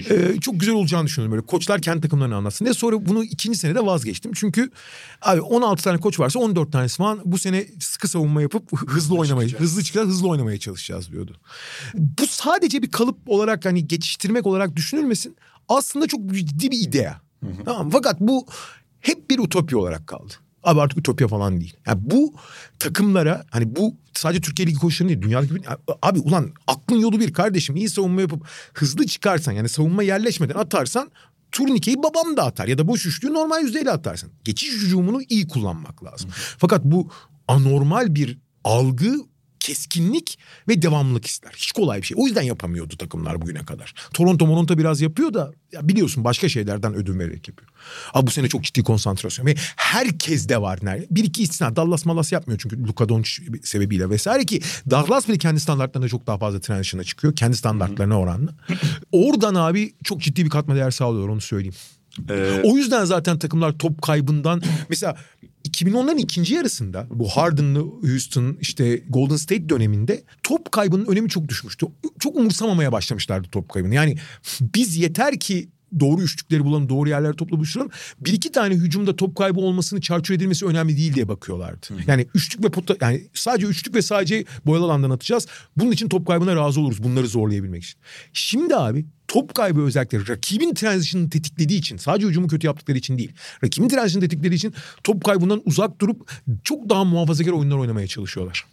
Ee, 0.10 0.40
çok 0.42 0.60
güzel 0.60 0.76
olacağını 0.76 1.06
düşünüyorum 1.06 1.32
böyle. 1.32 1.46
Koçlar 1.46 1.82
kendi 1.82 2.02
takımlarını 2.02 2.36
anlatsın 2.36 2.66
diye. 2.66 2.74
Sonra 2.74 3.06
bunu 3.06 3.24
ikinci 3.24 3.58
senede 3.58 3.86
vazgeçtim. 3.86 4.32
Çünkü 4.36 4.70
abi 5.22 5.42
16 5.42 5.84
tane 5.84 5.98
koç 5.98 6.20
varsa 6.20 6.40
14 6.40 6.72
tanesi 6.72 6.98
falan 6.98 7.22
bu 7.26 7.38
sene 7.38 7.66
sıkı 7.80 8.08
savunma 8.08 8.42
yapıp 8.42 8.78
hızlı 8.78 9.16
oynamaya, 9.16 9.50
hızlı 9.50 9.84
çıkacağız, 9.84 10.10
hızlı 10.10 10.28
oynamaya 10.30 10.60
çalışacağız 10.60 11.12
diyordu. 11.12 11.38
Bu 11.94 12.28
sadece 12.28 12.82
bir 12.82 12.92
kalıp 12.92 13.18
olarak 13.26 13.66
hani 13.66 13.88
geçiştirmek 13.88 14.48
olarak 14.48 14.76
düşünülmesin. 14.76 15.36
Aslında 15.70 16.08
çok 16.08 16.34
ciddi 16.34 16.72
bir 16.72 16.88
idea. 16.88 17.22
Tamam? 17.66 17.90
Fakat 17.90 18.20
bu 18.20 18.48
hep 19.00 19.30
bir 19.30 19.40
utopi 19.40 19.76
olarak 19.76 20.08
kaldı. 20.08 20.34
Abi 20.66 20.82
artık 20.82 20.98
ütopya 21.00 21.28
falan 21.28 21.60
değil. 21.62 21.76
Yani 21.88 22.00
bu 22.04 22.34
takımlara 22.80 23.46
hani 23.52 23.76
bu 23.76 23.96
sadece 24.14 24.42
Türkiye 24.42 24.68
Ligi 24.68 24.78
koçlarının 24.78 25.10
değil 25.14 25.22
dünyadaki 25.22 25.56
bir- 25.56 25.62
abi 26.02 26.20
ulan 26.20 26.52
aklın 26.68 27.00
yolu 27.00 27.20
bir 27.20 27.34
kardeşim 27.34 27.76
iyi 27.76 27.90
savunma 27.90 28.22
yapıp 28.22 28.48
hızlı 28.74 29.06
çıkarsan 29.06 29.52
yani 29.52 29.70
savunma 29.70 30.04
yerleşmeden 30.04 30.56
atarsan 30.60 31.12
turnikeyi 31.52 31.98
babam 32.04 32.38
da 32.38 32.44
atar 32.46 32.68
ya 32.68 32.78
da 32.78 32.88
boş 32.88 33.06
üçlüğü 33.06 33.34
normal 33.34 33.62
yüzdeyle 33.62 33.92
atarsın. 33.92 34.32
Geçiş 34.44 34.70
hücumunu 34.74 35.22
iyi 35.30 35.48
kullanmak 35.48 36.04
lazım. 36.04 36.30
Fakat 36.58 36.84
bu 36.86 37.10
anormal 37.48 38.16
bir 38.16 38.38
algı 38.64 39.16
keskinlik 39.66 40.40
ve 40.68 40.82
devamlılık 40.82 41.26
ister. 41.26 41.52
Hiç 41.58 41.72
kolay 41.72 42.02
bir 42.02 42.08
şey. 42.08 42.18
O 42.20 42.26
yüzden 42.28 42.42
yapamıyordu 42.42 42.98
takımlar 42.98 43.42
bugüne 43.42 43.66
kadar. 43.66 43.94
Toronto 44.14 44.48
Moronto 44.48 44.78
biraz 44.78 45.02
yapıyor 45.02 45.34
da 45.34 45.52
ya 45.72 45.88
biliyorsun 45.88 46.24
başka 46.24 46.50
şeylerden 46.50 46.94
ödün 46.94 47.20
vererek 47.20 47.48
yapıyor. 47.48 47.70
Ama 48.14 48.28
bu 48.28 48.32
sene 48.32 48.48
çok 48.50 48.64
ciddi 48.64 48.84
konsantrasyon 48.84 49.46
ve 49.46 49.56
herkes 49.76 50.50
de 50.50 50.62
var. 50.62 50.80
nerede? 50.82 51.08
Bir 51.12 51.24
iki 51.24 51.44
istisna. 51.44 51.76
Dallas 51.76 52.06
Malas 52.06 52.32
yapmıyor 52.32 52.60
çünkü 52.64 52.88
Luka 52.88 53.10
Doncic 53.10 53.44
sebebiyle 53.64 54.10
vesaire 54.10 54.46
ki 54.46 54.62
Dallas 54.90 55.28
bile 55.28 55.38
kendi 55.38 55.60
standartlarında 55.60 56.10
çok 56.10 56.28
daha 56.28 56.38
fazla 56.38 56.60
transition'a 56.60 57.04
çıkıyor. 57.04 57.36
Kendi 57.36 57.58
standartlarına 57.58 58.20
oranla. 58.20 58.52
Oradan 59.12 59.56
abi 59.56 59.94
çok 60.04 60.22
ciddi 60.22 60.46
bir 60.46 60.50
katma 60.50 60.76
değer 60.76 60.92
sağlıyor 60.92 61.30
onu 61.30 61.42
söyleyeyim. 61.42 61.76
Ee, 62.30 62.62
O 62.64 62.78
yüzden 62.78 63.06
zaten 63.06 63.40
takımlar 63.40 63.78
top 63.78 64.02
kaybından 64.02 64.62
mesela 64.90 65.18
2010'ların 65.66 66.20
ikinci 66.20 66.54
yarısında 66.54 67.08
bu 67.10 67.28
Harden'lı 67.28 67.80
Houston 67.80 68.58
işte 68.62 69.04
Golden 69.10 69.36
State 69.36 69.70
döneminde 69.70 70.24
top 70.44 70.72
kaybının 70.72 71.06
önemi 71.06 71.30
çok 71.30 71.48
düşmüştü. 71.50 71.86
Çok 72.20 72.36
umursamamaya 72.36 72.92
başlamışlardı 72.92 73.48
top 73.52 73.70
kaybını. 73.70 73.96
Yani 73.96 74.18
biz 74.62 74.98
yeter 74.98 75.40
ki 75.40 75.70
doğru 76.00 76.22
üçlükleri 76.22 76.66
bulalım, 76.66 76.90
doğru 76.90 77.10
yerlere 77.10 77.34
topla 77.34 77.58
buluşturalım. 77.58 77.92
Bir 78.20 78.34
iki 78.34 78.52
tane 78.52 78.76
hücumda 78.76 79.16
top 79.16 79.36
kaybı 79.36 79.60
olmasını 79.60 80.02
çarçur 80.02 80.34
edilmesi 80.34 80.66
önemli 80.66 80.98
değil 80.98 81.14
diye 81.14 81.28
bakıyorlardı. 81.28 81.88
Yani 82.08 82.28
üçlük 82.36 82.64
ve 82.64 82.70
pota, 82.70 82.96
yani 83.02 83.24
sadece 83.34 83.68
üçlük 83.68 83.96
ve 83.96 84.02
sadece 84.02 84.46
boyalı 84.66 84.86
alandan 84.86 85.10
atacağız. 85.10 85.48
Bunun 85.78 85.92
için 85.92 86.10
top 86.10 86.28
kaybına 86.28 86.56
razı 86.56 86.82
oluruz 86.82 87.04
bunları 87.04 87.28
zorlayabilmek 87.28 87.84
için. 87.84 88.00
Şimdi 88.34 88.76
abi 88.76 89.06
top 89.36 89.56
kaybı 89.56 89.82
özellikle 89.82 90.28
rakibin 90.28 90.74
transition'ını 90.74 91.30
tetiklediği 91.30 91.80
için 91.80 91.98
sadece 91.98 92.28
hücumu 92.28 92.48
kötü 92.48 92.68
yaptıkları 92.68 92.98
için 92.98 93.18
değil. 93.18 93.32
Rakibin 93.64 93.90
transition'ını 93.90 94.30
tetiklediği 94.30 94.58
için 94.58 94.74
top 95.04 95.24
kaybından 95.24 95.62
uzak 95.66 96.02
durup 96.02 96.32
çok 96.64 96.90
daha 96.90 97.04
muhafazakar 97.04 97.52
oyunlar 97.52 97.78
oynamaya 97.78 98.08
çalışıyorlar. 98.08 98.66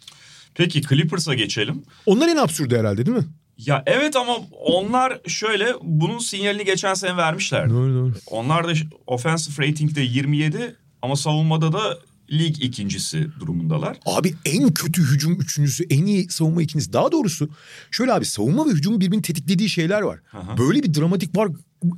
Peki 0.55 0.81
Clippers'a 0.81 1.33
geçelim. 1.33 1.83
Onlar 2.05 2.27
en 2.27 2.37
absürdü 2.37 2.77
herhalde 2.77 3.05
değil 3.05 3.17
mi? 3.17 3.23
Ya 3.57 3.83
evet 3.85 4.15
ama 4.15 4.37
onlar 4.65 5.19
şöyle 5.27 5.73
bunun 5.81 6.19
sinyalini 6.19 6.65
geçen 6.65 6.93
sene 6.93 7.17
vermişlerdi. 7.17 7.73
Doğru 7.73 7.93
doğru. 7.93 8.13
Onlar 8.27 8.67
da 8.67 8.73
offensive 9.07 9.67
rating'de 9.67 10.01
27 10.01 10.75
ama 11.01 11.15
savunmada 11.15 11.73
da 11.73 11.97
lig 12.39 12.61
ikincisi 12.63 13.27
durumundalar. 13.39 13.97
Abi 14.05 14.35
en 14.45 14.73
kötü 14.73 15.01
hücum 15.01 15.41
üçüncüsü, 15.41 15.85
en 15.89 16.05
iyi 16.05 16.29
savunma 16.29 16.61
ikincisi. 16.61 16.93
Daha 16.93 17.11
doğrusu 17.11 17.49
şöyle 17.91 18.13
abi 18.13 18.25
savunma 18.25 18.65
ve 18.65 18.69
hücumun 18.69 19.01
birbirini 19.01 19.21
tetiklediği 19.21 19.69
şeyler 19.69 20.01
var. 20.01 20.19
Aha. 20.33 20.57
Böyle 20.57 20.83
bir 20.83 20.93
dramatik 20.93 21.37
var 21.37 21.49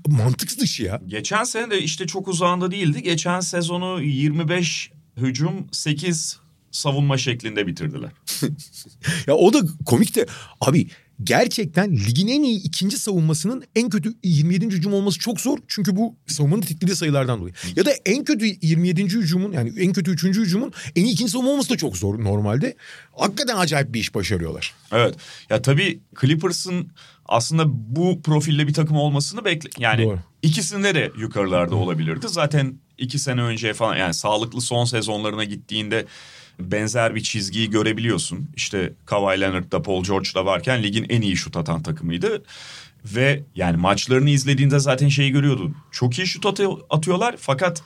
mantıksız 0.08 0.60
dışı 0.60 0.84
ya. 0.84 1.02
Geçen 1.08 1.44
sene 1.44 1.72
de 1.72 1.82
işte 1.82 2.08
çok 2.08 2.28
uzağında 2.28 2.72
değildi. 2.72 3.04
Geçen 3.04 3.40
sezonu 3.40 4.02
25 4.02 4.92
hücum 5.18 5.68
8 5.72 6.40
savunma 6.72 7.18
şeklinde 7.18 7.68
bitirdiler. 7.68 8.12
Ya 9.28 9.36
o 9.36 9.54
da 9.54 9.60
komik 9.86 10.16
de 10.16 10.26
abi 10.62 10.88
gerçekten 11.24 11.96
ligin 11.96 12.28
en 12.28 12.44
iyi 12.44 12.64
ikinci 12.64 13.00
savunmasının 13.00 13.64
en 13.76 13.90
kötü 13.90 14.14
27. 14.24 14.66
hücum 14.66 14.94
olması 14.94 15.20
çok 15.20 15.42
zor. 15.42 15.58
Çünkü 15.68 15.96
bu 15.96 16.16
savunmanın 16.28 16.62
tetiklediği 16.62 16.96
sayılardan 16.96 17.40
dolayı. 17.40 17.54
Ya 17.76 17.86
da 17.86 17.92
en 18.06 18.24
kötü 18.24 18.46
27. 18.62 19.04
hücumun 19.04 19.52
yani 19.52 19.74
en 19.80 19.94
kötü 19.94 20.12
3. 20.12 20.24
hücumun 20.24 20.74
en 20.96 21.06
iyi 21.06 21.14
ikinci 21.14 21.32
savunma 21.32 21.52
olması 21.52 21.70
da 21.70 21.78
çok 21.78 21.98
zor 21.98 22.24
normalde. 22.24 22.76
Hakikaten 23.12 23.58
acayip 23.58 23.94
bir 23.94 24.00
iş 24.00 24.16
başarıyorlar. 24.16 24.74
Evet. 24.92 25.16
Ya 25.50 25.62
tabii 25.62 26.00
Clippers'ın 26.22 26.92
aslında 27.26 27.64
bu 27.68 28.22
profille 28.22 28.68
bir 28.68 28.74
takım 28.74 28.98
olmasını 28.98 29.46
bekle 29.46 29.70
yani 29.78 30.04
Doğru. 30.04 30.20
ikisinde 30.42 30.96
de 30.96 31.12
yukarılarda 31.20 31.76
olabilirdi. 31.76 32.26
Zaten 32.30 32.76
iki 32.98 33.20
sene 33.20 33.42
önce 33.42 33.74
falan 33.74 33.96
yani 33.96 34.14
sağlıklı 34.14 34.62
son 34.62 34.86
sezonlarına 34.86 35.44
gittiğinde 35.44 36.06
benzer 36.60 37.16
bir 37.16 37.24
çizgiyi 37.24 37.70
görebiliyorsun. 37.70 38.50
İşte 38.56 38.94
Kawhi 39.06 39.42
Leonard'da 39.42 39.82
Paul 39.82 40.04
George'da 40.04 40.46
varken 40.46 40.84
ligin 40.84 41.06
en 41.10 41.22
iyi 41.22 41.38
şut 41.38 41.58
atan 41.58 41.84
takımıydı. 41.84 42.44
Ve 43.06 43.44
yani 43.56 43.78
maçlarını 43.78 44.30
izlediğinde 44.30 44.80
zaten 44.80 45.08
şeyi 45.08 45.32
görüyordun. 45.32 45.76
Çok 45.92 46.18
iyi 46.20 46.28
şut 46.28 46.46
atıyor- 46.46 46.80
atıyorlar 46.90 47.36
fakat 47.40 47.84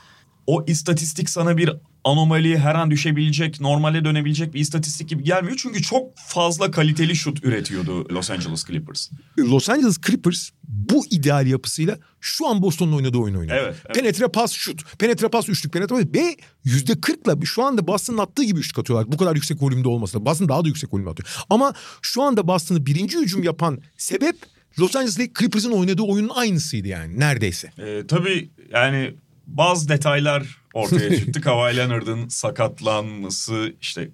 o 0.47 0.65
istatistik 0.67 1.29
sana 1.29 1.57
bir 1.57 1.71
anomali 2.03 2.57
her 2.57 2.75
an 2.75 2.91
düşebilecek, 2.91 3.61
normale 3.61 4.05
dönebilecek 4.05 4.53
bir 4.53 4.59
istatistik 4.59 5.09
gibi 5.09 5.23
gelmiyor. 5.23 5.57
Çünkü 5.61 5.81
çok 5.81 6.17
fazla 6.17 6.71
kaliteli 6.71 7.15
şut 7.15 7.43
üretiyordu 7.43 8.13
Los 8.13 8.31
Angeles 8.31 8.65
Clippers. 8.65 9.09
Los 9.39 9.69
Angeles 9.69 9.97
Clippers 10.07 10.49
bu 10.63 11.05
ideal 11.09 11.47
yapısıyla 11.47 11.97
şu 12.21 12.47
an 12.47 12.61
Boston'un 12.61 12.93
oynadığı 12.93 13.17
oyun 13.17 13.35
oynuyor. 13.35 13.57
Evet, 13.57 13.75
evet. 13.85 13.95
Penetre 13.95 14.27
pas 14.27 14.51
şut. 14.51 14.99
Penetre 14.99 15.27
pas 15.27 15.49
üçlük. 15.49 15.73
Penetre 15.73 15.95
pas. 15.95 16.05
Ve 16.15 16.35
yüzde 16.63 17.01
kırkla 17.01 17.35
şu 17.45 17.63
anda 17.63 17.87
Boston'ın 17.87 18.17
attığı 18.17 18.43
gibi 18.43 18.59
üçlük 18.59 18.79
atıyorlar. 18.79 19.11
Bu 19.11 19.17
kadar 19.17 19.35
yüksek 19.35 19.61
volümde 19.61 19.87
olmasa. 19.87 20.25
Boston 20.25 20.49
daha 20.49 20.63
da 20.63 20.67
yüksek 20.67 20.93
volümde 20.93 21.09
atıyor. 21.09 21.29
Ama 21.49 21.73
şu 22.01 22.21
anda 22.21 22.47
Boston'ı 22.47 22.85
birinci 22.85 23.17
hücum 23.17 23.43
yapan 23.43 23.81
sebep 23.97 24.35
Los 24.79 24.95
Angeles 24.95 25.17
Clippers'ın 25.39 25.71
oynadığı 25.71 26.01
oyunun 26.01 26.29
aynısıydı 26.29 26.87
yani 26.87 27.19
neredeyse. 27.19 27.71
Ee, 27.77 28.07
tabii 28.07 28.49
yani 28.73 29.15
bazı 29.47 29.89
detaylar 29.89 30.58
ortaya 30.73 31.15
çıktı. 31.15 31.41
Kawhi 31.41 31.77
Leonard'ın 31.77 32.27
sakatlanması 32.27 33.73
işte 33.81 34.09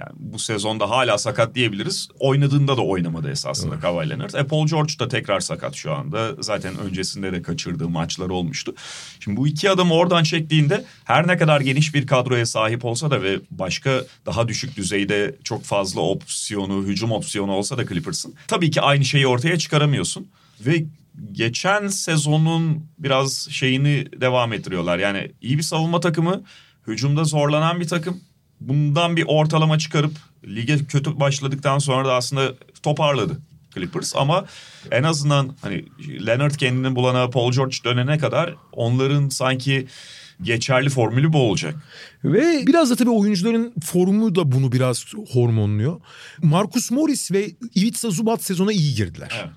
yani 0.00 0.12
bu 0.16 0.38
sezonda 0.38 0.90
hala 0.90 1.18
sakat 1.18 1.54
diyebiliriz. 1.54 2.08
Oynadığında 2.20 2.76
da 2.76 2.82
oynamadı 2.82 3.30
esasında 3.30 3.80
Kawhi 3.80 4.10
Leonard. 4.10 4.34
E, 4.34 4.44
Paul 4.44 4.66
George 4.66 4.92
da 4.98 5.08
tekrar 5.08 5.40
sakat 5.40 5.74
şu 5.74 5.92
anda. 5.92 6.34
Zaten 6.40 6.78
öncesinde 6.78 7.32
de 7.32 7.42
kaçırdığı 7.42 7.88
maçlar 7.88 8.28
olmuştu. 8.28 8.74
Şimdi 9.20 9.36
bu 9.36 9.48
iki 9.48 9.70
adamı 9.70 9.94
oradan 9.94 10.22
çektiğinde 10.22 10.84
her 11.04 11.28
ne 11.28 11.36
kadar 11.36 11.60
geniş 11.60 11.94
bir 11.94 12.06
kadroya 12.06 12.46
sahip 12.46 12.84
olsa 12.84 13.10
da 13.10 13.22
ve 13.22 13.40
başka 13.50 14.04
daha 14.26 14.48
düşük 14.48 14.76
düzeyde 14.76 15.36
çok 15.44 15.64
fazla 15.64 16.00
opsiyonu, 16.00 16.86
hücum 16.86 17.12
opsiyonu 17.12 17.52
olsa 17.52 17.78
da 17.78 17.86
Clippers'ın 17.86 18.34
tabii 18.48 18.70
ki 18.70 18.80
aynı 18.80 19.04
şeyi 19.04 19.26
ortaya 19.26 19.58
çıkaramıyorsun. 19.58 20.28
Ve 20.60 20.84
geçen 21.32 21.88
sezonun 21.88 22.86
biraz 22.98 23.48
şeyini 23.50 24.20
devam 24.20 24.52
ettiriyorlar. 24.52 24.98
Yani 24.98 25.32
iyi 25.40 25.58
bir 25.58 25.62
savunma 25.62 26.00
takımı, 26.00 26.42
hücumda 26.86 27.24
zorlanan 27.24 27.80
bir 27.80 27.88
takım. 27.88 28.20
Bundan 28.60 29.16
bir 29.16 29.24
ortalama 29.28 29.78
çıkarıp 29.78 30.12
lige 30.46 30.78
kötü 30.78 31.20
başladıktan 31.20 31.78
sonra 31.78 32.08
da 32.08 32.14
aslında 32.14 32.54
toparladı 32.82 33.38
Clippers 33.74 34.16
ama 34.16 34.44
en 34.90 35.02
azından 35.02 35.56
hani 35.62 35.84
Leonard 36.26 36.54
kendini 36.54 36.96
bulana 36.96 37.30
Paul 37.30 37.52
George 37.52 37.76
dönene 37.84 38.18
kadar 38.18 38.54
onların 38.72 39.28
sanki 39.28 39.86
geçerli 40.42 40.90
formülü 40.90 41.32
bu 41.32 41.38
olacak. 41.38 41.74
Ve 42.24 42.66
biraz 42.66 42.90
da 42.90 42.96
tabii 42.96 43.10
oyuncuların 43.10 43.74
formu 43.84 44.34
da 44.34 44.52
bunu 44.52 44.72
biraz 44.72 45.14
hormonluyor. 45.32 46.00
Marcus 46.42 46.90
Morris 46.90 47.32
ve 47.32 47.50
Ivica 47.76 48.10
Zubac 48.10 48.42
sezona 48.42 48.72
iyi 48.72 48.94
girdiler. 48.94 49.30
Evet. 49.40 49.50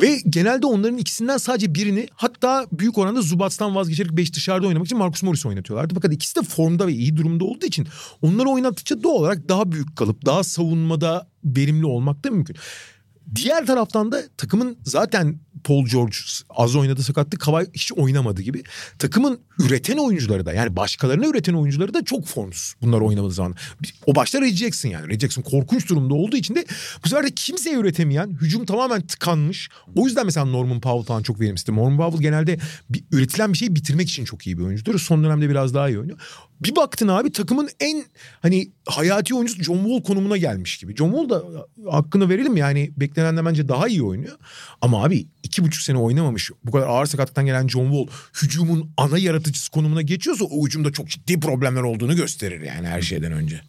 Ve 0.00 0.20
genelde 0.28 0.66
onların 0.66 0.98
ikisinden 0.98 1.36
sadece 1.36 1.74
birini 1.74 2.08
hatta 2.14 2.66
büyük 2.72 2.98
oranda 2.98 3.22
Zubac'tan 3.22 3.74
vazgeçerek 3.74 4.12
5 4.12 4.34
dışarıda 4.34 4.66
oynamak 4.66 4.86
için 4.86 4.98
Marcus 4.98 5.22
Morris 5.22 5.46
oynatıyorlardı. 5.46 5.94
Fakat 5.94 6.12
ikisi 6.12 6.36
de 6.36 6.42
formda 6.42 6.86
ve 6.86 6.92
iyi 6.92 7.16
durumda 7.16 7.44
olduğu 7.44 7.66
için 7.66 7.86
onları 8.22 8.48
oynattıkça 8.48 9.02
doğal 9.02 9.14
olarak 9.14 9.48
daha 9.48 9.72
büyük 9.72 9.96
kalıp 9.96 10.26
daha 10.26 10.44
savunmada 10.44 11.28
verimli 11.44 11.86
olmak 11.86 12.24
da 12.24 12.30
mümkün. 12.30 12.56
Diğer 13.34 13.66
taraftan 13.66 14.12
da 14.12 14.22
takımın 14.36 14.76
zaten 14.84 15.40
Paul 15.64 15.86
George 15.86 16.16
az 16.50 16.76
oynadı 16.76 17.02
sakattı. 17.02 17.38
Kawhi 17.38 17.66
hiç 17.74 17.92
oynamadı 17.92 18.42
gibi. 18.42 18.62
Takımın 18.98 19.40
üreten 19.58 19.96
oyuncuları 19.96 20.46
da 20.46 20.52
yani 20.52 20.76
başkalarına 20.76 21.26
üreten 21.26 21.54
oyuncuları 21.54 21.94
da 21.94 22.04
çok 22.04 22.26
formsuz 22.26 22.74
bunlar 22.82 23.00
oynamadığı 23.00 23.34
zaman. 23.34 23.56
O 24.06 24.14
başta 24.14 24.40
Reggie 24.40 24.56
Jackson 24.56 24.88
yani. 24.88 25.04
Reggie 25.04 25.18
Jackson 25.20 25.42
korkunç 25.42 25.88
durumda 25.88 26.14
olduğu 26.14 26.36
için 26.36 26.54
de 26.54 26.64
bu 27.04 27.08
sefer 27.08 27.26
de 27.26 27.30
kimseye 27.30 27.76
üretemeyen 27.76 28.38
hücum 28.40 28.66
tamamen 28.66 29.06
tıkanmış. 29.06 29.68
O 29.96 30.06
yüzden 30.06 30.26
mesela 30.26 30.46
Norman 30.46 30.80
Powell 30.80 31.06
falan 31.06 31.22
çok 31.22 31.40
verimsizdi. 31.40 31.76
Norman 31.76 31.96
Powell 31.96 32.22
genelde 32.22 32.58
bir, 32.90 33.04
üretilen 33.12 33.52
bir 33.52 33.58
şeyi 33.58 33.74
bitirmek 33.74 34.08
için 34.08 34.24
çok 34.24 34.46
iyi 34.46 34.58
bir 34.58 34.62
oyuncudur. 34.62 34.98
Son 34.98 35.24
dönemde 35.24 35.48
biraz 35.48 35.74
daha 35.74 35.88
iyi 35.88 35.98
oynuyor. 35.98 36.18
Bir 36.60 36.76
baktın 36.76 37.08
abi 37.08 37.32
takımın 37.32 37.68
en 37.80 38.04
hani 38.42 38.68
hayati 38.86 39.34
oyuncusu 39.34 39.62
John 39.62 39.84
Wall 39.84 40.02
konumuna 40.02 40.36
gelmiş 40.36 40.78
gibi. 40.78 40.96
John 40.96 41.12
Wall 41.12 41.28
da 41.28 41.66
hakkını 41.90 42.28
verelim 42.28 42.56
yani 42.56 42.90
beklenenden 42.96 43.46
bence 43.46 43.68
daha 43.68 43.88
iyi 43.88 44.02
oynuyor. 44.02 44.36
Ama 44.80 45.04
abi 45.04 45.26
iki 45.42 45.64
buçuk 45.64 45.82
sene 45.82 45.98
oynamamış 45.98 46.50
bu 46.64 46.70
kadar 46.70 46.88
ağır 46.88 47.06
sakatlıktan 47.06 47.46
gelen 47.46 47.68
John 47.68 47.92
Wall 47.92 48.16
hücumun 48.42 48.90
ana 48.96 49.18
yaratıcısı 49.18 49.70
konumuna 49.70 50.02
geçiyorsa 50.02 50.44
o 50.44 50.66
hücumda 50.66 50.92
çok 50.92 51.08
ciddi 51.08 51.40
problemler 51.40 51.82
olduğunu 51.82 52.16
gösterir 52.16 52.60
yani 52.60 52.86
her 52.88 53.02
şeyden 53.02 53.32
önce. 53.32 53.60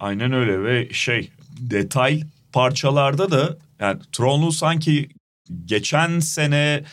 Aynen 0.00 0.32
öyle 0.32 0.62
ve 0.62 0.88
şey 0.92 1.30
detay 1.60 2.22
parçalarda 2.52 3.30
da 3.30 3.58
yani 3.80 4.00
Tronlu 4.12 4.52
sanki 4.52 5.08
geçen 5.64 6.20
sene 6.20 6.84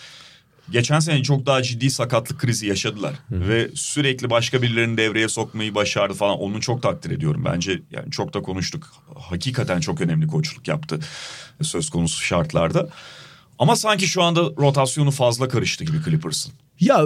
geçen 0.70 1.00
sene 1.00 1.24
çok 1.24 1.46
daha 1.46 1.64
ciddi 1.64 1.92
sakatlık 1.92 2.40
krizi 2.40 2.68
yaşadılar 2.68 3.14
ve 3.32 3.70
sürekli 3.76 4.30
başka 4.30 4.62
birilerini 4.62 4.98
devreye 4.98 5.28
sokmayı 5.28 5.76
başardı 5.76 6.14
falan. 6.14 6.40
Onu 6.40 6.62
çok 6.62 6.82
takdir 6.82 7.12
ediyorum 7.12 7.46
bence. 7.46 7.82
Yani 7.92 8.12
çok 8.12 8.34
da 8.34 8.42
konuştuk. 8.42 8.90
Hakikaten 9.16 9.80
çok 9.80 10.02
önemli 10.02 10.28
koçluk 10.28 10.68
yaptı 10.68 11.00
söz 11.62 11.90
konusu 11.90 12.22
şartlarda. 12.24 12.90
Ama 13.60 13.76
sanki 13.76 14.08
şu 14.08 14.24
anda 14.24 14.42
rotasyonu 14.42 15.12
fazla 15.12 15.48
karıştı 15.48 15.84
gibi 15.84 15.98
Clippers'ın. 16.06 16.54
Ya 16.80 17.06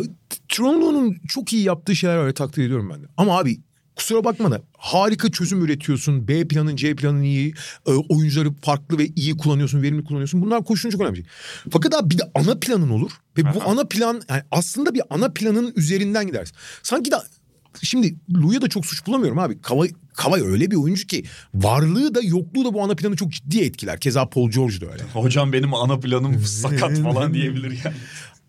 Tronlu'nun 0.50 1.18
çok 1.28 1.54
iyi 1.54 1.64
yaptığı 1.64 1.96
şeyler 1.96 2.18
var 2.18 2.32
takdir 2.32 2.64
ediyorum 2.66 2.90
ben 2.94 3.04
de. 3.04 3.08
Ama 3.18 3.40
abi 3.40 3.60
kusura 3.98 4.24
bakma 4.24 4.52
da 4.52 4.62
harika 4.78 5.32
çözüm 5.32 5.66
üretiyorsun. 5.66 6.28
B 6.28 6.48
planın 6.48 6.76
C 6.76 6.96
planın 6.96 7.22
iyi. 7.22 7.54
e, 7.88 7.92
oyuncuları 7.92 8.54
farklı 8.54 8.98
ve 8.98 9.08
iyi 9.16 9.38
kullanıyorsun. 9.38 9.82
Verimli 9.82 10.04
kullanıyorsun. 10.04 10.42
Bunlar 10.42 10.64
koşulun 10.64 10.92
çok 10.92 11.02
önemli 11.02 11.16
şey. 11.16 11.26
Fakat 11.72 11.96
abi 11.96 12.10
bir 12.10 12.18
de 12.18 12.24
ana 12.36 12.60
planın 12.60 12.90
olur. 12.90 13.12
Ve 13.38 13.44
bu 13.44 13.62
Aha. 13.62 13.70
ana 13.72 13.84
plan 13.84 14.22
yani 14.30 14.42
aslında 14.52 14.94
bir 14.94 15.02
ana 15.10 15.30
planın 15.30 15.74
üzerinden 15.76 16.28
gidersin. 16.28 16.56
Sanki 16.84 17.12
de 17.12 17.16
Şimdi 17.82 18.16
Lou'ya 18.34 18.62
da 18.62 18.68
çok 18.68 18.86
suç 18.86 19.08
bulamıyorum 19.08 19.40
abi. 19.40 19.62
Kavay, 19.62 19.90
Kavay 20.14 20.42
öyle 20.42 20.72
bir 20.72 20.76
oyuncu 20.76 21.08
ki 21.08 21.24
varlığı 21.56 22.16
da 22.16 22.20
yokluğu 22.24 22.66
da 22.66 22.74
bu 22.74 22.84
ana 22.84 22.96
planı 22.96 23.16
çok 23.16 23.32
ciddi 23.32 23.62
etkiler. 23.62 24.00
Keza 24.00 24.30
Paul 24.30 24.52
George 24.52 24.82
da 24.82 24.86
öyle. 24.92 25.04
Hocam 25.14 25.54
benim 25.54 25.74
ana 25.74 26.00
planım 26.00 26.40
sakat 26.46 27.00
falan 27.00 27.34
diyebilir 27.34 27.80
yani. 27.86 27.96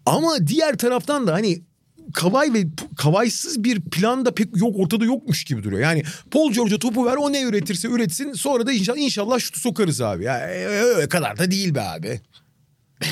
Ama 0.07 0.47
diğer 0.47 0.79
taraftan 0.79 1.27
da 1.27 1.33
hani 1.33 1.63
Kavay 2.15 2.53
ve 2.53 2.65
Kavaysız 2.97 3.65
bir 3.65 3.81
plan 3.81 4.27
da 4.27 4.35
pek 4.35 4.49
yok 4.57 4.77
ortada 4.79 5.05
yokmuş 5.05 5.45
gibi 5.45 5.63
duruyor. 5.63 5.83
Yani 5.83 6.03
Paul 6.31 6.53
George'a 6.53 6.79
topu 6.79 7.07
ver 7.07 7.17
o 7.17 7.33
ne 7.33 7.43
üretirse 7.43 7.89
üretsin 7.89 8.33
sonra 8.33 8.67
da 8.67 8.73
inşallah, 8.73 8.99
inşallah 8.99 9.39
şutu 9.39 9.61
sokarız 9.61 10.01
abi. 10.01 10.25
Ya 10.25 10.41
öyle 10.49 11.09
kadar 11.09 11.39
da 11.39 11.51
değil 11.51 11.75
be 11.75 11.81
abi. 11.81 12.21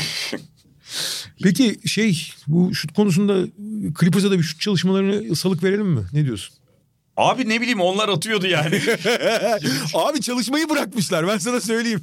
Peki 1.42 1.80
şey 1.86 2.30
bu 2.47 2.74
şut 2.74 2.94
konusunda 2.94 3.47
Clippers'a 4.01 4.30
da 4.30 4.38
bir 4.38 4.42
şut 4.42 4.61
çalışmalarını 4.61 5.36
salık 5.36 5.62
verelim 5.62 5.86
mi? 5.86 6.01
Ne 6.12 6.24
diyorsun? 6.24 6.57
Abi 7.16 7.49
ne 7.49 7.61
bileyim 7.61 7.80
onlar 7.80 8.09
atıyordu 8.09 8.47
yani. 8.47 8.80
Abi 9.94 10.20
çalışmayı 10.20 10.68
bırakmışlar 10.68 11.28
ben 11.28 11.38
sana 11.38 11.61
söyleyeyim. 11.61 12.01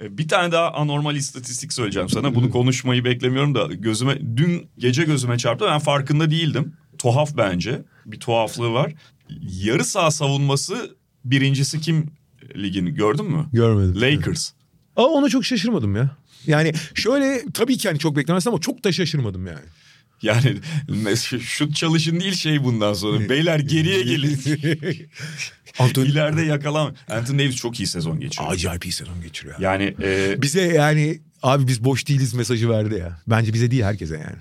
E, 0.00 0.18
bir 0.18 0.28
tane 0.28 0.52
daha 0.52 0.72
anormal 0.72 1.16
istatistik 1.16 1.72
söyleyeceğim 1.72 2.08
sana. 2.08 2.34
Bunu 2.34 2.50
konuşmayı 2.50 3.04
beklemiyorum 3.04 3.54
da 3.54 3.66
gözüme 3.74 4.20
dün 4.36 4.66
gece 4.78 5.04
gözüme 5.04 5.38
çarptı. 5.38 5.64
Ben 5.68 5.78
farkında 5.78 6.30
değildim. 6.30 6.72
Tuhaf 6.98 7.36
bence. 7.36 7.82
Bir 8.06 8.20
tuhaflığı 8.20 8.72
var. 8.72 8.92
Yarı 9.40 9.84
saha 9.84 10.10
savunması 10.10 10.96
birincisi 11.24 11.80
kim 11.80 12.10
ligin 12.56 12.94
gördün 12.94 13.30
mü? 13.30 13.46
Görmedim. 13.52 14.00
Lakers. 14.00 14.52
Aa 14.96 15.04
ona 15.04 15.28
çok 15.28 15.44
şaşırmadım 15.44 15.96
ya. 15.96 16.10
Yani 16.46 16.72
şöyle 16.94 17.42
tabii 17.54 17.76
ki 17.76 17.88
hani 17.88 17.98
çok 17.98 18.16
beklemezdim 18.16 18.52
ama 18.52 18.60
çok 18.60 18.84
da 18.84 18.92
şaşırmadım 18.92 19.46
yani. 19.46 19.64
Yani 20.22 20.56
şut 21.40 21.76
çalışın 21.76 22.20
değil 22.20 22.34
şey 22.34 22.64
bundan 22.64 22.92
sonra. 22.92 23.28
Beyler 23.28 23.58
geriye 23.58 24.02
gelin. 24.02 24.38
Anthony 25.78 26.08
İleride 26.08 26.42
yakalam. 26.42 26.94
Anthony 27.10 27.38
Davis 27.38 27.56
çok 27.56 27.80
iyi 27.80 27.86
sezon 27.86 28.20
geçiriyor. 28.20 28.52
acayip 28.52 28.86
iyi 28.86 28.92
sezon 28.92 29.22
geçiriyor. 29.22 29.60
Yani 29.60 29.94
e, 30.02 30.42
Bize 30.42 30.62
yani 30.62 31.20
abi 31.42 31.66
biz 31.66 31.84
boş 31.84 32.08
değiliz 32.08 32.34
mesajı 32.34 32.70
verdi 32.70 32.94
ya. 32.94 33.20
Bence 33.26 33.52
bize 33.54 33.70
değil 33.70 33.82
herkese 33.82 34.14
yani. 34.14 34.36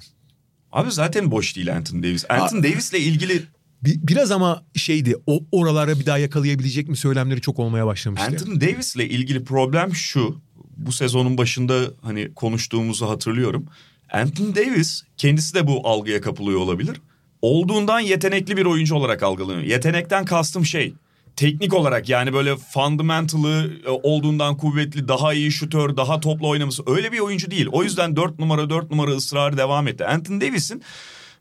abi 0.71 0.91
zaten 0.91 1.31
boş 1.31 1.55
değil 1.55 1.75
Anthony 1.75 2.03
Davis. 2.03 2.25
Anthony 2.29 2.63
Davis'le 2.63 2.93
ilgili 2.93 3.41
Bir, 3.83 3.99
biraz 4.07 4.31
ama 4.31 4.63
şeydi 4.75 5.15
o 5.27 5.43
oralara 5.51 5.99
bir 5.99 6.05
daha 6.05 6.17
yakalayabilecek 6.17 6.87
mi 6.87 6.97
söylemleri 6.97 7.41
çok 7.41 7.59
olmaya 7.59 7.85
başlamıştı. 7.85 8.27
Anthony 8.27 8.61
Davis'le 8.61 8.95
ilgili 8.99 9.43
problem 9.43 9.95
şu. 9.95 10.41
Bu 10.77 10.91
sezonun 10.91 11.37
başında 11.37 11.81
hani 12.01 12.33
konuştuğumuzu 12.33 13.09
hatırlıyorum. 13.09 13.65
Anthony 14.11 14.55
Davis 14.55 15.03
kendisi 15.17 15.53
de 15.53 15.67
bu 15.67 15.87
algıya 15.87 16.21
kapılıyor 16.21 16.59
olabilir. 16.59 17.01
Olduğundan 17.41 17.99
yetenekli 17.99 18.57
bir 18.57 18.65
oyuncu 18.65 18.95
olarak 18.95 19.23
algılanıyor. 19.23 19.63
Yetenekten 19.63 20.25
kastım 20.25 20.65
şey 20.65 20.93
teknik 21.35 21.73
olarak 21.73 22.09
yani 22.09 22.33
böyle 22.33 22.55
fundamental'ı 22.55 23.73
e, 23.85 23.89
olduğundan 23.89 24.57
kuvvetli, 24.57 25.07
daha 25.07 25.33
iyi 25.33 25.51
şutör, 25.51 25.97
daha 25.97 26.19
topla 26.19 26.47
oynaması 26.47 26.83
öyle 26.87 27.11
bir 27.11 27.19
oyuncu 27.19 27.51
değil. 27.51 27.67
O 27.71 27.83
yüzden 27.83 28.15
4 28.15 28.39
numara 28.39 28.69
4 28.69 28.91
numara 28.91 29.11
ısrarı 29.11 29.57
devam 29.57 29.87
etti. 29.87 30.05
Anthony 30.05 30.41
Davis'in 30.41 30.83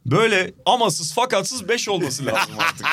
böyle 0.06 0.52
amasız 0.66 1.14
fakatsız 1.14 1.68
5 1.68 1.88
olması 1.88 2.26
lazım 2.26 2.54
artık. 2.58 2.86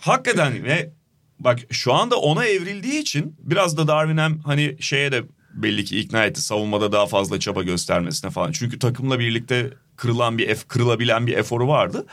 Hakikaten 0.00 0.64
ve 0.64 0.92
bak 1.38 1.58
şu 1.70 1.92
anda 1.92 2.16
ona 2.16 2.44
evrildiği 2.44 3.00
için 3.00 3.36
biraz 3.38 3.76
da 3.76 3.88
Darwin 3.88 4.16
hem 4.16 4.38
hani 4.38 4.76
şeye 4.80 5.12
de 5.12 5.22
belli 5.62 5.84
ki 5.84 6.00
ikna 6.00 6.24
etti 6.24 6.42
savunmada 6.42 6.92
daha 6.92 7.06
fazla 7.06 7.40
çaba 7.40 7.62
göstermesine 7.62 8.30
falan. 8.30 8.52
Çünkü 8.52 8.78
takımla 8.78 9.18
birlikte 9.18 9.70
kırılan 9.96 10.38
bir 10.38 10.48
ef, 10.48 10.68
kırılabilen 10.68 11.26
bir 11.26 11.36
eforu 11.36 11.68
vardı. 11.68 12.06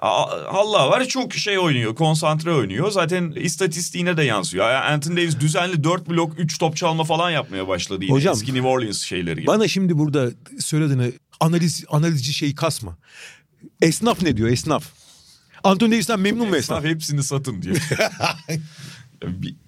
Allah 0.00 0.90
var 0.90 1.04
çok 1.04 1.34
şey 1.34 1.58
oynuyor, 1.58 1.94
konsantre 1.94 2.52
oynuyor. 2.52 2.90
Zaten 2.90 3.32
istatistiğine 3.36 4.16
de 4.16 4.22
yansıyor. 4.22 4.70
Yani 4.70 4.84
Anthony 4.84 5.16
Davis 5.16 5.40
düzenli 5.40 5.84
4 5.84 6.08
blok 6.08 6.38
3 6.38 6.58
top 6.58 6.76
çalma 6.76 7.04
falan 7.04 7.30
yapmaya 7.30 7.68
başladı 7.68 8.04
yine. 8.04 8.14
Hocam, 8.14 8.32
Eski 8.32 8.54
New 8.54 8.68
Orleans 8.68 9.02
şeyleri 9.02 9.36
gibi. 9.36 9.46
Bana 9.46 9.68
şimdi 9.68 9.98
burada 9.98 10.30
söylediğini 10.58 11.12
analiz 11.40 11.84
analizci 11.88 12.32
şeyi 12.32 12.54
kasma. 12.54 12.96
Esnaf 13.82 14.22
ne 14.22 14.36
diyor 14.36 14.48
esnaf? 14.48 14.84
Anthony 15.64 15.92
Davis'ten 15.92 16.20
memnun 16.20 16.48
mu 16.48 16.56
esnaf? 16.56 16.78
Esnaf 16.78 16.94
hepsini 16.94 17.22
satın 17.22 17.62
diyor. 17.62 17.76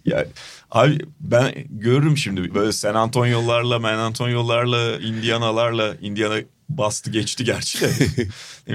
Yani, 0.04 0.26
abi 0.70 0.98
ben 1.20 1.52
görürüm 1.70 2.16
şimdi. 2.16 2.54
Böyle 2.54 2.72
San 2.72 2.94
Antonio'larla, 2.94 3.78
Man 3.78 3.98
Antonio'larla, 3.98 4.98
Indiana'larla, 5.00 5.94
Indiana 6.00 6.38
bastı 6.78 7.10
geçti 7.10 7.44
gerçi 7.44 7.80
de. 7.80 7.90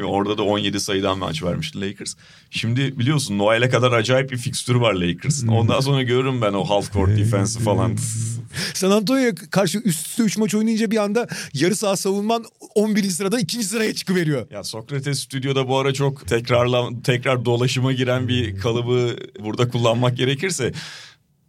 Orada 0.03 0.37
da 0.37 0.43
17 0.43 0.79
sayıdan 0.79 1.17
maç 1.17 1.43
vermişti 1.43 1.81
Lakers. 1.81 2.15
Şimdi 2.51 2.99
biliyorsun 2.99 3.37
Noel'e 3.37 3.69
kadar 3.69 3.91
acayip 3.91 4.31
bir 4.31 4.37
fikstür 4.37 4.75
var 4.75 4.93
Lakers'ın. 4.93 5.47
Ondan 5.47 5.79
sonra 5.79 6.03
görürüm 6.03 6.41
ben 6.41 6.53
o 6.53 6.63
half 6.63 6.93
court 6.93 7.09
defense'i 7.17 7.63
falan. 7.63 7.95
San 8.73 8.91
Antonio'ya 8.91 9.35
karşı 9.35 9.77
üst 9.77 10.07
üste 10.07 10.23
3 10.23 10.37
maç 10.37 10.55
oynayınca 10.55 10.91
bir 10.91 10.97
anda 10.97 11.27
yarı 11.53 11.75
saha 11.75 11.95
savunman 11.97 12.45
11. 12.75 13.09
sırada 13.09 13.39
2. 13.39 13.63
sıraya 13.63 13.93
çıkıveriyor. 13.95 14.51
Ya 14.51 14.63
Sokrates 14.63 15.19
stüdyoda 15.19 15.67
bu 15.67 15.77
ara 15.77 15.93
çok 15.93 16.27
tekrarla 16.27 16.89
tekrar 17.03 17.45
dolaşıma 17.45 17.93
giren 17.93 18.27
bir 18.27 18.59
kalıbı 18.59 19.15
burada 19.39 19.69
kullanmak 19.69 20.17
gerekirse 20.17 20.73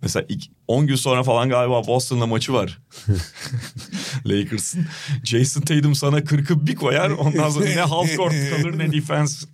mesela 0.02 0.26
ilk 0.28 0.44
10 0.68 0.86
gün 0.86 0.94
sonra 0.96 1.22
falan 1.22 1.48
galiba 1.48 1.86
Boston'la 1.86 2.26
maçı 2.26 2.52
var. 2.52 2.78
Lakers'ın. 4.26 4.86
Jason 5.24 5.60
Tatum 5.60 5.94
sana 5.94 6.18
40'ı 6.18 6.66
bir 6.66 6.74
koyar 6.76 7.10
ondan 7.10 7.50
sonra 7.50 7.64
ne 7.64 7.74
half 7.74 8.16
court 8.16 8.34
kalır 8.50 8.78
ne 8.78 8.92
defense. 8.92 9.46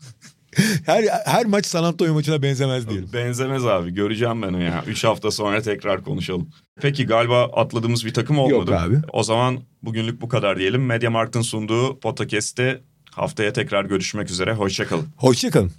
Her 0.87 1.05
her 1.25 1.47
maç 1.47 1.67
San 1.67 1.85
Antonio 1.85 2.15
maçına 2.15 2.43
benzemez 2.43 2.89
diyelim. 2.89 3.11
Benzemez 3.13 3.67
abi 3.67 3.91
göreceğim 3.91 4.43
ben 4.43 4.53
o 4.53 4.59
ya. 4.59 4.85
3 4.87 5.05
hafta 5.05 5.31
sonra 5.31 5.63
tekrar 5.63 6.05
konuşalım. 6.05 6.49
Peki 6.81 7.07
galiba 7.07 7.45
atladığımız 7.45 8.05
bir 8.05 8.15
takım 8.15 8.39
olmadı. 8.39 8.71
Yok 8.71 8.81
abi. 8.81 8.97
O 9.13 9.23
zaman 9.23 9.61
bugünlük 9.83 10.21
bu 10.21 10.29
kadar 10.29 10.59
diyelim. 10.59 10.87
Mediamarkt'ın 10.87 11.43
sunduğu 11.43 12.01
podcast'te 12.01 12.81
haftaya 13.11 13.53
tekrar 13.53 13.85
görüşmek 13.85 14.31
üzere. 14.31 14.53
Hoşçakalın. 14.55 15.09
Hoşçakalın. 15.17 15.73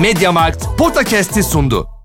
Mediamarkt 0.00 0.64
Podcast'i 0.78 1.42
sundu. 1.42 1.97